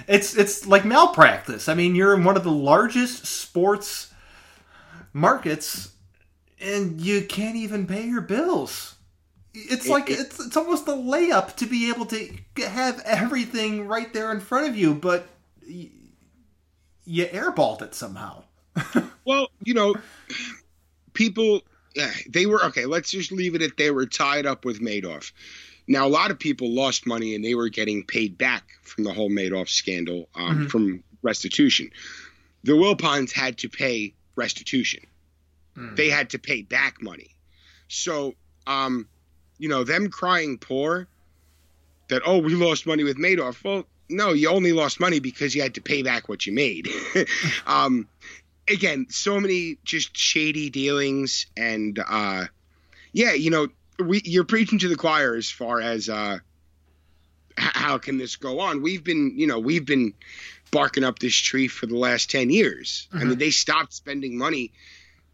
it's 0.07 0.35
it's 0.35 0.65
like 0.65 0.85
malpractice. 0.85 1.67
I 1.67 1.73
mean, 1.73 1.95
you're 1.95 2.13
in 2.13 2.23
one 2.23 2.37
of 2.37 2.43
the 2.43 2.51
largest 2.51 3.25
sports 3.25 4.13
markets, 5.13 5.91
and 6.61 7.01
you 7.01 7.23
can't 7.25 7.55
even 7.55 7.87
pay 7.87 8.05
your 8.07 8.21
bills. 8.21 8.95
It's 9.53 9.85
It- 9.85 9.89
like 9.89 10.09
it- 10.09 10.19
it's 10.19 10.39
it's 10.39 10.55
almost 10.57 10.87
a 10.87 10.91
layup 10.91 11.55
to 11.57 11.65
be 11.65 11.89
able 11.89 12.05
to 12.07 12.29
have 12.65 12.99
everything 13.05 13.87
right 13.87 14.11
there 14.13 14.31
in 14.31 14.39
front 14.39 14.67
of 14.69 14.75
you, 14.77 14.93
but 14.93 15.27
y- 15.67 15.89
you 17.05 17.25
airballed 17.25 17.81
it 17.81 17.93
somehow. 17.95 18.43
Well, 19.23 19.49
you 19.63 19.75
know, 19.75 19.93
people, 21.13 21.61
they 22.27 22.47
were 22.47 22.63
okay. 22.65 22.85
Let's 22.85 23.11
just 23.11 23.31
leave 23.31 23.53
it 23.53 23.61
at 23.61 23.77
they 23.77 23.91
were 23.91 24.07
tied 24.07 24.47
up 24.47 24.65
with 24.65 24.81
Madoff. 24.81 25.31
Now, 25.87 26.07
a 26.07 26.09
lot 26.09 26.31
of 26.31 26.39
people 26.39 26.71
lost 26.71 27.05
money 27.05 27.35
and 27.35 27.45
they 27.45 27.53
were 27.53 27.69
getting 27.69 28.03
paid 28.03 28.35
back 28.37 28.63
from 28.81 29.03
the 29.03 29.13
whole 29.13 29.29
Madoff 29.29 29.69
scandal 29.69 30.27
um, 30.33 30.65
Mhm. 30.65 30.71
from 30.71 31.03
restitution. 31.21 31.91
The 32.63 32.71
Wilpons 32.73 33.31
had 33.31 33.59
to 33.59 33.69
pay 33.69 34.13
restitution. 34.35 35.01
Mm. 35.81 35.95
They 35.95 36.09
had 36.09 36.31
to 36.31 36.39
pay 36.39 36.61
back 36.61 37.01
money. 37.01 37.35
So, 37.87 38.35
um, 38.67 39.07
you 39.57 39.69
know, 39.69 39.83
them 39.83 40.09
crying 40.09 40.57
poor 40.57 41.07
that, 42.09 42.21
oh, 42.25 42.37
we 42.37 42.55
lost 42.55 42.85
money 42.85 43.03
with 43.03 43.17
Madoff. 43.17 43.63
Well, 43.63 43.85
no, 44.09 44.33
you 44.33 44.49
only 44.49 44.73
lost 44.73 44.99
money 44.99 45.19
because 45.19 45.55
you 45.55 45.61
had 45.61 45.75
to 45.75 45.81
pay 45.81 46.03
back 46.03 46.29
what 46.29 46.45
you 46.45 46.53
made. 46.53 46.89
um, 47.65 48.07
again, 48.69 49.07
so 49.09 49.39
many 49.39 49.77
just 49.83 50.15
shady 50.15 50.69
dealings, 50.69 51.47
and 51.57 51.99
uh, 52.05 52.45
yeah, 53.13 53.33
you 53.33 53.49
know, 53.49 53.67
we 53.99 54.21
you're 54.23 54.43
preaching 54.43 54.79
to 54.79 54.89
the 54.89 54.95
choir 54.95 55.35
as 55.35 55.49
far 55.49 55.81
as 55.81 56.09
uh, 56.09 56.39
how 57.57 57.97
can 57.97 58.17
this 58.17 58.35
go 58.35 58.59
on? 58.59 58.81
We've 58.81 59.03
been, 59.03 59.33
you 59.37 59.47
know, 59.47 59.59
we've 59.59 59.85
been 59.85 60.13
barking 60.71 61.03
up 61.03 61.19
this 61.19 61.35
tree 61.35 61.67
for 61.67 61.85
the 61.85 61.97
last 61.97 62.29
ten 62.29 62.49
years. 62.49 63.07
I 63.13 63.23
mean, 63.23 63.37
they 63.37 63.51
stopped 63.51 63.93
spending 63.93 64.37
money 64.37 64.71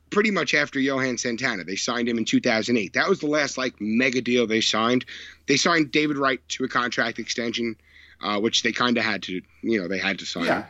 pretty 0.10 0.32
much 0.32 0.54
after 0.54 0.80
Johan 0.80 1.18
Santana. 1.18 1.64
They 1.64 1.76
signed 1.76 2.08
him 2.10 2.18
in 2.18 2.26
2008. 2.26 2.94
That 2.94 3.10
was 3.10 3.20
the 3.20 3.28
last 3.28 3.58
like 3.58 3.76
mega 3.80 4.22
deal 4.22 4.48
they 4.48 4.62
signed. 4.62 5.06
They 5.48 5.58
signed 5.58 5.92
David 5.92 6.18
Wright 6.18 6.40
to 6.50 6.64
a 6.64 6.68
contract 6.68 7.20
extension, 7.20 7.76
uh, 8.22 8.40
which 8.40 8.64
they 8.64 8.72
kind 8.72 8.98
of 8.98 9.04
had 9.04 9.24
to, 9.24 9.42
you 9.62 9.82
know, 9.82 9.88
they 9.88 10.00
had 10.00 10.20
to 10.20 10.26
sign. 10.26 10.46
Yeah. 10.46 10.66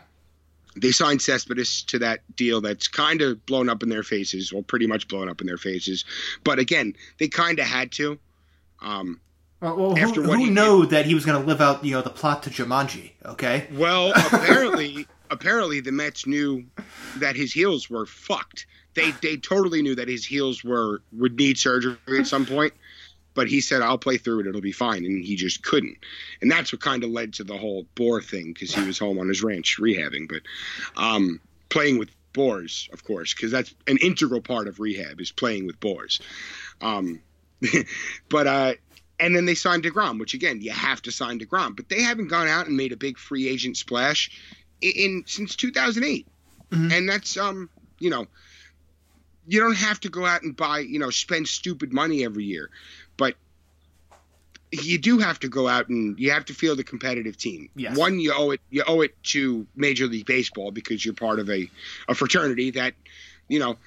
They 0.76 0.92
signed 0.92 1.22
Cespedes 1.22 1.82
to 1.84 2.00
that 2.00 2.20
deal 2.36 2.62
that's 2.62 2.88
kind 2.88 3.22
of 3.22 3.44
blown 3.48 3.68
up 3.68 3.82
in 3.82 3.90
their 3.90 4.04
faces, 4.04 4.54
well, 4.54 4.62
pretty 4.62 4.86
much 4.86 5.08
blown 5.08 5.28
up 5.28 5.42
in 5.42 5.48
their 5.48 5.58
faces. 5.58 6.06
But 6.44 6.60
again, 6.60 6.94
they 7.18 7.28
kind 7.28 7.58
of 7.60 7.66
had 7.66 7.92
to. 7.94 8.20
Um, 8.82 9.20
Well, 9.60 9.76
well, 9.76 9.98
After 9.98 10.22
who, 10.22 10.28
what 10.28 10.38
who 10.38 10.46
he 10.46 10.52
knew 10.52 10.86
that 10.86 11.08
he 11.08 11.16
was 11.16 11.26
going 11.26 11.42
to 11.42 11.48
live 11.48 11.62
out, 11.62 11.84
you 11.84 11.94
know, 11.94 12.04
the 12.04 12.12
plot 12.12 12.44
to 12.44 12.52
Jumanji? 12.52 13.14
Okay. 13.26 13.68
well, 13.72 14.12
apparently, 14.16 15.08
apparently 15.32 15.80
the 15.80 15.92
Mets 15.92 16.28
knew 16.28 16.64
that 17.16 17.36
his 17.36 17.52
heels 17.52 17.90
were 17.90 18.06
fucked. 18.06 18.68
They 18.98 19.12
they 19.22 19.38
totally 19.38 19.82
knew 19.84 19.96
that 19.96 20.08
his 20.10 20.26
heels 20.26 20.64
were 20.64 21.02
would 21.14 21.38
need 21.38 21.58
surgery 21.58 21.96
at 22.20 22.28
some 22.28 22.46
point. 22.46 22.74
But 23.36 23.48
he 23.48 23.62
said, 23.62 23.84
"I'll 23.84 24.00
play 24.00 24.18
through 24.18 24.40
it; 24.40 24.48
it'll 24.48 24.62
be 24.62 24.72
fine," 24.72 25.06
and 25.06 25.24
he 25.24 25.36
just 25.36 25.62
couldn't. 25.62 25.98
And 26.42 26.52
that's 26.52 26.74
what 26.74 26.82
kind 26.82 27.04
of 27.04 27.12
led 27.12 27.34
to 27.36 27.44
the 27.44 27.56
whole 27.56 27.86
boar 27.94 28.20
thing 28.22 28.52
because 28.52 28.74
he 28.74 28.82
was 28.82 28.98
home 28.98 29.20
on 29.20 29.28
his 29.28 29.44
ranch 29.44 29.78
rehabbing, 29.80 30.28
but 30.28 30.42
um, 31.02 31.40
playing 31.70 32.00
with 32.00 32.10
boars, 32.34 32.90
of 32.92 33.04
course, 33.04 33.36
because 33.36 33.52
that's 33.52 33.76
an 33.86 33.98
integral 34.02 34.42
part 34.42 34.68
of 34.68 34.80
rehab 34.80 35.22
is 35.22 35.32
playing 35.32 35.68
with 35.68 35.80
boars. 35.80 36.20
Um, 36.82 37.22
but 38.30 38.48
uh, 38.48 38.74
and 39.20 39.36
then 39.36 39.46
they 39.46 39.54
signed 39.56 39.84
Degrom, 39.84 40.20
which 40.20 40.34
again 40.34 40.62
you 40.62 40.72
have 40.72 41.04
to 41.04 41.12
sign 41.12 41.40
Degrom, 41.40 41.76
but 41.76 41.90
they 41.90 42.02
haven't 42.02 42.30
gone 42.30 42.48
out 42.48 42.66
and 42.66 42.76
made 42.76 42.92
a 42.92 42.98
big 42.98 43.20
free 43.20 43.48
agent 43.48 43.78
splash 43.78 44.32
in, 44.82 44.92
in 44.96 45.24
since 45.28 45.56
2008, 45.56 46.26
Mhm. 46.72 46.92
and 46.92 47.08
that's 47.08 47.38
um 47.38 47.70
you 48.00 48.10
know 48.10 48.26
you 49.48 49.60
don't 49.60 49.78
have 49.78 50.00
to 50.02 50.10
go 50.10 50.26
out 50.26 50.44
and 50.44 50.56
buy 50.56 50.80
you 50.80 51.00
know 51.00 51.10
spend 51.10 51.48
stupid 51.48 51.94
money 51.94 52.24
every 52.24 52.44
year, 52.44 52.70
but 53.16 53.36
you 54.72 54.98
do 54.98 55.18
have 55.20 55.40
to 55.40 55.48
go 55.48 55.68
out 55.68 55.88
and 55.88 56.20
you 56.20 56.32
have 56.32 56.46
to 56.46 56.54
field 56.54 56.80
a 56.80 56.84
competitive 56.84 57.38
team. 57.38 57.70
Yes. 57.76 57.98
One, 57.98 58.20
you 58.20 58.34
owe 58.36 58.52
it 58.52 58.62
you 58.70 58.84
owe 58.86 59.02
it 59.02 59.16
to 59.24 59.66
Major 59.76 60.08
League 60.08 60.26
Baseball 60.26 60.72
because 60.72 61.06
you're 61.06 61.14
part 61.14 61.40
of 61.40 61.50
a, 61.50 61.70
a 62.10 62.16
fraternity 62.16 62.72
that, 62.72 62.94
you 63.48 63.60
know, 63.60 63.78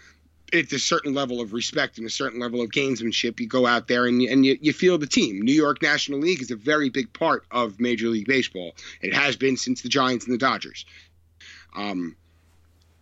it's 0.52 0.72
a 0.72 0.78
certain 0.78 1.14
level 1.14 1.40
of 1.40 1.52
respect 1.52 1.98
and 1.98 2.06
a 2.06 2.10
certain 2.10 2.40
level 2.40 2.60
of 2.60 2.70
gamesmanship. 2.70 3.38
You 3.38 3.46
go 3.46 3.66
out 3.66 3.88
there 3.88 4.06
and, 4.06 4.22
you, 4.22 4.30
and 4.30 4.44
you, 4.44 4.58
you 4.60 4.72
feel 4.72 4.98
the 4.98 5.06
team. 5.06 5.42
New 5.42 5.52
York 5.52 5.82
National 5.82 6.18
League 6.18 6.42
is 6.42 6.50
a 6.50 6.56
very 6.56 6.88
big 6.88 7.12
part 7.12 7.44
of 7.50 7.78
Major 7.78 8.08
League 8.08 8.26
Baseball. 8.26 8.72
It 9.00 9.14
has 9.14 9.36
been 9.36 9.56
since 9.56 9.82
the 9.82 9.88
Giants 9.88 10.24
and 10.24 10.34
the 10.34 10.38
Dodgers. 10.38 10.86
Um, 11.76 12.16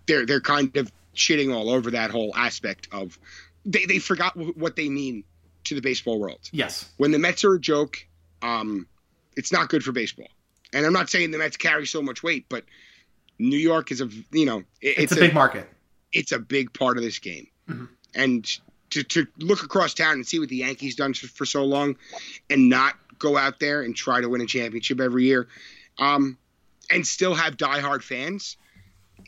they're 0.06 0.26
they're 0.26 0.40
kind 0.40 0.76
of 0.76 0.90
shitting 1.19 1.55
all 1.55 1.69
over 1.69 1.91
that 1.91 2.11
whole 2.11 2.33
aspect 2.35 2.89
of 2.93 3.19
they, 3.64 3.85
they 3.85 3.99
forgot 3.99 4.35
w- 4.35 4.55
what 4.57 4.77
they 4.77 4.89
mean 4.89 5.25
to 5.64 5.75
the 5.75 5.83
baseball 5.83 6.19
world. 6.19 6.41
Yes. 6.53 6.91
When 6.97 7.11
the 7.11 7.19
Mets 7.19 7.45
are 7.45 7.55
a 7.55 7.61
joke, 7.61 8.07
um, 8.41 8.87
it's 9.37 9.53
not 9.53 9.69
good 9.69 9.85
for 9.85 9.93
baseball. 9.93 10.29
And 10.73 10.87
I'm 10.87 10.93
not 10.93 11.11
saying 11.11 11.31
the 11.31 11.39
Mets 11.39 11.57
carry 11.57 11.87
so 11.87 12.01
much 12.01 12.23
weight, 12.23 12.47
but 12.49 12.64
New 13.39 13.59
York 13.59 13.91
is 13.91 14.01
a 14.01 14.09
you 14.33 14.47
know 14.47 14.59
it, 14.81 14.99
it's, 14.99 14.99
it's, 14.99 15.12
a 15.12 15.16
big 15.16 15.35
market. 15.35 15.69
It's 16.12 16.33
a 16.33 16.39
big 16.39 16.73
part 16.73 16.97
of 16.97 17.03
this 17.03 17.19
game, 17.19 17.47
mm-hmm. 17.69 17.85
and 18.14 18.59
to 18.91 19.03
to 19.05 19.27
look 19.39 19.62
across 19.62 19.95
town 19.95 20.14
and 20.14 20.27
see 20.27 20.39
what 20.39 20.49
the 20.49 20.57
Yankees 20.57 20.97
done 20.97 21.14
for, 21.14 21.29
for, 21.29 21.47
so 21.47 21.64
long, 21.64 21.97
and 22.51 22.69
not 22.69 22.95
go 23.19 23.37
out 23.37 23.61
there 23.61 23.83
and 23.83 23.95
try 23.95 24.21
to 24.21 24.29
win 24.29 24.41
a 24.41 24.47
championship 24.47 25.01
every 25.01 25.25
year, 25.25 25.49
um, 25.99 26.37
and 26.91 27.07
still 27.07 27.35
have 27.35 27.57
diehard 27.57 28.03
fans. 28.03 28.57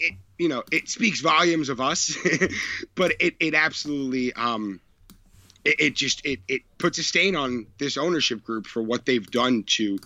It 0.01 0.15
you 0.39 0.49
know 0.49 0.65
it 0.73 0.89
speaks 0.89 1.21
volumes 1.21 1.69
of 1.69 1.81
us, 1.81 2.17
but 2.95 3.13
it 3.21 3.35
it 3.39 3.55
absolutely 3.55 4.33
um, 4.33 4.81
it, 5.65 5.81
it 5.81 5.95
just 5.95 6.25
it 6.25 6.41
it 6.49 6.63
puts 6.79 6.99
a 6.99 7.03
stain 7.03 7.37
on 7.37 7.67
this 7.79 7.97
ownership 7.97 8.43
group 8.43 8.67
for 8.67 8.83
what 8.83 9.07
they've 9.07 9.31
done 9.31 9.65
to 9.65 9.99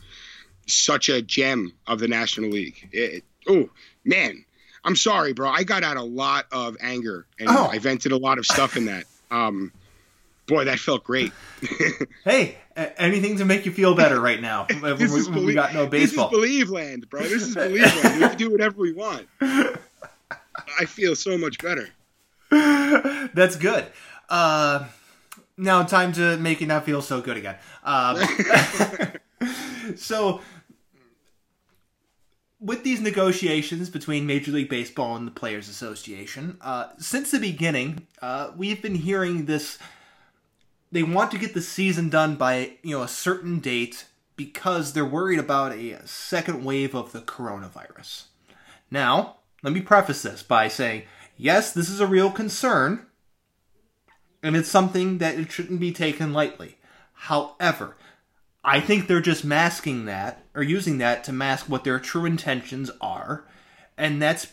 such 0.66 1.08
a 1.08 1.22
gem 1.22 1.72
of 1.86 1.98
the 1.98 2.08
National 2.08 2.50
League. 2.50 2.88
It, 2.92 3.24
oh 3.48 3.70
man, 4.04 4.44
I'm 4.84 4.96
sorry, 4.96 5.32
bro. 5.32 5.48
I 5.48 5.64
got 5.64 5.82
out 5.82 5.96
a 5.96 6.02
lot 6.02 6.46
of 6.52 6.76
anger 6.80 7.26
and 7.38 7.48
oh. 7.48 7.68
I 7.70 7.78
vented 7.78 8.12
a 8.12 8.18
lot 8.18 8.38
of 8.38 8.46
stuff 8.46 8.76
in 8.76 8.86
that. 8.86 9.04
Um, 9.30 9.72
boy, 10.46 10.64
that 10.64 10.78
felt 10.78 11.04
great. 11.04 11.32
hey, 12.24 12.58
anything 12.76 13.38
to 13.38 13.44
make 13.44 13.66
you 13.66 13.72
feel 13.72 13.94
better 13.94 14.20
right 14.20 14.40
now. 14.40 14.66
this 14.68 15.12
we, 15.12 15.18
is 15.18 15.28
belie- 15.28 15.46
we 15.46 15.54
got 15.54 15.74
no 15.74 15.86
baseball. 15.86 16.30
This 16.30 16.38
is 16.38 16.64
Believeland, 16.64 17.08
bro. 17.08 17.22
This 17.22 17.42
is 17.42 17.54
Believeland. 17.56 18.14
We 18.14 18.28
can 18.28 18.36
do 18.36 18.50
whatever 18.50 18.80
we 18.80 18.92
want. 18.92 19.26
I 19.40 20.84
feel 20.86 21.14
so 21.16 21.36
much 21.38 21.58
better. 21.58 21.88
That's 22.50 23.56
good. 23.56 23.86
Uh, 24.28 24.86
now, 25.56 25.82
time 25.84 26.12
to 26.14 26.36
make 26.36 26.62
it 26.62 26.66
not 26.66 26.84
feel 26.84 27.02
so 27.02 27.20
good 27.20 27.36
again. 27.36 27.56
Uh, 27.82 28.26
so 29.96 30.40
with 32.64 32.82
these 32.82 33.00
negotiations 33.00 33.90
between 33.90 34.26
Major 34.26 34.50
League 34.50 34.70
Baseball 34.70 35.16
and 35.16 35.26
the 35.26 35.32
Players 35.32 35.68
Association, 35.68 36.56
uh, 36.62 36.88
since 36.98 37.30
the 37.30 37.38
beginning, 37.38 38.06
uh, 38.22 38.52
we've 38.56 38.80
been 38.80 38.94
hearing 38.94 39.44
this. 39.44 39.78
They 40.94 41.02
want 41.02 41.32
to 41.32 41.38
get 41.38 41.54
the 41.54 41.60
season 41.60 42.08
done 42.08 42.36
by 42.36 42.74
you 42.84 42.96
know 42.96 43.02
a 43.02 43.08
certain 43.08 43.58
date 43.58 44.06
because 44.36 44.92
they're 44.92 45.04
worried 45.04 45.40
about 45.40 45.72
a 45.72 46.06
second 46.06 46.64
wave 46.64 46.94
of 46.94 47.10
the 47.10 47.18
coronavirus. 47.18 48.26
Now, 48.92 49.38
let 49.64 49.72
me 49.72 49.80
preface 49.80 50.22
this 50.22 50.44
by 50.44 50.68
saying, 50.68 51.02
yes, 51.36 51.72
this 51.72 51.88
is 51.90 51.98
a 51.98 52.06
real 52.06 52.30
concern, 52.30 53.06
and 54.40 54.54
it's 54.54 54.70
something 54.70 55.18
that 55.18 55.34
it 55.34 55.50
shouldn't 55.50 55.80
be 55.80 55.90
taken 55.90 56.32
lightly. 56.32 56.78
However, 57.12 57.96
I 58.62 58.78
think 58.78 59.08
they're 59.08 59.20
just 59.20 59.44
masking 59.44 60.04
that 60.04 60.44
or 60.54 60.62
using 60.62 60.98
that 60.98 61.24
to 61.24 61.32
mask 61.32 61.68
what 61.68 61.82
their 61.82 61.98
true 61.98 62.24
intentions 62.24 62.92
are, 63.00 63.48
and 63.98 64.22
that's 64.22 64.46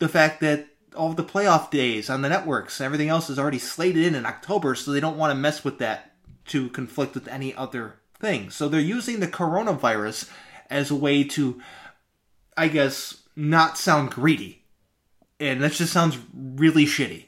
the 0.00 0.08
fact 0.08 0.40
that 0.40 0.66
all 0.96 1.12
the 1.12 1.24
playoff 1.24 1.70
days 1.70 2.10
on 2.10 2.22
the 2.22 2.28
networks 2.28 2.80
everything 2.80 3.08
else 3.08 3.30
is 3.30 3.38
already 3.38 3.58
slated 3.58 4.04
in 4.04 4.14
in 4.14 4.26
October, 4.26 4.74
so 4.74 4.90
they 4.90 5.00
don't 5.00 5.16
want 5.16 5.30
to 5.30 5.34
mess 5.34 5.64
with 5.64 5.78
that 5.78 6.12
to 6.46 6.68
conflict 6.70 7.14
with 7.14 7.28
any 7.28 7.54
other 7.54 7.96
thing. 8.18 8.50
So 8.50 8.68
they're 8.68 8.80
using 8.80 9.20
the 9.20 9.28
coronavirus 9.28 10.30
as 10.68 10.90
a 10.90 10.96
way 10.96 11.24
to, 11.24 11.60
I 12.56 12.68
guess, 12.68 13.22
not 13.36 13.78
sound 13.78 14.10
greedy, 14.10 14.64
and 15.38 15.62
that 15.62 15.72
just 15.72 15.92
sounds 15.92 16.18
really 16.32 16.86
shitty. 16.86 17.26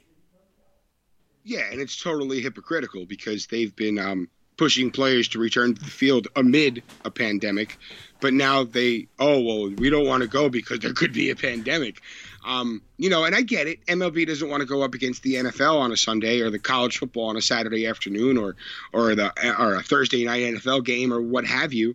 Yeah, 1.44 1.70
and 1.70 1.80
it's 1.80 2.00
totally 2.00 2.40
hypocritical 2.40 3.04
because 3.04 3.46
they've 3.46 3.74
been 3.74 3.98
um, 3.98 4.28
pushing 4.56 4.90
players 4.90 5.28
to 5.28 5.38
return 5.38 5.74
to 5.74 5.82
the 5.82 5.90
field 5.90 6.28
amid 6.36 6.82
a 7.04 7.10
pandemic. 7.10 7.78
But 8.20 8.32
now 8.32 8.62
they, 8.62 9.08
oh, 9.18 9.40
well, 9.40 9.70
we 9.70 9.90
don't 9.90 10.06
want 10.06 10.22
to 10.22 10.28
go 10.28 10.48
because 10.48 10.78
there 10.80 10.92
could 10.92 11.12
be 11.12 11.30
a 11.30 11.36
pandemic. 11.36 12.00
Um, 12.45 12.82
you 12.97 13.09
know, 13.11 13.24
and 13.24 13.34
I 13.34 13.43
get 13.43 13.66
it. 13.66 13.84
MLB 13.86 14.26
doesn't 14.26 14.49
want 14.49 14.61
to 14.62 14.66
go 14.66 14.82
up 14.82 14.95
against 14.95 15.22
the 15.22 15.34
NFL 15.34 15.80
on 15.80 15.93
a 15.93 15.97
Sunday 15.97 16.40
or 16.40 16.51
the 16.51 16.59
college 16.59 16.99
football 16.99 17.28
on 17.28 17.36
a 17.36 17.43
Saturday 17.43 17.86
afternoon 17.86 18.36
or 18.36 18.57
or 18.93 19.14
the 19.14 19.32
or 19.59 19.74
a 19.74 19.82
Thursday 19.82 20.24
night 20.24 20.43
NFL 20.43 20.84
game 20.84 21.12
or 21.12 21.20
what 21.20 21.45
have 21.47 21.72
you. 21.72 21.95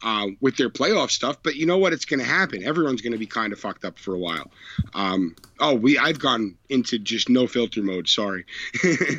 Uh, 0.00 0.28
with 0.40 0.56
their 0.56 0.70
playoff 0.70 1.10
stuff, 1.10 1.38
but 1.42 1.56
you 1.56 1.66
know 1.66 1.76
what? 1.76 1.92
It's 1.92 2.04
going 2.04 2.20
to 2.20 2.24
happen. 2.24 2.62
Everyone's 2.62 3.02
going 3.02 3.14
to 3.14 3.18
be 3.18 3.26
kind 3.26 3.52
of 3.52 3.58
fucked 3.58 3.84
up 3.84 3.98
for 3.98 4.14
a 4.14 4.18
while. 4.18 4.48
Um, 4.94 5.34
oh, 5.58 5.74
we 5.74 5.98
I've 5.98 6.20
gone 6.20 6.54
into 6.68 7.00
just 7.00 7.28
no 7.28 7.48
filter 7.48 7.82
mode. 7.82 8.06
Sorry. 8.06 8.44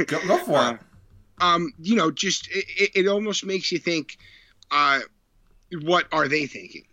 go, 0.08 0.26
go, 0.26 0.38
for 0.38 0.56
uh, 0.56 0.74
it 0.76 0.80
um, 1.42 1.74
you 1.82 1.96
know, 1.96 2.12
just 2.12 2.48
it, 2.52 2.92
it 2.96 3.08
almost 3.08 3.46
makes 3.46 3.72
you 3.72 3.80
think, 3.80 4.18
uh, 4.72 5.00
what 5.82 6.08
are 6.12 6.28
they 6.28 6.46
thinking? 6.46 6.86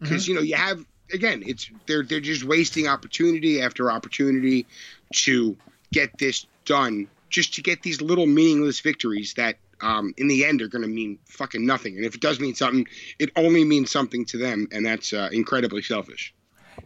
Because 0.00 0.24
mm-hmm. 0.24 0.32
you 0.32 0.36
know, 0.36 0.42
you 0.42 0.56
have 0.56 0.84
again, 1.12 1.42
it's 1.46 1.70
they're 1.86 2.02
they're 2.02 2.20
just 2.20 2.44
wasting 2.44 2.86
opportunity 2.86 3.60
after 3.60 3.90
opportunity 3.90 4.66
to 5.14 5.56
get 5.92 6.18
this 6.18 6.46
done, 6.64 7.08
just 7.28 7.54
to 7.54 7.62
get 7.62 7.82
these 7.82 8.00
little 8.00 8.26
meaningless 8.26 8.80
victories 8.80 9.34
that 9.34 9.56
um, 9.80 10.14
in 10.16 10.28
the 10.28 10.44
end 10.44 10.62
are 10.62 10.68
going 10.68 10.82
to 10.82 10.88
mean 10.88 11.18
fucking 11.26 11.64
nothing. 11.64 11.96
And 11.96 12.04
if 12.04 12.14
it 12.14 12.20
does 12.20 12.40
mean 12.40 12.54
something, 12.54 12.86
it 13.18 13.30
only 13.36 13.64
means 13.64 13.90
something 13.90 14.24
to 14.26 14.38
them, 14.38 14.68
and 14.72 14.84
that's 14.84 15.12
uh, 15.12 15.28
incredibly 15.32 15.82
selfish. 15.82 16.34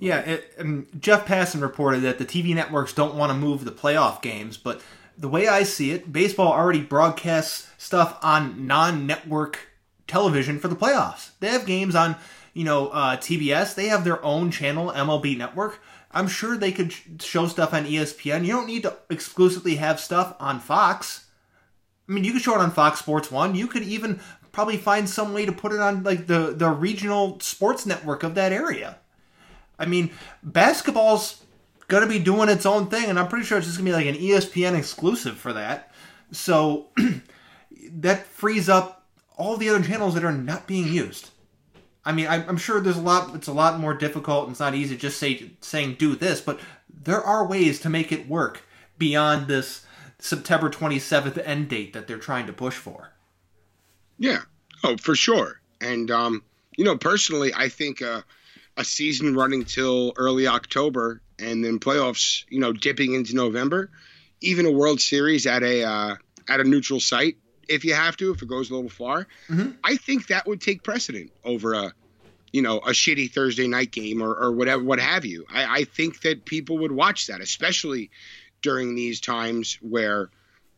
Yeah, 0.00 0.18
it, 0.20 0.54
um, 0.58 0.86
Jeff 0.98 1.26
Passan 1.26 1.62
reported 1.62 2.00
that 2.00 2.18
the 2.18 2.24
TV 2.24 2.54
networks 2.54 2.92
don't 2.92 3.14
want 3.14 3.30
to 3.30 3.38
move 3.38 3.64
the 3.64 3.70
playoff 3.70 4.22
games, 4.22 4.56
but 4.56 4.82
the 5.16 5.28
way 5.28 5.46
I 5.46 5.62
see 5.62 5.92
it, 5.92 6.12
baseball 6.12 6.52
already 6.52 6.80
broadcasts 6.80 7.70
stuff 7.78 8.18
on 8.22 8.66
non-network 8.66 9.68
television 10.06 10.58
for 10.58 10.68
the 10.68 10.76
playoffs. 10.76 11.30
They 11.40 11.48
have 11.48 11.66
games 11.66 11.94
on, 11.94 12.16
you 12.54 12.64
know, 12.64 12.88
uh, 12.88 13.16
TBS. 13.16 13.74
They 13.74 13.88
have 13.88 14.04
their 14.04 14.24
own 14.24 14.50
channel, 14.50 14.90
MLB 14.90 15.36
Network. 15.36 15.80
I'm 16.10 16.28
sure 16.28 16.56
they 16.56 16.72
could 16.72 16.94
show 17.20 17.46
stuff 17.48 17.74
on 17.74 17.84
ESPN. 17.84 18.46
You 18.46 18.52
don't 18.52 18.68
need 18.68 18.84
to 18.84 18.96
exclusively 19.10 19.76
have 19.76 19.98
stuff 20.00 20.36
on 20.38 20.60
Fox. 20.60 21.26
I 22.08 22.12
mean, 22.12 22.24
you 22.24 22.32
could 22.32 22.42
show 22.42 22.54
it 22.54 22.60
on 22.60 22.70
Fox 22.70 23.00
Sports 23.00 23.30
One. 23.30 23.54
You 23.54 23.66
could 23.66 23.82
even 23.82 24.20
probably 24.52 24.76
find 24.76 25.08
some 25.08 25.34
way 25.34 25.44
to 25.44 25.52
put 25.52 25.72
it 25.72 25.80
on 25.80 26.04
like 26.04 26.28
the 26.28 26.54
the 26.56 26.70
regional 26.70 27.40
sports 27.40 27.84
network 27.84 28.22
of 28.22 28.36
that 28.36 28.52
area. 28.52 28.98
I 29.78 29.86
mean, 29.86 30.12
basketball's 30.42 31.42
going 31.88 32.04
to 32.04 32.08
be 32.08 32.20
doing 32.20 32.48
its 32.48 32.64
own 32.64 32.86
thing, 32.86 33.06
and 33.06 33.18
I'm 33.18 33.28
pretty 33.28 33.44
sure 33.44 33.58
it's 33.58 33.66
just 33.66 33.78
going 33.78 33.90
to 33.90 33.98
be 33.98 34.04
like 34.04 34.14
an 34.14 34.20
ESPN 34.20 34.78
exclusive 34.78 35.36
for 35.36 35.52
that. 35.52 35.92
So 36.30 36.86
that 37.90 38.26
frees 38.26 38.68
up 38.68 39.04
all 39.36 39.56
the 39.56 39.68
other 39.68 39.82
channels 39.82 40.14
that 40.14 40.24
are 40.24 40.32
not 40.32 40.68
being 40.68 40.86
used. 40.86 41.30
I 42.04 42.12
mean, 42.12 42.26
I'm 42.28 42.58
sure 42.58 42.80
there's 42.80 42.98
a 42.98 43.02
lot. 43.02 43.34
It's 43.34 43.48
a 43.48 43.52
lot 43.52 43.80
more 43.80 43.94
difficult. 43.94 44.44
and 44.44 44.52
It's 44.52 44.60
not 44.60 44.74
easy 44.74 44.96
just 44.96 45.18
say 45.18 45.52
saying 45.60 45.96
do 45.98 46.14
this, 46.14 46.40
but 46.40 46.60
there 46.88 47.22
are 47.22 47.46
ways 47.46 47.80
to 47.80 47.88
make 47.88 48.12
it 48.12 48.28
work 48.28 48.62
beyond 48.98 49.48
this 49.48 49.84
September 50.18 50.70
27th 50.70 51.40
end 51.44 51.68
date 51.68 51.92
that 51.94 52.06
they're 52.06 52.18
trying 52.18 52.46
to 52.46 52.52
push 52.52 52.74
for. 52.74 53.10
Yeah. 54.18 54.40
Oh, 54.82 54.96
for 54.96 55.14
sure. 55.14 55.60
And 55.80 56.10
um, 56.10 56.42
you 56.76 56.84
know, 56.84 56.96
personally, 56.96 57.52
I 57.54 57.68
think 57.68 58.02
uh, 58.02 58.22
a 58.76 58.84
season 58.84 59.34
running 59.34 59.64
till 59.64 60.12
early 60.16 60.46
October 60.46 61.20
and 61.38 61.64
then 61.64 61.78
playoffs, 61.78 62.44
you 62.48 62.60
know, 62.60 62.72
dipping 62.72 63.14
into 63.14 63.34
November, 63.34 63.90
even 64.40 64.66
a 64.66 64.70
World 64.70 65.00
Series 65.00 65.46
at 65.46 65.62
a 65.62 65.84
uh, 65.84 66.16
at 66.48 66.60
a 66.60 66.64
neutral 66.64 67.00
site 67.00 67.36
if 67.68 67.84
you 67.84 67.94
have 67.94 68.16
to, 68.18 68.32
if 68.32 68.42
it 68.42 68.48
goes 68.48 68.70
a 68.70 68.74
little 68.74 68.90
far, 68.90 69.26
mm-hmm. 69.48 69.72
I 69.82 69.96
think 69.96 70.28
that 70.28 70.46
would 70.46 70.60
take 70.60 70.82
precedent 70.82 71.32
over 71.44 71.74
a 71.74 71.92
you 72.52 72.62
know 72.62 72.78
a 72.78 72.90
shitty 72.90 73.30
Thursday 73.30 73.66
night 73.66 73.90
game 73.90 74.22
or, 74.22 74.34
or 74.34 74.52
whatever 74.52 74.82
what 74.82 75.00
have 75.00 75.24
you. 75.24 75.44
I, 75.52 75.80
I 75.80 75.84
think 75.84 76.20
that 76.22 76.44
people 76.44 76.78
would 76.78 76.92
watch 76.92 77.26
that, 77.28 77.40
especially 77.40 78.10
during 78.62 78.94
these 78.94 79.20
times 79.20 79.78
where 79.82 80.30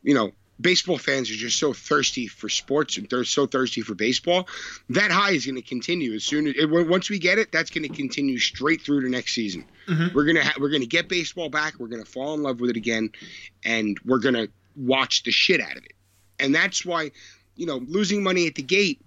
you 0.02 0.14
know 0.14 0.32
baseball 0.60 0.98
fans 0.98 1.30
are 1.30 1.34
just 1.34 1.58
so 1.58 1.72
thirsty 1.72 2.26
for 2.26 2.48
sports 2.48 2.96
and 2.96 3.08
they're 3.08 3.24
so 3.24 3.46
thirsty 3.46 3.82
for 3.82 3.94
baseball. 3.94 4.48
That 4.90 5.10
high 5.10 5.32
is 5.32 5.44
going 5.44 5.56
to 5.56 5.62
continue 5.62 6.14
as 6.14 6.24
soon 6.24 6.46
as 6.46 6.54
it, 6.56 6.66
once 6.66 7.10
we 7.10 7.18
get 7.18 7.38
it. 7.38 7.52
That's 7.52 7.70
going 7.70 7.88
to 7.88 7.94
continue 7.94 8.38
straight 8.38 8.82
through 8.82 9.02
to 9.02 9.08
next 9.08 9.34
season. 9.34 9.64
Mm-hmm. 9.88 10.16
We're 10.16 10.24
gonna 10.24 10.44
ha- 10.44 10.54
we're 10.58 10.70
gonna 10.70 10.86
get 10.86 11.08
baseball 11.08 11.48
back. 11.48 11.74
We're 11.78 11.88
gonna 11.88 12.04
fall 12.04 12.34
in 12.34 12.42
love 12.42 12.60
with 12.60 12.70
it 12.70 12.76
again, 12.76 13.10
and 13.64 13.98
we're 14.04 14.18
gonna 14.18 14.48
watch 14.74 15.22
the 15.22 15.30
shit 15.30 15.60
out 15.60 15.76
of 15.76 15.84
it. 15.84 15.92
And 16.38 16.54
that's 16.54 16.84
why, 16.84 17.12
you 17.56 17.66
know, 17.66 17.76
losing 17.76 18.22
money 18.22 18.46
at 18.46 18.54
the 18.54 18.62
gate 18.62 19.00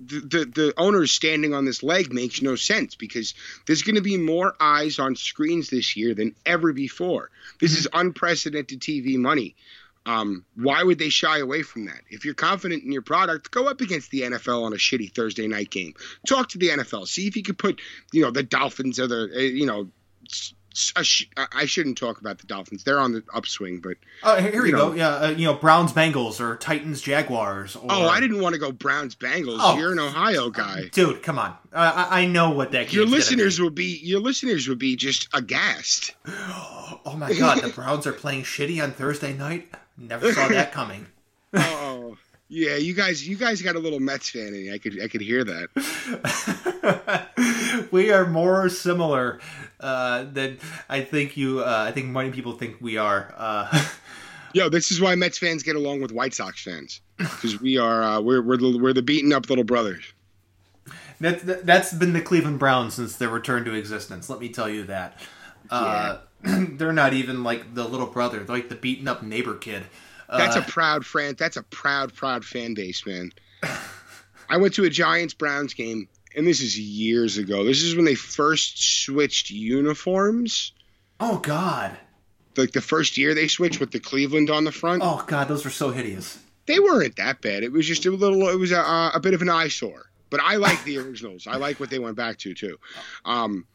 the, 0.00 0.20
the, 0.20 0.44
the 0.44 0.74
owners 0.76 1.12
standing 1.12 1.54
on 1.54 1.64
this 1.64 1.82
leg 1.82 2.12
makes 2.12 2.42
no 2.42 2.56
sense 2.56 2.94
because 2.94 3.34
there's 3.66 3.82
going 3.82 3.94
to 3.94 4.02
be 4.02 4.16
more 4.16 4.54
eyes 4.60 4.98
on 4.98 5.16
screens 5.16 5.70
this 5.70 5.96
year 5.96 6.14
than 6.14 6.34
ever 6.44 6.72
before. 6.72 7.30
This 7.60 7.72
mm-hmm. 7.72 7.78
is 7.78 7.88
unprecedented 7.92 8.80
TV 8.80 9.16
money. 9.16 9.54
Um, 10.06 10.44
why 10.54 10.82
would 10.82 10.98
they 10.98 11.08
shy 11.08 11.38
away 11.38 11.62
from 11.62 11.86
that? 11.86 12.00
If 12.10 12.26
you're 12.26 12.34
confident 12.34 12.82
in 12.82 12.92
your 12.92 13.02
product, 13.02 13.50
go 13.50 13.68
up 13.68 13.80
against 13.80 14.10
the 14.10 14.22
NFL 14.22 14.64
on 14.64 14.74
a 14.74 14.76
shitty 14.76 15.14
Thursday 15.14 15.48
night 15.48 15.70
game. 15.70 15.94
Talk 16.28 16.50
to 16.50 16.58
the 16.58 16.68
NFL. 16.68 17.08
See 17.08 17.26
if 17.26 17.36
you 17.36 17.42
could 17.42 17.56
put, 17.56 17.80
you 18.12 18.20
know, 18.20 18.30
the 18.30 18.42
Dolphins 18.42 19.00
or 19.00 19.06
the, 19.06 19.30
uh, 19.34 19.38
you 19.38 19.64
know, 19.64 19.88
I 20.96 21.66
shouldn't 21.66 21.98
talk 21.98 22.20
about 22.20 22.38
the 22.38 22.46
Dolphins. 22.46 22.82
They're 22.82 22.98
on 22.98 23.12
the 23.12 23.22
upswing, 23.32 23.80
but 23.80 23.96
oh, 24.24 24.40
here 24.40 24.66
you, 24.66 24.72
know, 24.72 24.90
go. 24.90 24.94
Yeah, 24.94 25.08
uh, 25.08 25.28
you 25.30 25.46
know, 25.46 25.54
Browns 25.54 25.92
Bengals 25.92 26.40
or 26.40 26.56
Titans 26.56 27.00
Jaguars. 27.00 27.76
Or... 27.76 27.86
Oh, 27.88 28.08
I 28.08 28.18
didn't 28.18 28.40
want 28.40 28.54
to 28.54 28.58
go 28.58 28.72
Browns 28.72 29.14
Bengals. 29.14 29.58
Oh, 29.60 29.78
You're 29.78 29.92
an 29.92 30.00
Ohio 30.00 30.50
guy, 30.50 30.88
dude. 30.90 31.22
Come 31.22 31.38
on, 31.38 31.56
uh, 31.72 32.06
I, 32.10 32.22
I 32.22 32.26
know 32.26 32.50
what 32.50 32.72
that. 32.72 32.92
Your 32.92 33.06
listeners 33.06 33.60
would 33.60 33.76
be. 33.76 34.00
Your 34.02 34.20
listeners 34.20 34.66
would 34.66 34.80
be 34.80 34.96
just 34.96 35.28
aghast. 35.32 36.14
oh 36.26 37.14
my 37.16 37.32
god, 37.34 37.62
the 37.62 37.68
Browns 37.68 38.06
are 38.06 38.12
playing 38.12 38.42
shitty 38.42 38.82
on 38.82 38.90
Thursday 38.92 39.32
night. 39.32 39.72
Never 39.96 40.32
saw 40.32 40.48
that 40.48 40.72
coming. 40.76 41.06
oh. 41.54 42.16
Yeah, 42.48 42.76
you 42.76 42.92
guys, 42.94 43.26
you 43.26 43.36
guys 43.36 43.62
got 43.62 43.74
a 43.74 43.78
little 43.78 44.00
Mets 44.00 44.28
fan 44.28 44.48
in 44.48 44.66
you. 44.66 44.74
I 44.74 44.78
could, 44.78 45.02
I 45.02 45.08
could 45.08 45.22
hear 45.22 45.44
that. 45.44 45.70
we 47.90 48.12
are 48.12 48.26
more 48.26 48.68
similar 48.68 49.40
uh, 49.84 50.48
I 50.88 51.02
think 51.02 51.36
you. 51.36 51.60
Uh, 51.60 51.84
I 51.86 51.92
think 51.92 52.06
many 52.06 52.30
people 52.30 52.52
think 52.52 52.76
we 52.80 52.96
are. 52.96 53.34
Uh, 53.36 53.88
Yo, 54.54 54.68
this 54.68 54.90
is 54.90 55.00
why 55.00 55.14
Mets 55.14 55.36
fans 55.36 55.62
get 55.62 55.76
along 55.76 56.00
with 56.00 56.12
White 56.12 56.32
Sox 56.32 56.62
fans 56.62 57.00
because 57.16 57.60
we 57.60 57.76
are 57.76 58.02
uh, 58.02 58.20
we're 58.20 58.40
we're 58.40 58.56
the, 58.56 58.78
we're 58.78 58.92
the 58.92 59.02
beaten 59.02 59.32
up 59.32 59.48
little 59.48 59.64
brothers. 59.64 60.04
That, 61.20 61.64
that's 61.64 61.92
been 61.92 62.12
the 62.12 62.20
Cleveland 62.20 62.58
Browns 62.58 62.94
since 62.94 63.16
their 63.16 63.28
return 63.28 63.64
to 63.64 63.72
existence. 63.72 64.28
Let 64.28 64.40
me 64.40 64.48
tell 64.48 64.68
you 64.68 64.84
that. 64.84 65.18
Uh, 65.70 66.18
yeah. 66.44 66.64
they're 66.72 66.92
not 66.92 67.14
even 67.14 67.42
like 67.42 67.74
the 67.74 67.84
little 67.84 68.06
brother; 68.06 68.44
they're 68.44 68.56
like 68.56 68.68
the 68.68 68.74
beaten 68.74 69.08
up 69.08 69.22
neighbor 69.22 69.56
kid. 69.56 69.84
That's 70.28 70.56
uh, 70.56 70.60
a 70.60 70.62
proud 70.62 71.04
fan. 71.04 71.34
That's 71.38 71.56
a 71.56 71.62
proud, 71.64 72.14
proud 72.14 72.44
fan 72.44 72.74
base, 72.74 73.04
man. 73.06 73.32
I 74.48 74.56
went 74.56 74.74
to 74.74 74.84
a 74.84 74.90
Giants 74.90 75.34
Browns 75.34 75.74
game, 75.74 76.08
and 76.36 76.46
this 76.46 76.60
is 76.60 76.78
years 76.78 77.38
ago. 77.38 77.64
This 77.64 77.82
is 77.82 77.96
when 77.96 78.04
they 78.04 78.14
first 78.14 79.04
switched 79.04 79.50
uniforms. 79.50 80.72
Oh 81.20 81.38
God! 81.38 81.96
Like 82.56 82.72
the 82.72 82.80
first 82.80 83.16
year 83.16 83.34
they 83.34 83.48
switched 83.48 83.80
with 83.80 83.90
the 83.90 84.00
Cleveland 84.00 84.50
on 84.50 84.64
the 84.64 84.72
front. 84.72 85.02
Oh 85.04 85.24
God, 85.26 85.48
those 85.48 85.64
were 85.64 85.70
so 85.70 85.90
hideous. 85.90 86.38
They 86.66 86.78
weren't 86.80 87.16
that 87.16 87.40
bad. 87.42 87.62
It 87.62 87.72
was 87.72 87.86
just 87.86 88.06
a 88.06 88.10
little. 88.10 88.48
It 88.48 88.58
was 88.58 88.72
a, 88.72 89.10
a 89.14 89.20
bit 89.20 89.34
of 89.34 89.42
an 89.42 89.48
eyesore. 89.48 90.06
But 90.30 90.40
I 90.42 90.56
like 90.56 90.82
the 90.84 90.98
originals. 90.98 91.46
I 91.46 91.56
like 91.56 91.78
what 91.78 91.90
they 91.90 91.98
went 91.98 92.16
back 92.16 92.38
to 92.38 92.54
too. 92.54 92.78
Um, 93.24 93.66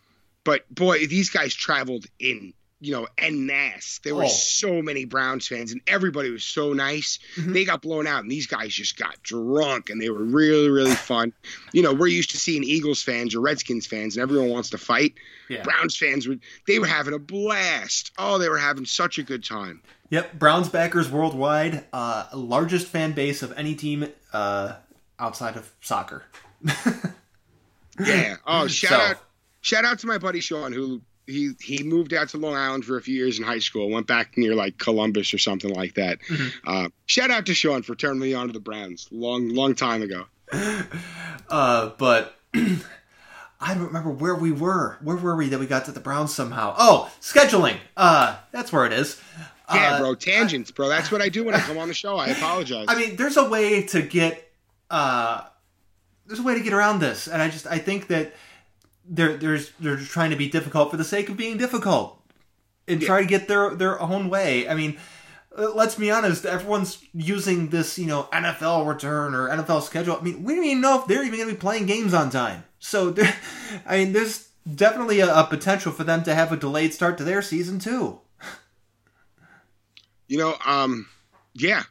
but 0.44 0.64
boy, 0.74 1.06
these 1.08 1.30
guys 1.30 1.54
traveled 1.54 2.06
in 2.20 2.54
you 2.82 2.94
know, 2.94 3.08
en 3.18 3.46
masse. 3.46 4.00
There 4.04 4.16
were 4.16 4.24
oh. 4.24 4.28
so 4.28 4.82
many 4.82 5.06
Browns 5.06 5.48
fans, 5.48 5.72
and 5.72 5.82
everybody 5.88 6.30
was 6.30 6.44
so 6.44 6.74
nice. 6.74 7.20
Mm-hmm. 7.36 7.54
They 7.54 7.66
got 7.66 7.82
blown 7.82 8.08
out, 8.08 8.22
and 8.22 8.32
these 8.32 8.48
guys 8.48 8.74
just 8.74 8.98
got 8.98 9.22
drunk, 9.22 9.90
and 9.90 10.02
they 10.02 10.10
were 10.10 10.24
really, 10.24 10.70
really 10.70 10.96
fun. 10.96 11.34
You 11.74 11.84
know, 11.84 11.94
we're 11.94 12.08
used 12.08 12.32
to 12.32 12.38
seeing 12.38 12.64
Eagles 12.64 13.04
fans 13.04 13.36
or 13.36 13.42
Redskins 13.42 13.86
fans, 13.86 14.16
and 14.16 14.24
everyone 14.24 14.50
wants 14.50 14.70
to 14.72 14.78
fight. 14.78 15.16
Yeah. 15.50 15.64
Browns 15.64 15.98
fans 15.98 16.28
would 16.28 16.42
they 16.68 16.80
were 16.80 16.88
having 16.88 17.14
a 17.14 17.20
blast. 17.20 18.12
Oh, 18.18 18.38
they 18.38 18.50
were 18.50 18.60
having 18.60 18.86
such 18.86 19.18
a 19.18 19.24
good 19.24 19.44
time. 19.44 19.82
Yep, 20.10 20.40
Browns 20.40 20.70
backers 20.70 21.10
worldwide, 21.10 21.86
uh, 21.92 22.28
largest 22.34 22.88
fan 22.88 23.12
base 23.12 23.44
of 23.44 23.54
any 23.58 23.76
team 23.76 24.08
uh, 24.32 24.74
outside 25.20 25.56
of 25.56 25.70
soccer. 25.82 26.24
yeah. 28.00 28.38
Oh, 28.46 28.68
shout 28.68 28.92
so. 28.92 28.98
out, 28.98 29.18
shout 29.62 29.86
out 29.86 30.00
to 30.00 30.08
my 30.08 30.18
buddy 30.18 30.40
Sean 30.40 30.72
who 30.72 31.02
he 31.30 31.52
he 31.62 31.84
moved 31.84 32.14
out 32.14 32.30
to 32.30 32.38
Long 32.38 32.56
Island 32.56 32.86
for 32.86 32.98
a 32.98 33.02
few 33.02 33.16
years 33.16 33.40
in 33.40 33.46
high 33.46 33.60
school. 33.60 33.90
Went 33.90 34.08
back 34.08 34.38
near 34.38 34.56
like 34.56 34.78
Columbus 34.78 35.34
or 35.34 35.38
something 35.38 35.74
like 35.74 35.96
that. 35.96 36.20
Mm-hmm. 36.22 36.68
Uh, 36.68 36.90
shout 37.06 37.32
out 37.32 37.46
to 37.46 37.54
Sean 37.54 37.84
for 37.84 37.96
turning 37.96 38.20
me 38.20 38.34
on 38.34 38.48
to 38.48 38.54
the 38.54 38.60
Browns 38.60 39.08
long 39.12 39.50
long 39.50 39.76
time 39.76 40.02
ago. 40.02 40.26
Uh, 41.52 41.94
but 41.98 42.36
I 42.54 43.74
don't 43.74 43.88
remember 43.88 44.12
where 44.12 44.36
we 44.36 44.52
were. 44.52 45.00
Where 45.02 45.18
were 45.18 45.36
we 45.36 45.50
that 45.50 45.60
we 45.60 45.66
got 45.66 45.86
to 45.86 45.92
the 45.92 46.00
Browns 46.00 46.32
somehow? 46.32 46.76
Oh, 46.78 47.12
scheduling. 47.22 47.78
Uh, 47.98 48.38
that's 48.52 48.72
where 48.72 48.86
it 48.86 48.94
is. 48.94 49.20
Yeah, 49.74 49.96
uh, 49.96 50.00
bro, 50.00 50.14
tangents, 50.14 50.70
bro. 50.70 50.88
That's 50.88 51.12
what 51.12 51.24
I 51.24 51.30
do 51.30 51.44
when 51.44 51.56
I 51.56 51.60
come 51.60 51.80
on 51.80 51.88
the 51.88 51.96
show. 51.96 52.18
I 52.18 52.28
apologize. 52.28 52.86
I 52.90 52.96
mean, 52.96 53.16
there's 53.16 53.36
a 53.36 53.50
way 53.50 53.82
to 53.88 54.04
get 54.04 54.52
uh, 54.92 55.42
there's 56.26 56.40
a 56.40 56.44
way 56.44 56.54
to 56.54 56.62
get 56.62 56.74
around 56.74 57.00
this, 57.00 57.28
and 57.28 57.42
I 57.42 57.50
just 57.50 57.68
I 57.68 57.80
think 57.80 58.08
that 58.08 58.34
they're 59.10 59.36
they're 59.38 59.60
they're 59.80 59.98
trying 59.98 60.30
to 60.30 60.36
be 60.36 60.48
difficult 60.48 60.92
for 60.92 60.98
the 60.98 61.04
sake 61.04 61.30
of 61.30 61.36
being 61.36 61.58
difficult 61.58 62.22
and 62.88 63.02
yeah. 63.02 63.08
try 63.08 63.22
to 63.22 63.28
get 63.28 63.48
their 63.48 63.76
their 63.76 64.00
own 64.00 64.30
way. 64.30 64.70
I 64.70 64.76
mean, 64.76 64.98
uh, 65.58 65.74
let's 65.74 65.96
be 65.96 66.12
honest. 66.12 66.46
Everyone's 66.46 67.04
using 67.14 67.70
this, 67.70 67.98
you 67.98 68.06
know, 68.06 68.30
NFL 68.32 68.88
return 68.88 69.34
or 69.34 69.50
NFL 69.50 69.82
schedule. 69.82 70.18
I 70.18 70.22
mean, 70.22 70.44
we 70.44 70.56
don't 70.56 70.64
even 70.64 70.82
know 70.82 71.02
if 71.02 71.08
they're 71.08 71.24
even 71.24 71.40
going 71.40 71.50
to 71.50 71.56
be 71.56 71.60
playing 71.60 71.88
games 71.88 72.14
on 72.14 72.30
time. 72.30 72.64
So, 72.80 73.16
I 73.86 73.98
mean, 73.98 74.14
there's 74.14 74.50
definitely 74.76 75.20
a, 75.20 75.34
a 75.34 75.44
potential 75.46 75.92
for 75.92 76.04
them 76.04 76.24
to 76.24 76.36
have 76.36 76.52
a 76.52 76.58
delayed 76.58 76.94
start 76.94 77.18
to 77.18 77.24
their 77.24 77.42
season 77.42 77.80
too. 77.80 78.20
You 80.28 80.38
know, 80.38 80.56
um, 80.66 81.08
yeah, 81.56 81.84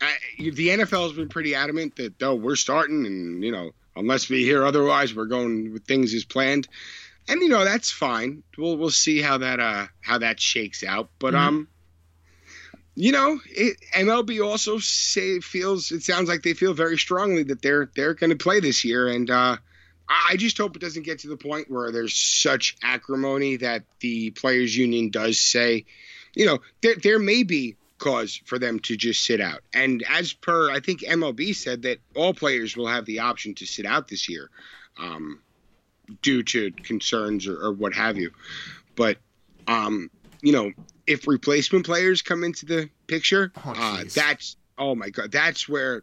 I, 0.00 0.14
the 0.38 0.68
NFL 0.68 1.08
has 1.08 1.12
been 1.12 1.28
pretty 1.28 1.54
adamant 1.54 1.96
that 1.96 2.18
though 2.18 2.34
we're 2.34 2.56
starting, 2.56 3.04
and 3.04 3.44
you 3.44 3.52
know, 3.52 3.72
unless 3.96 4.28
we 4.28 4.44
hear 4.44 4.64
otherwise, 4.64 5.14
we're 5.14 5.26
going 5.26 5.72
with 5.72 5.84
things 5.84 6.14
as 6.14 6.24
planned. 6.24 6.68
And 7.28 7.40
you 7.40 7.48
know 7.48 7.64
that's 7.64 7.90
fine. 7.90 8.42
We'll 8.58 8.76
we'll 8.76 8.90
see 8.90 9.20
how 9.22 9.38
that 9.38 9.60
uh 9.60 9.86
how 10.00 10.18
that 10.18 10.40
shakes 10.40 10.82
out. 10.82 11.08
But 11.18 11.34
mm-hmm. 11.34 11.48
um, 11.48 11.68
you 12.94 13.12
know, 13.12 13.38
it, 13.46 13.78
MLB 13.94 14.44
also 14.44 14.78
say 14.78 15.40
feels 15.40 15.92
it 15.92 16.02
sounds 16.02 16.28
like 16.28 16.42
they 16.42 16.54
feel 16.54 16.74
very 16.74 16.98
strongly 16.98 17.44
that 17.44 17.62
they're 17.62 17.88
they're 17.94 18.14
going 18.14 18.30
to 18.30 18.36
play 18.36 18.60
this 18.60 18.84
year, 18.84 19.08
and 19.08 19.30
uh, 19.30 19.56
I 20.08 20.36
just 20.36 20.58
hope 20.58 20.76
it 20.76 20.82
doesn't 20.82 21.04
get 21.04 21.20
to 21.20 21.28
the 21.28 21.36
point 21.36 21.70
where 21.70 21.90
there's 21.90 22.14
such 22.14 22.76
acrimony 22.82 23.56
that 23.56 23.84
the 24.00 24.30
players' 24.30 24.76
union 24.76 25.10
does 25.10 25.40
say, 25.40 25.86
you 26.34 26.44
know, 26.44 26.58
there 26.82 26.96
there 26.96 27.18
may 27.18 27.44
be 27.44 27.76
cause 28.02 28.40
for 28.46 28.58
them 28.58 28.80
to 28.80 28.96
just 28.96 29.24
sit 29.24 29.40
out. 29.40 29.60
And 29.72 30.02
as 30.10 30.32
per, 30.32 30.72
I 30.72 30.80
think 30.80 31.02
MLB 31.02 31.54
said 31.54 31.82
that 31.82 31.98
all 32.16 32.34
players 32.34 32.76
will 32.76 32.88
have 32.88 33.06
the 33.06 33.20
option 33.20 33.54
to 33.54 33.66
sit 33.66 33.86
out 33.86 34.08
this 34.08 34.28
year 34.28 34.50
um, 34.98 35.40
due 36.20 36.42
to 36.42 36.72
concerns 36.72 37.46
or, 37.46 37.56
or, 37.64 37.72
what 37.72 37.94
have 37.94 38.18
you. 38.18 38.32
But, 38.96 39.18
um, 39.68 40.10
you 40.40 40.52
know, 40.52 40.72
if 41.06 41.28
replacement 41.28 41.86
players 41.86 42.22
come 42.22 42.42
into 42.42 42.66
the 42.66 42.90
picture, 43.06 43.52
oh, 43.64 43.72
uh, 43.76 44.04
that's, 44.12 44.56
oh 44.76 44.96
my 44.96 45.10
God, 45.10 45.30
that's 45.30 45.68
where 45.68 46.02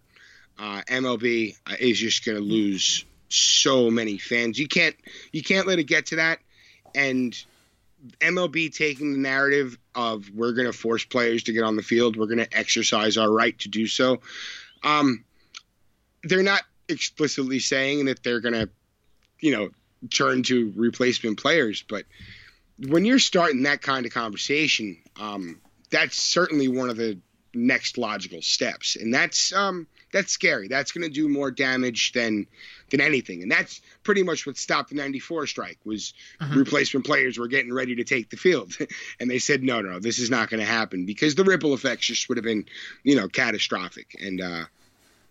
uh, 0.57 0.81
MLB 0.87 1.57
uh, 1.67 1.75
is 1.81 1.99
just 1.99 2.23
going 2.23 2.37
to 2.37 2.43
lose 2.43 3.03
so 3.27 3.91
many 3.91 4.17
fans. 4.17 4.57
You 4.57 4.69
can't, 4.69 4.95
you 5.33 5.43
can't 5.43 5.67
let 5.67 5.79
it 5.79 5.83
get 5.83 6.05
to 6.07 6.15
that. 6.15 6.39
And 6.95 7.37
MLB 8.19 8.73
taking 8.73 9.11
the 9.13 9.19
narrative 9.19 9.77
of 9.95 10.29
we're 10.33 10.53
going 10.53 10.67
to 10.67 10.77
force 10.77 11.03
players 11.03 11.43
to 11.43 11.53
get 11.53 11.63
on 11.63 11.75
the 11.75 11.83
field, 11.83 12.15
we're 12.15 12.27
going 12.27 12.37
to 12.39 12.57
exercise 12.57 13.17
our 13.17 13.31
right 13.31 13.57
to 13.59 13.69
do 13.69 13.87
so. 13.87 14.21
Um, 14.83 15.25
they're 16.23 16.43
not 16.43 16.63
explicitly 16.87 17.59
saying 17.59 18.05
that 18.05 18.23
they're 18.23 18.39
going 18.39 18.53
to, 18.53 18.69
you 19.39 19.55
know, 19.55 19.69
turn 20.09 20.43
to 20.43 20.73
replacement 20.75 21.39
players, 21.39 21.83
but 21.87 22.05
when 22.87 23.03
you're 23.03 23.19
starting 23.19 23.63
that 23.63 23.81
kind 23.81 24.05
of 24.05 24.13
conversation, 24.13 24.97
um, 25.19 25.59
that's 25.89 26.17
certainly 26.17 26.67
one 26.67 26.89
of 26.89 26.97
the 26.97 27.19
next 27.53 27.97
logical 27.97 28.41
steps, 28.41 28.95
and 28.95 29.13
that's 29.13 29.53
um, 29.53 29.87
that's 30.11 30.31
scary. 30.31 30.67
That's 30.67 30.91
going 30.91 31.07
to 31.07 31.13
do 31.13 31.29
more 31.29 31.51
damage 31.51 32.11
than 32.13 32.47
than 32.89 33.01
anything, 33.01 33.43
and 33.43 33.51
that's 33.51 33.81
pretty 34.03 34.23
much 34.23 34.45
what 34.45 34.57
stopped 34.57 34.89
the 34.89 34.95
'94 34.95 35.47
strike. 35.47 35.77
Was 35.85 36.13
uh-huh. 36.39 36.57
replacement 36.57 37.05
players 37.05 37.37
were 37.37 37.47
getting 37.47 37.73
ready 37.73 37.95
to 37.95 38.03
take 38.03 38.29
the 38.29 38.37
field, 38.37 38.73
and 39.19 39.29
they 39.29 39.39
said, 39.39 39.63
"No, 39.63 39.81
no, 39.81 39.99
this 39.99 40.19
is 40.19 40.29
not 40.29 40.49
going 40.49 40.59
to 40.59 40.65
happen," 40.65 41.05
because 41.05 41.35
the 41.35 41.43
ripple 41.43 41.73
effects 41.73 42.07
just 42.07 42.29
would 42.29 42.37
have 42.37 42.45
been, 42.45 42.65
you 43.03 43.15
know, 43.15 43.27
catastrophic. 43.27 44.15
And 44.19 44.41
uh, 44.41 44.65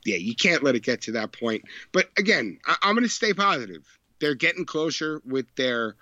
yeah, 0.05 0.17
you 0.17 0.35
can't 0.35 0.63
let 0.63 0.77
it 0.77 0.83
get 0.83 1.03
to 1.03 1.13
that 1.13 1.33
point. 1.33 1.65
But 1.93 2.09
again, 2.17 2.59
I- 2.67 2.77
I'm 2.83 2.95
going 2.95 3.05
to 3.05 3.11
stay 3.11 3.35
positive. 3.35 3.85
They're 4.21 4.35
getting 4.35 4.65
closer 4.65 5.21
with 5.25 5.47
their 5.57 5.97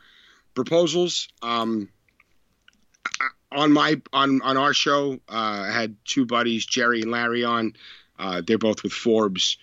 proposals. 0.55 1.29
Um, 1.43 1.89
on 3.53 3.73
my 3.73 4.01
on 4.13 4.43
on 4.43 4.57
our 4.57 4.75
show, 4.75 5.15
uh, 5.29 5.65
I 5.67 5.71
had 5.71 5.97
two 6.05 6.27
buddies, 6.27 6.67
Jerry 6.67 7.03
and 7.03 7.11
Larry, 7.11 7.45
on. 7.45 7.75
Uh, 8.19 8.43
they're 8.47 8.59
both 8.59 8.83
with 8.83 8.93
Forbes, 8.93 9.59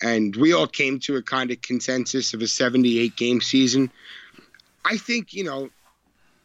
and 0.00 0.34
we 0.34 0.52
all 0.52 0.66
came 0.66 0.98
to 1.00 1.16
a 1.16 1.22
kind 1.22 1.50
of 1.50 1.60
consensus 1.62 2.34
of 2.34 2.42
a 2.42 2.48
78 2.48 3.16
game 3.16 3.40
season. 3.40 3.90
I 4.84 4.96
think 4.96 5.32
you 5.32 5.44
know, 5.44 5.70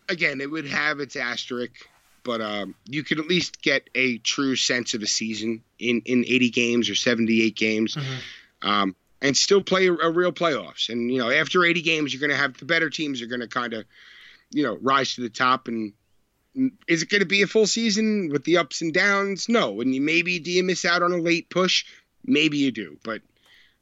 again, 0.10 0.42
it 0.42 0.50
would 0.50 0.68
have 0.68 1.00
its 1.00 1.16
asterisk, 1.16 1.88
but 2.24 2.42
um, 2.42 2.76
you 2.86 3.04
could 3.04 3.20
at 3.20 3.28
least 3.28 3.62
get 3.62 3.90
a 3.96 4.18
true 4.20 4.56
sense 4.56 4.94
of 4.94 5.02
a 5.02 5.08
season 5.08 5.64
in 5.80 6.02
in 6.06 6.26
80 6.26 6.50
games 6.50 6.90
or 6.90 6.96
78 6.96 7.56
games. 7.56 7.96
Mm-hmm. 7.96 8.70
Um, 8.70 8.96
and 9.22 9.36
still 9.36 9.62
play 9.62 9.88
a, 9.88 9.94
a 9.94 10.12
real 10.12 10.32
playoffs. 10.32 10.90
And 10.90 11.12
you 11.12 11.20
know, 11.20 11.32
after 11.32 11.64
80 11.64 11.82
games, 11.82 12.14
you're 12.14 12.20
going 12.20 12.32
to 12.32 12.38
have 12.38 12.58
the 12.58 12.66
better 12.66 12.90
teams 12.90 13.22
are 13.22 13.28
going 13.28 13.42
to 13.42 13.48
kind 13.48 13.74
of, 13.74 13.86
you 14.52 14.64
know, 14.64 14.78
rise 14.82 15.16
to 15.16 15.22
the 15.22 15.30
top. 15.30 15.68
And 15.68 15.94
is 16.88 17.04
it 17.04 17.10
going 17.10 17.22
to 17.22 17.28
be 17.28 17.42
a 17.42 17.48
full 17.48 17.68
season 17.68 18.30
with 18.32 18.44
the 18.44 18.58
ups 18.58 18.82
and 18.82 18.94
downs? 18.94 19.48
No. 19.48 19.82
And 19.82 19.94
you, 19.94 20.02
maybe 20.02 20.40
do 20.40 20.52
you 20.52 20.64
miss 20.64 20.86
out 20.86 21.04
on 21.04 21.12
a 21.12 21.18
late 21.18 21.50
push? 21.50 21.86
Maybe 22.26 22.58
you 22.58 22.72
do, 22.72 22.98
but 23.04 23.22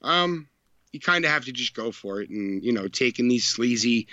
um, 0.01 0.47
you 0.91 0.99
kind 0.99 1.25
of 1.25 1.31
have 1.31 1.45
to 1.45 1.51
just 1.51 1.73
go 1.73 1.91
for 1.91 2.21
it. 2.21 2.29
And 2.29 2.63
you 2.63 2.73
know, 2.73 2.87
taking 2.87 3.27
these 3.27 3.47
sleazy, 3.47 4.07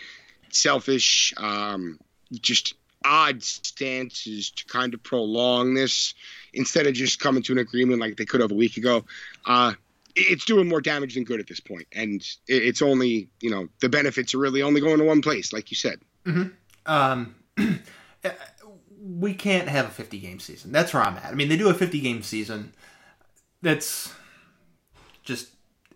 selfish, 0.51 1.35
um, 1.37 1.99
just 2.33 2.75
odd 3.05 3.43
stances 3.43 4.51
to 4.51 4.65
kind 4.67 4.95
of 4.95 5.03
prolong 5.03 5.75
this 5.75 6.15
instead 6.53 6.87
of 6.87 6.95
just 6.95 7.19
coming 7.19 7.43
to 7.43 7.53
an 7.53 7.59
agreement 7.59 8.01
like 8.01 8.17
they 8.17 8.25
could 8.25 8.41
have 8.41 8.53
a 8.53 8.55
week 8.55 8.77
ago. 8.77 9.05
Uh, 9.45 9.73
it's 10.15 10.45
doing 10.45 10.69
more 10.69 10.81
damage 10.81 11.15
than 11.15 11.25
good 11.25 11.41
at 11.41 11.47
this 11.47 11.61
point. 11.61 11.73
point, 11.73 11.89
and 11.93 12.27
it's 12.47 12.83
only 12.83 13.29
you 13.41 13.51
know 13.51 13.69
the 13.81 13.89
benefits 13.89 14.35
are 14.35 14.39
really 14.39 14.63
only 14.63 14.81
going 14.81 14.99
to 14.99 15.05
one 15.05 15.23
place, 15.23 15.53
like 15.53 15.71
you 15.71 15.77
said. 15.77 16.01
Mm-hmm. 16.27 16.49
Um, 16.87 17.35
we 19.03 19.35
can't 19.35 19.69
have 19.69 19.87
a 19.87 19.91
50 19.91 20.19
game 20.19 20.39
season. 20.39 20.71
That's 20.73 20.95
where 20.95 21.03
I'm 21.03 21.17
at. 21.17 21.27
I 21.27 21.35
mean, 21.35 21.49
they 21.49 21.57
do 21.57 21.69
a 21.69 21.75
50 21.75 22.01
game 22.01 22.23
season. 22.23 22.73
That's 23.61 24.13
just 25.23 25.49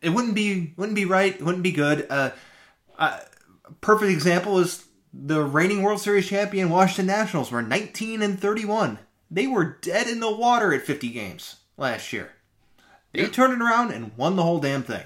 it 0.02 0.10
wouldn't 0.10 0.34
be 0.34 0.74
wouldn't 0.76 0.96
be 0.96 1.04
right. 1.04 1.34
It 1.34 1.42
wouldn't 1.42 1.62
be 1.62 1.72
good. 1.72 2.06
Uh, 2.10 2.30
uh, 2.98 3.20
perfect 3.80 4.10
example 4.10 4.58
is 4.58 4.84
the 5.12 5.42
reigning 5.42 5.82
World 5.82 6.00
Series 6.00 6.28
champion 6.28 6.70
Washington 6.70 7.06
Nationals 7.06 7.50
were 7.50 7.62
19 7.62 8.22
and 8.22 8.40
31. 8.40 8.98
They 9.30 9.46
were 9.46 9.78
dead 9.80 10.06
in 10.06 10.20
the 10.20 10.34
water 10.34 10.72
at 10.72 10.82
50 10.82 11.08
games 11.10 11.56
last 11.76 12.12
year. 12.12 12.32
They 13.12 13.22
yeah. 13.22 13.28
turned 13.28 13.54
it 13.54 13.62
around 13.64 13.92
and 13.92 14.16
won 14.16 14.36
the 14.36 14.42
whole 14.42 14.60
damn 14.60 14.82
thing. 14.82 15.04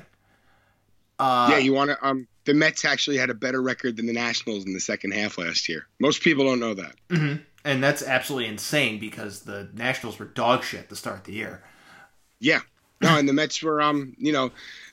Uh, 1.18 1.48
yeah, 1.50 1.58
you 1.58 1.72
want 1.72 1.90
to. 1.90 2.06
Um, 2.06 2.26
the 2.44 2.54
Mets 2.54 2.84
actually 2.84 3.18
had 3.18 3.30
a 3.30 3.34
better 3.34 3.62
record 3.62 3.96
than 3.96 4.06
the 4.06 4.12
Nationals 4.12 4.64
in 4.64 4.72
the 4.72 4.80
second 4.80 5.12
half 5.12 5.38
last 5.38 5.68
year. 5.68 5.86
Most 6.00 6.22
people 6.22 6.44
don't 6.44 6.60
know 6.60 6.74
that. 6.74 6.96
Mm-hmm. 7.10 7.42
And 7.64 7.82
that's 7.82 8.02
absolutely 8.02 8.48
insane 8.48 8.98
because 8.98 9.40
the 9.40 9.68
Nationals 9.74 10.18
were 10.18 10.26
dog 10.26 10.64
shit 10.64 10.88
to 10.88 10.96
start 10.96 11.24
the 11.24 11.32
year. 11.32 11.62
Yeah. 12.38 12.60
No, 13.02 13.18
and 13.18 13.28
the 13.28 13.32
Mets 13.32 13.62
were, 13.62 13.80
um, 13.80 14.14
you 14.18 14.32
know, 14.32 14.50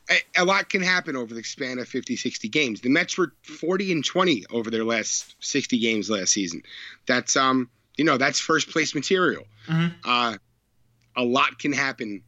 a, 0.09 0.41
a, 0.41 0.45
lot 0.45 0.69
can 0.69 0.81
happen 0.81 1.17
over 1.17 1.33
the 1.33 1.43
span 1.43 1.79
of 1.79 1.87
50, 1.87 2.15
60 2.15 2.47
games. 2.47 2.81
The 2.81 2.89
Mets 2.89 3.17
were 3.17 3.33
40 3.43 3.91
and 3.91 4.05
20 4.05 4.45
over 4.49 4.71
their 4.71 4.85
last 4.85 5.35
60 5.39 5.77
games 5.79 6.09
last 6.09 6.31
season. 6.31 6.63
That's, 7.05 7.35
um, 7.35 7.69
you 7.97 8.05
know, 8.05 8.17
that's 8.17 8.39
first 8.39 8.69
place 8.69 8.95
material. 8.95 9.43
Mm-hmm. 9.67 10.09
Uh, 10.09 10.37
a 11.17 11.23
lot 11.23 11.59
can 11.59 11.73
happen 11.73 12.23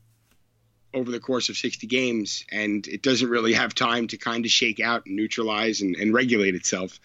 over 0.94 1.12
the 1.12 1.20
course 1.20 1.50
of 1.50 1.56
60 1.56 1.88
games, 1.88 2.44
and 2.52 2.86
it 2.88 3.04
doesn't 3.04 3.30
really 3.30 3.54
have 3.54 3.76
time 3.76 4.08
to 4.08 4.18
kind 4.18 4.44
of 4.44 4.52
shake 4.52 4.80
out 4.80 5.06
and 5.06 5.16
neutralize 5.16 5.82
and, 5.82 5.96
and 5.96 6.14
regulate 6.14 6.56
itself 6.56 7.00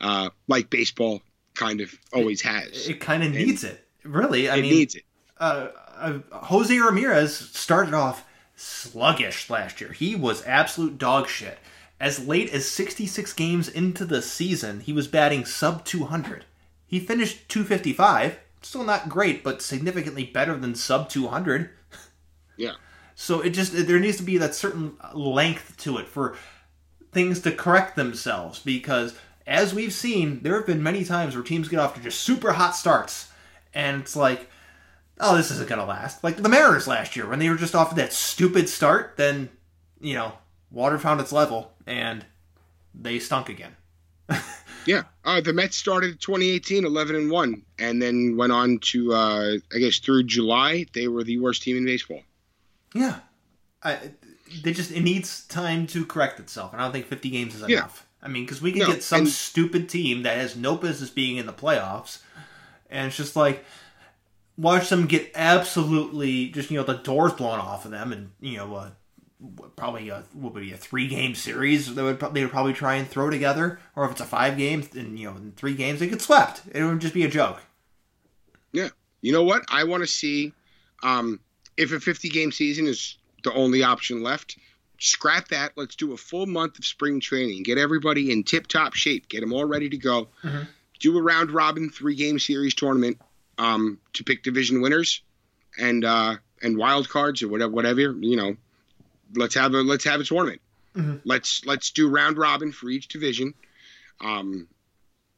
uh, 0.00 0.30
like 0.48 0.68
baseball 0.68 1.22
kind 1.54 1.80
of 1.80 1.96
always 2.12 2.40
has. 2.42 2.88
It, 2.88 3.00
kind 3.00 3.22
of 3.22 3.32
needs 3.32 3.64
it, 3.64 3.86
really. 4.04 4.48
I 4.48 4.56
it 4.56 4.62
mean, 4.62 4.70
needs 4.72 4.94
it. 4.94 5.04
Uh, 5.38 5.68
uh, 5.96 6.18
Jose 6.32 6.76
Ramirez 6.76 7.36
started 7.36 7.94
off 7.94 8.24
sluggish 8.56 9.50
last 9.50 9.80
year. 9.80 9.92
He 9.92 10.14
was 10.14 10.44
absolute 10.46 10.98
dog 10.98 11.28
shit. 11.28 11.58
As 11.98 12.26
late 12.26 12.50
as 12.52 12.70
66 12.70 13.32
games 13.34 13.68
into 13.68 14.04
the 14.04 14.22
season, 14.22 14.80
he 14.80 14.92
was 14.92 15.06
batting 15.06 15.44
sub 15.44 15.84
200. 15.84 16.46
He 16.86 16.98
finished 16.98 17.48
255, 17.48 18.38
still 18.62 18.84
not 18.84 19.08
great, 19.08 19.44
but 19.44 19.62
significantly 19.62 20.24
better 20.24 20.56
than 20.56 20.74
sub 20.74 21.08
200. 21.08 21.70
Yeah. 22.56 22.74
So 23.14 23.40
it 23.40 23.50
just 23.50 23.72
there 23.86 24.00
needs 24.00 24.16
to 24.16 24.22
be 24.22 24.38
that 24.38 24.54
certain 24.54 24.96
length 25.14 25.76
to 25.78 25.98
it 25.98 26.08
for 26.08 26.36
things 27.12 27.40
to 27.40 27.52
correct 27.52 27.96
themselves 27.96 28.60
because 28.60 29.18
as 29.46 29.74
we've 29.74 29.92
seen, 29.92 30.42
there 30.42 30.54
have 30.54 30.66
been 30.66 30.82
many 30.82 31.04
times 31.04 31.34
where 31.34 31.44
teams 31.44 31.68
get 31.68 31.78
off 31.78 31.94
to 31.94 32.00
just 32.00 32.20
super 32.20 32.52
hot 32.52 32.76
starts 32.76 33.30
and 33.74 34.00
it's 34.02 34.16
like 34.16 34.48
oh, 35.20 35.36
this 35.36 35.50
isn't 35.50 35.68
going 35.68 35.78
to 35.78 35.84
last. 35.84 36.24
Like 36.24 36.36
the 36.36 36.48
Mariners 36.48 36.88
last 36.88 37.14
year 37.14 37.28
when 37.28 37.38
they 37.38 37.48
were 37.48 37.56
just 37.56 37.74
off 37.74 37.90
of 37.90 37.96
that 37.96 38.12
stupid 38.12 38.68
start, 38.68 39.14
then, 39.16 39.50
you 40.00 40.14
know, 40.14 40.32
water 40.70 40.98
found 40.98 41.20
its 41.20 41.32
level 41.32 41.72
and 41.86 42.24
they 42.94 43.18
stunk 43.18 43.48
again. 43.48 43.76
yeah. 44.86 45.02
Uh, 45.24 45.40
the 45.40 45.52
Mets 45.52 45.76
started 45.76 46.20
2018 46.20 46.84
11 46.84 47.16
and 47.16 47.30
1 47.30 47.62
and 47.78 48.02
then 48.02 48.36
went 48.36 48.52
on 48.52 48.78
to, 48.78 49.12
uh, 49.12 49.56
I 49.74 49.78
guess, 49.78 49.98
through 49.98 50.24
July, 50.24 50.86
they 50.94 51.08
were 51.08 51.22
the 51.22 51.38
worst 51.38 51.62
team 51.62 51.76
in 51.76 51.84
baseball. 51.84 52.22
Yeah. 52.94 53.20
I, 53.82 53.98
they 54.62 54.72
just, 54.72 54.90
it 54.90 55.02
needs 55.02 55.46
time 55.46 55.86
to 55.88 56.04
correct 56.04 56.40
itself. 56.40 56.72
And 56.72 56.80
I 56.80 56.84
don't 56.84 56.92
think 56.92 57.06
50 57.06 57.30
games 57.30 57.54
is 57.54 57.62
enough. 57.62 57.70
Yeah. 57.70 58.06
I 58.22 58.28
mean, 58.28 58.44
because 58.44 58.60
we 58.60 58.72
can 58.72 58.80
no, 58.80 58.86
get 58.86 59.02
some 59.02 59.20
and, 59.20 59.28
stupid 59.28 59.88
team 59.88 60.22
that 60.22 60.36
has 60.36 60.56
no 60.56 60.76
business 60.76 61.10
being 61.10 61.36
in 61.36 61.46
the 61.46 61.52
playoffs. 61.52 62.20
And 62.90 63.06
it's 63.06 63.16
just 63.16 63.36
like, 63.36 63.64
watch 64.60 64.90
them 64.90 65.06
get 65.06 65.30
absolutely 65.34 66.48
just 66.48 66.70
you 66.70 66.76
know 66.76 66.84
the 66.84 66.94
doors 66.94 67.32
blown 67.32 67.58
off 67.58 67.84
of 67.84 67.90
them, 67.90 68.12
and 68.12 68.30
you 68.40 68.58
know 68.58 68.74
uh, 68.74 68.90
probably 69.76 70.08
a, 70.10 70.22
what 70.34 70.54
would 70.54 70.62
be 70.62 70.72
a 70.72 70.76
three 70.76 71.08
game 71.08 71.34
series 71.34 71.94
they 71.94 72.02
would 72.02 72.20
they 72.20 72.42
would 72.42 72.50
probably 72.50 72.72
try 72.72 72.94
and 72.94 73.08
throw 73.08 73.30
together, 73.30 73.78
or 73.96 74.04
if 74.04 74.12
it's 74.12 74.20
a 74.20 74.26
five 74.26 74.56
game, 74.56 74.86
and 74.94 75.18
you 75.18 75.30
know 75.30 75.36
in 75.36 75.52
three 75.52 75.74
games 75.74 76.00
they 76.00 76.08
get 76.08 76.20
swept. 76.20 76.62
It 76.72 76.84
would 76.84 77.00
just 77.00 77.14
be 77.14 77.24
a 77.24 77.28
joke. 77.28 77.62
Yeah, 78.72 78.88
you 79.22 79.32
know 79.32 79.42
what? 79.42 79.62
I 79.68 79.84
want 79.84 80.02
to 80.02 80.06
see 80.06 80.52
um, 81.02 81.40
if 81.76 81.92
a 81.92 82.00
50 82.00 82.28
game 82.28 82.52
season 82.52 82.86
is 82.86 83.16
the 83.42 83.52
only 83.52 83.82
option 83.82 84.22
left. 84.22 84.58
Scrap 85.02 85.48
that. 85.48 85.72
Let's 85.76 85.96
do 85.96 86.12
a 86.12 86.16
full 86.16 86.46
month 86.46 86.78
of 86.78 86.84
spring 86.84 87.20
training. 87.20 87.62
Get 87.62 87.78
everybody 87.78 88.30
in 88.30 88.44
tip 88.44 88.66
top 88.66 88.94
shape. 88.94 89.28
Get 89.28 89.40
them 89.40 89.52
all 89.52 89.64
ready 89.64 89.88
to 89.88 89.96
go. 89.96 90.28
Mm-hmm. 90.44 90.62
Do 91.00 91.16
a 91.16 91.22
round 91.22 91.50
robin 91.50 91.88
three 91.88 92.14
game 92.14 92.38
series 92.38 92.74
tournament 92.74 93.18
um, 93.56 93.98
to 94.12 94.24
pick 94.24 94.42
division 94.42 94.82
winners 94.82 95.22
and 95.78 96.04
uh, 96.04 96.36
and 96.62 96.76
wild 96.76 97.08
cards 97.08 97.42
or 97.42 97.48
whatever 97.48 97.72
whatever 97.72 98.00
you 98.00 98.36
know. 98.36 98.56
Let's 99.34 99.54
have 99.54 99.72
a 99.72 99.78
let's 99.78 100.04
have 100.04 100.20
a 100.20 100.24
tournament. 100.24 100.60
Mm-hmm. 100.94 101.16
Let's 101.24 101.64
let's 101.64 101.92
do 101.92 102.10
round 102.10 102.36
robin 102.36 102.70
for 102.70 102.90
each 102.90 103.08
division. 103.08 103.54
Um, 104.20 104.68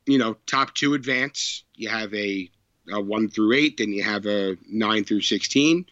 you 0.06 0.18
know, 0.18 0.36
top 0.46 0.74
two 0.74 0.94
advance. 0.94 1.62
You 1.76 1.88
have 1.88 2.12
a, 2.14 2.50
a 2.90 3.00
one 3.00 3.28
through 3.28 3.52
eight, 3.52 3.76
then 3.76 3.92
you 3.92 4.02
have 4.02 4.26
a 4.26 4.56
nine 4.68 5.04
through 5.04 5.20
sixteen. 5.20 5.86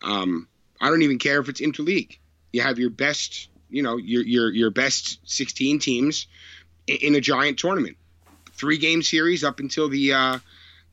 Um, 0.00 0.46
I 0.80 0.88
don't 0.88 1.02
even 1.02 1.18
care 1.18 1.40
if 1.40 1.48
it's 1.48 1.60
interleague. 1.60 2.19
You 2.52 2.62
have 2.62 2.78
your 2.78 2.90
best, 2.90 3.48
you 3.68 3.82
know, 3.82 3.96
your 3.96 4.22
your 4.22 4.52
your 4.52 4.70
best 4.70 5.18
sixteen 5.24 5.78
teams 5.78 6.26
in, 6.86 6.96
in 6.96 7.14
a 7.14 7.20
giant 7.20 7.58
tournament. 7.58 7.96
Three 8.52 8.78
game 8.78 9.02
series 9.02 9.42
up 9.44 9.60
until 9.60 9.88
the 9.88 10.12
uh, 10.12 10.38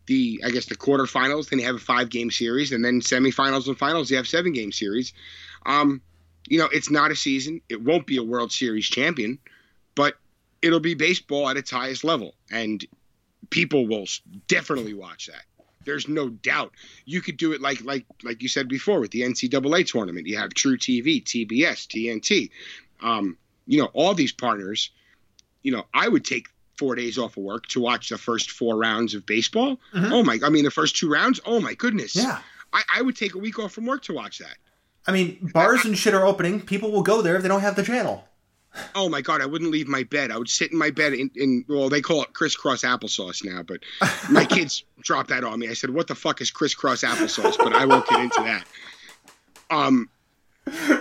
the 0.08 0.42
I 0.46 0.50
guess 0.50 0.66
the 0.66 0.76
quarterfinals, 0.76 1.50
then 1.50 1.60
you 1.60 1.66
have 1.66 1.76
a 1.76 1.80
five 1.80 2.10
game 2.10 2.32
series, 2.32 2.72
and 2.72 2.84
then 2.84 3.02
semifinals 3.02 3.68
and 3.68 3.78
finals 3.78 4.10
you 4.10 4.18
have 4.18 4.28
seven 4.28 4.54
game 4.54 4.72
series. 4.72 5.14
Um, 5.66 6.02
you 6.48 6.58
know, 6.58 6.70
it's 6.72 6.90
not 6.90 7.12
a 7.12 7.16
season. 7.16 7.62
It 7.70 7.82
won't 7.82 8.08
be 8.08 8.18
a 8.18 8.24
World 8.24 8.52
Series 8.52 8.88
champion, 8.88 9.38
but 9.96 10.16
it'll 10.62 10.80
be 10.80 10.94
baseball 10.94 11.50
at 11.50 11.58
its 11.58 11.70
highest 11.70 12.04
level, 12.04 12.34
and 12.50 12.86
people 13.50 13.86
will 13.86 14.06
definitely 14.48 14.94
watch 14.94 15.28
that. 15.28 15.44
There's 15.88 16.08
no 16.08 16.30
doubt. 16.30 16.74
You 17.06 17.22
could 17.22 17.38
do 17.38 17.54
it 17.54 17.62
like 17.62 17.82
like 17.84 18.06
like 18.22 18.44
you 18.44 18.50
said 18.50 18.68
before 18.68 19.00
with 19.00 19.12
the 19.12 19.22
NCAA 19.22 19.88
tournament. 19.88 20.28
You 20.28 20.38
have 20.38 20.52
truTV, 20.52 21.24
TBS, 21.24 21.88
TNT. 21.88 22.52
Um, 23.02 23.38
you 23.66 23.80
know, 23.82 23.90
all 23.94 24.14
these 24.14 24.34
partners. 24.34 24.92
You 25.64 25.72
know, 25.72 25.86
I 25.94 26.08
would 26.08 26.26
take 26.26 26.48
four 26.78 26.96
days 26.96 27.18
off 27.18 27.38
of 27.38 27.44
work 27.44 27.66
to 27.68 27.80
watch 27.80 28.10
the 28.10 28.18
first 28.18 28.52
four 28.52 28.78
rounds 28.78 29.16
of 29.16 29.26
baseball. 29.26 29.80
Mm-hmm. 29.94 30.14
Oh 30.14 30.24
my! 30.24 30.40
I 30.44 30.50
mean, 30.50 30.66
the 30.66 30.72
first 30.72 30.98
two 30.98 31.10
rounds. 31.10 31.40
Oh 31.46 31.62
my 31.62 31.74
goodness! 31.74 32.16
Yeah, 32.16 32.40
I, 32.74 32.84
I 32.98 33.02
would 33.02 33.16
take 33.16 33.34
a 33.36 33.40
week 33.40 33.58
off 33.58 33.72
from 33.72 33.86
work 33.86 34.04
to 34.04 34.14
watch 34.14 34.40
that. 34.40 34.58
I 35.08 35.14
mean, 35.14 35.52
bars 35.54 35.86
and 35.86 35.98
shit 35.98 36.14
are 36.14 36.26
opening. 36.26 36.60
People 36.60 36.92
will 36.92 37.02
go 37.02 37.22
there 37.22 37.38
if 37.38 37.42
they 37.42 37.48
don't 37.48 37.62
have 37.62 37.78
the 37.78 37.84
channel. 37.84 38.27
Oh 38.96 39.10
my 39.10 39.22
god! 39.22 39.42
I 39.42 39.46
wouldn't 39.46 39.72
leave 39.72 39.88
my 39.88 40.04
bed. 40.04 40.32
I 40.32 40.38
would 40.38 40.50
sit 40.50 40.72
in 40.72 40.78
my 40.78 40.92
bed 40.92 41.14
in, 41.14 41.32
in 41.36 41.66
well, 41.68 41.90
they 41.90 42.02
call 42.02 42.24
it 42.24 42.34
crisscross 42.34 42.84
applesauce 42.84 43.44
now, 43.44 43.64
but 43.64 43.80
my 44.32 44.46
kids 44.46 44.84
dropped 45.00 45.30
that 45.30 45.44
on 45.44 45.60
me. 45.60 45.70
I 45.70 45.74
said, 45.74 45.90
"What 45.90 46.08
the 46.08 46.16
fuck 46.16 46.42
is 46.42 46.52
crisscross 46.52 47.04
applesauce?" 47.04 47.58
But 47.58 47.74
I 47.74 47.86
won't 47.86 48.08
get 48.08 48.20
into 48.20 48.42
that. 48.44 48.66
Um, 49.70 50.10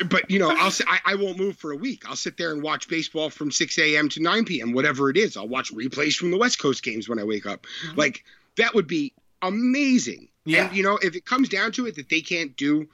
but 0.08 0.30
you 0.30 0.38
know, 0.38 0.50
I'll 0.50 0.72
I, 0.86 0.98
I 1.04 1.14
won't 1.16 1.38
move 1.38 1.56
for 1.56 1.72
a 1.72 1.76
week. 1.76 2.04
I'll 2.08 2.16
sit 2.16 2.36
there 2.36 2.52
and 2.52 2.62
watch 2.62 2.88
baseball 2.88 3.30
from 3.30 3.50
6 3.50 3.78
a.m. 3.78 4.08
to 4.10 4.22
9 4.22 4.44
p.m. 4.44 4.72
Whatever 4.72 5.10
it 5.10 5.16
is. 5.16 5.36
I'll 5.36 5.48
watch 5.48 5.72
replays 5.72 6.14
from 6.14 6.30
the 6.30 6.38
West 6.38 6.60
Coast 6.60 6.82
games 6.82 7.08
when 7.08 7.18
I 7.18 7.24
wake 7.24 7.46
up. 7.46 7.66
Mm-hmm. 7.86 7.98
Like 7.98 8.24
that 8.56 8.74
would 8.74 8.86
be 8.86 9.12
amazing. 9.42 10.28
Yeah. 10.44 10.66
And 10.66 10.76
you 10.76 10.82
know, 10.82 10.98
if 11.02 11.16
it 11.16 11.24
comes 11.24 11.48
down 11.48 11.72
to 11.72 11.86
it 11.86 11.96
that 11.96 12.08
they 12.08 12.20
can't 12.20 12.56
do 12.56 12.88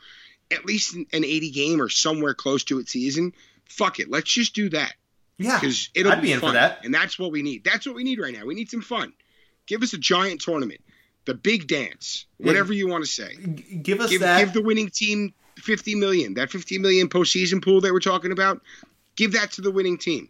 at 0.51 0.64
least 0.64 0.95
an 0.95 1.07
80 1.12 1.51
game 1.51 1.80
or 1.80 1.89
somewhere 1.89 2.35
close 2.35 2.64
to 2.64 2.78
it 2.78 2.89
season, 2.89 3.33
fuck 3.72 3.98
it. 3.98 4.10
Let's 4.10 4.30
just 4.30 4.54
do 4.54 4.68
that. 4.70 4.94
Yeah, 5.38 5.58
because 5.58 5.90
it'll 5.94 6.12
I'd 6.12 6.22
be, 6.22 6.32
be 6.34 6.38
fun, 6.38 6.54
that. 6.54 6.84
and 6.84 6.94
that's 6.94 7.18
what 7.18 7.32
we 7.32 7.42
need. 7.42 7.64
That's 7.64 7.86
what 7.86 7.94
we 7.94 8.04
need 8.04 8.20
right 8.20 8.32
now. 8.32 8.44
We 8.44 8.54
need 8.54 8.70
some 8.70 8.82
fun. 8.82 9.12
Give 9.66 9.82
us 9.82 9.92
a 9.92 9.98
giant 9.98 10.40
tournament, 10.40 10.80
the 11.24 11.34
big 11.34 11.66
dance, 11.66 12.26
whatever 12.38 12.72
yeah. 12.72 12.78
you 12.78 12.88
want 12.88 13.04
to 13.04 13.10
say. 13.10 13.34
Give 13.82 14.00
us 14.00 14.10
give, 14.10 14.20
that. 14.20 14.40
Give 14.40 14.52
the 14.52 14.62
winning 14.62 14.88
team 14.88 15.34
50 15.56 15.94
million, 15.94 16.34
that 16.34 16.50
50 16.50 16.78
million 16.78 17.08
postseason 17.08 17.64
pool 17.64 17.80
that 17.80 17.92
we're 17.92 18.00
talking 18.00 18.32
about, 18.32 18.60
give 19.16 19.32
that 19.32 19.52
to 19.52 19.62
the 19.62 19.70
winning 19.70 19.98
team. 19.98 20.28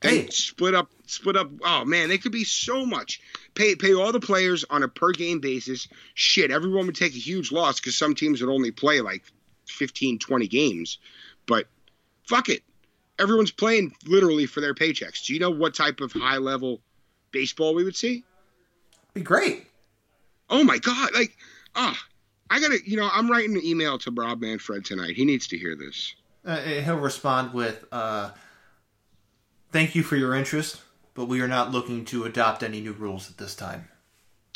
Hey. 0.00 0.28
split 0.28 0.74
up, 0.74 0.90
split 1.06 1.36
up. 1.36 1.50
Oh 1.64 1.84
man, 1.84 2.08
they 2.08 2.18
could 2.18 2.30
be 2.30 2.44
so 2.44 2.86
much. 2.86 3.20
Pay 3.54 3.74
pay 3.74 3.94
all 3.94 4.12
the 4.12 4.20
players 4.20 4.64
on 4.70 4.84
a 4.84 4.88
per 4.88 5.10
game 5.10 5.40
basis. 5.40 5.88
Shit, 6.14 6.52
everyone 6.52 6.86
would 6.86 6.94
take 6.94 7.14
a 7.14 7.18
huge 7.18 7.50
loss 7.50 7.80
because 7.80 7.98
some 7.98 8.14
teams 8.14 8.40
would 8.40 8.52
only 8.52 8.70
play 8.70 9.00
like 9.00 9.24
15, 9.66 10.20
20 10.20 10.46
games. 10.46 10.98
But 11.46 11.66
fuck 12.28 12.48
it, 12.48 12.62
everyone's 13.18 13.50
playing 13.50 13.94
literally 14.06 14.46
for 14.46 14.60
their 14.60 14.74
paychecks. 14.74 15.26
Do 15.26 15.34
you 15.34 15.40
know 15.40 15.50
what 15.50 15.74
type 15.74 16.00
of 16.00 16.12
high 16.12 16.38
level 16.38 16.80
baseball 17.32 17.74
we 17.74 17.84
would 17.84 17.96
see? 17.96 18.24
Be 19.14 19.22
great. 19.22 19.66
Oh 20.50 20.64
my 20.64 20.78
god! 20.78 21.10
Like, 21.14 21.36
ah, 21.74 21.98
I 22.50 22.60
gotta. 22.60 22.78
You 22.84 22.96
know, 22.96 23.08
I'm 23.12 23.30
writing 23.30 23.56
an 23.56 23.64
email 23.64 23.98
to 23.98 24.10
Rob 24.10 24.40
Manfred 24.40 24.84
tonight. 24.84 25.16
He 25.16 25.24
needs 25.24 25.46
to 25.48 25.58
hear 25.58 25.76
this. 25.76 26.14
Uh, 26.44 26.60
he'll 26.60 26.96
respond 26.96 27.52
with. 27.52 27.84
Uh 27.92 28.30
Thank 29.70 29.94
you 29.94 30.02
for 30.02 30.16
your 30.16 30.34
interest, 30.34 30.80
but 31.14 31.26
we 31.26 31.40
are 31.40 31.48
not 31.48 31.72
looking 31.72 32.04
to 32.06 32.24
adopt 32.24 32.62
any 32.62 32.80
new 32.80 32.92
rules 32.92 33.30
at 33.30 33.36
this 33.36 33.54
time. 33.54 33.88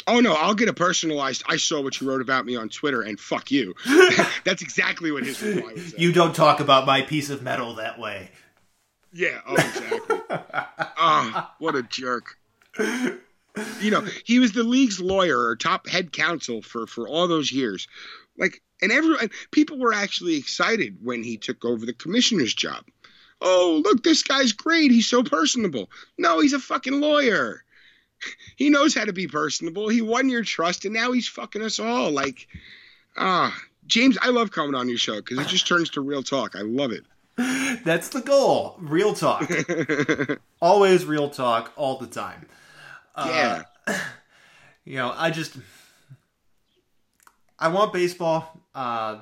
Oh 0.06 0.20
no, 0.20 0.32
I'll 0.32 0.54
get 0.54 0.68
a 0.68 0.72
personalized. 0.72 1.42
I 1.48 1.58
saw 1.58 1.80
what 1.82 2.00
you 2.00 2.08
wrote 2.08 2.22
about 2.22 2.46
me 2.46 2.56
on 2.56 2.68
Twitter, 2.70 3.02
and 3.02 3.20
fuck 3.20 3.50
you. 3.50 3.74
That's 4.44 4.62
exactly 4.62 5.12
what 5.12 5.24
his 5.24 5.40
reply 5.42 5.74
was. 5.74 5.94
You 5.98 6.12
don't 6.12 6.34
talk 6.34 6.60
about 6.60 6.86
my 6.86 7.02
piece 7.02 7.30
of 7.30 7.42
metal 7.42 7.74
that 7.74 7.98
way. 7.98 8.30
Yeah. 9.12 9.40
Oh, 9.46 9.54
exactly. 9.54 10.16
oh, 10.98 11.50
what 11.58 11.74
a 11.74 11.82
jerk. 11.82 12.38
You 13.80 13.90
know, 13.90 14.06
he 14.24 14.38
was 14.38 14.52
the 14.52 14.62
league's 14.62 14.98
lawyer 14.98 15.38
or 15.38 15.56
top 15.56 15.86
head 15.86 16.12
counsel 16.12 16.62
for 16.62 16.86
for 16.86 17.06
all 17.06 17.28
those 17.28 17.52
years. 17.52 17.86
Like, 18.38 18.62
and 18.80 18.90
everyone, 18.90 19.30
people 19.50 19.78
were 19.78 19.92
actually 19.92 20.36
excited 20.36 20.96
when 21.02 21.22
he 21.22 21.36
took 21.36 21.64
over 21.64 21.84
the 21.84 21.92
commissioner's 21.92 22.54
job 22.54 22.84
oh, 23.42 23.82
look, 23.84 24.02
this 24.02 24.22
guy's 24.22 24.52
great. 24.52 24.90
He's 24.90 25.08
so 25.08 25.22
personable. 25.22 25.90
No, 26.16 26.40
he's 26.40 26.52
a 26.52 26.58
fucking 26.58 27.00
lawyer. 27.00 27.64
He 28.56 28.70
knows 28.70 28.94
how 28.94 29.04
to 29.04 29.12
be 29.12 29.26
personable. 29.26 29.88
He 29.88 30.00
won 30.00 30.28
your 30.28 30.44
trust, 30.44 30.84
and 30.84 30.94
now 30.94 31.12
he's 31.12 31.28
fucking 31.28 31.62
us 31.62 31.80
all. 31.80 32.10
Like, 32.10 32.46
ah, 33.16 33.56
James, 33.86 34.16
I 34.22 34.28
love 34.28 34.52
coming 34.52 34.76
on 34.76 34.88
your 34.88 34.98
show 34.98 35.16
because 35.16 35.38
it 35.40 35.48
just 35.48 35.66
turns 35.66 35.90
to 35.90 36.00
real 36.00 36.22
talk. 36.22 36.54
I 36.54 36.60
love 36.60 36.92
it. 36.92 37.04
That's 37.84 38.08
the 38.10 38.20
goal. 38.20 38.76
Real 38.78 39.14
talk. 39.14 39.50
Always 40.62 41.04
real 41.04 41.30
talk 41.30 41.72
all 41.76 41.98
the 41.98 42.06
time. 42.06 42.46
Yeah. 43.16 43.62
Uh, 43.86 43.98
you 44.84 44.96
know, 44.96 45.12
I 45.16 45.30
just 45.30 45.56
I 47.58 47.68
want 47.68 47.92
baseball. 47.92 48.60
Uh, 48.74 49.18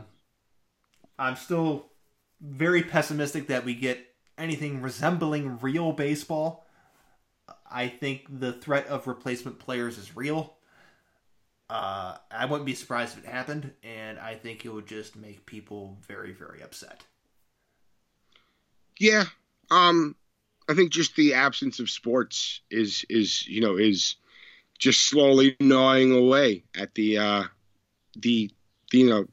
I'm 1.18 1.36
still 1.36 1.86
very 2.40 2.82
pessimistic 2.82 3.48
that 3.48 3.64
we 3.64 3.74
get 3.74 4.04
anything 4.38 4.80
resembling 4.80 5.58
real 5.60 5.92
baseball. 5.92 6.66
I 7.70 7.88
think 7.88 8.40
the 8.40 8.52
threat 8.52 8.86
of 8.86 9.06
replacement 9.06 9.58
players 9.58 9.98
is 9.98 10.16
real. 10.16 10.54
Uh, 11.68 12.16
I 12.32 12.46
wouldn't 12.46 12.66
be 12.66 12.74
surprised 12.74 13.16
if 13.16 13.24
it 13.24 13.30
happened, 13.30 13.72
and 13.84 14.18
I 14.18 14.34
think 14.34 14.64
it 14.64 14.70
would 14.70 14.88
just 14.88 15.14
make 15.14 15.46
people 15.46 15.98
very, 16.08 16.32
very 16.32 16.62
upset. 16.62 17.04
Yeah, 19.00 19.24
um, 19.70 20.14
I 20.68 20.74
think 20.74 20.92
just 20.92 21.16
the 21.16 21.34
absence 21.34 21.80
of 21.80 21.88
sports 21.88 22.60
is 22.70 23.04
is 23.08 23.48
you 23.48 23.62
know 23.62 23.76
is 23.76 24.16
just 24.78 25.06
slowly 25.06 25.56
gnawing 25.58 26.12
away 26.12 26.64
at 26.78 26.94
the 26.94 27.18
uh, 27.18 27.44
the, 28.14 28.50
the 28.90 28.98
you 28.98 29.08
know 29.08 29.24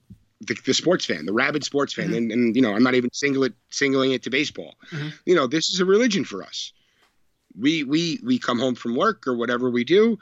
the, 0.41 0.55
the, 0.65 0.73
sports 0.73 1.05
fan, 1.05 1.25
the 1.25 1.33
rabid 1.33 1.63
sports 1.63 1.93
fan, 1.93 2.07
mm-hmm. 2.07 2.15
and, 2.15 2.31
and, 2.31 2.55
you 2.55 2.61
know, 2.61 2.73
I'm 2.73 2.83
not 2.83 2.95
even 2.95 3.11
singling 3.11 3.51
it, 3.51 3.57
singling 3.69 4.13
it 4.13 4.23
to 4.23 4.29
baseball. 4.29 4.75
Mm-hmm. 4.91 5.09
You 5.25 5.35
know, 5.35 5.47
this 5.47 5.69
is 5.69 5.79
a 5.79 5.85
religion 5.85 6.23
for 6.23 6.43
us. 6.43 6.71
We 7.59 7.83
we 7.83 8.19
we 8.23 8.39
come 8.39 8.59
home 8.59 8.75
from 8.75 8.95
work 8.95 9.27
or 9.27 9.35
whatever 9.35 9.69
we 9.69 9.83
do. 9.83 10.19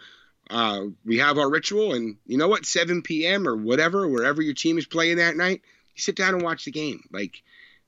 Uh, 0.50 0.86
we 1.06 1.18
have 1.20 1.38
our 1.38 1.50
ritual, 1.50 1.94
and 1.94 2.18
you 2.26 2.38
know 2.38 2.48
what? 2.48 2.66
7 2.66 3.02
p.m. 3.04 3.48
or 3.48 3.56
whatever, 3.56 4.08
wherever 4.08 4.42
your 4.42 4.54
team 4.54 4.78
is 4.78 4.86
playing 4.86 5.18
that 5.18 5.36
night, 5.36 5.62
you 5.96 6.02
sit 6.02 6.16
down 6.16 6.34
and 6.34 6.44
watch 6.44 6.66
the 6.66 6.72
game. 6.72 7.04
Like, 7.12 7.42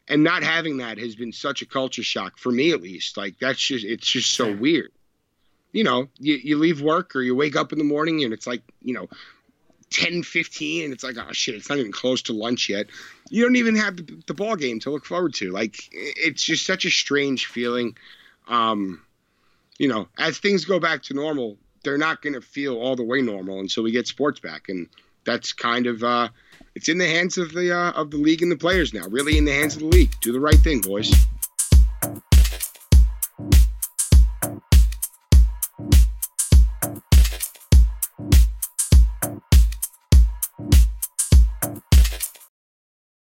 and 0.07 0.23
not 0.23 0.43
having 0.43 0.77
that 0.77 0.97
has 0.97 1.15
been 1.15 1.33
such 1.33 1.61
a 1.61 1.65
culture 1.65 2.03
shock 2.03 2.37
for 2.37 2.51
me, 2.51 2.71
at 2.71 2.81
least. 2.81 3.17
Like, 3.17 3.39
that's 3.39 3.59
just 3.59 3.85
it's 3.85 4.07
just 4.07 4.33
so 4.33 4.53
weird. 4.53 4.91
You 5.71 5.83
know, 5.83 6.07
you, 6.17 6.35
you 6.35 6.57
leave 6.57 6.81
work 6.81 7.15
or 7.15 7.21
you 7.21 7.35
wake 7.35 7.55
up 7.55 7.71
in 7.71 7.77
the 7.77 7.83
morning 7.83 8.23
and 8.23 8.33
it's 8.33 8.47
like, 8.47 8.61
you 8.81 8.93
know, 8.93 9.07
10 9.89 10.23
15 10.23 10.83
and 10.83 10.93
it's 10.93 11.03
like 11.03 11.15
oh 11.17 11.31
shit 11.31 11.55
it's 11.55 11.69
not 11.69 11.77
even 11.77 11.91
close 11.91 12.23
to 12.23 12.33
lunch 12.33 12.67
yet. 12.69 12.87
You 13.29 13.43
don't 13.43 13.55
even 13.55 13.75
have 13.77 13.95
the, 13.97 14.21
the 14.27 14.33
ball 14.33 14.55
game 14.55 14.79
to 14.81 14.89
look 14.89 15.05
forward 15.05 15.33
to. 15.35 15.51
Like 15.51 15.77
it's 15.91 16.43
just 16.43 16.65
such 16.65 16.85
a 16.85 16.89
strange 16.89 17.45
feeling. 17.45 17.95
Um 18.49 19.01
you 19.77 19.87
know 19.87 20.07
as 20.17 20.39
things 20.39 20.65
go 20.65 20.79
back 20.79 21.03
to 21.03 21.13
normal 21.13 21.57
they're 21.83 21.97
not 21.97 22.21
going 22.21 22.33
to 22.33 22.41
feel 22.41 22.75
all 22.77 22.95
the 22.97 23.03
way 23.03 23.21
normal 23.21 23.61
until 23.61 23.83
we 23.83 23.91
get 23.91 24.07
sports 24.07 24.41
back. 24.41 24.67
And 24.67 24.89
that's 25.25 25.53
kind 25.53 25.87
of 25.87 26.03
uh 26.03 26.29
it's 26.77 26.89
in 26.89 26.99
the 26.99 27.07
hands 27.07 27.39
of 27.39 27.53
the 27.53 27.75
uh, 27.75 27.91
of 27.93 28.11
the 28.11 28.17
league 28.17 28.43
and 28.43 28.51
the 28.51 28.55
players 28.55 28.93
now. 28.93 29.07
Really 29.07 29.35
in 29.35 29.45
the 29.45 29.51
hands 29.51 29.75
of 29.75 29.81
the 29.81 29.87
league. 29.87 30.11
Do 30.21 30.31
the 30.31 30.39
right 30.39 30.59
thing 30.59 30.79
boys 30.79 31.11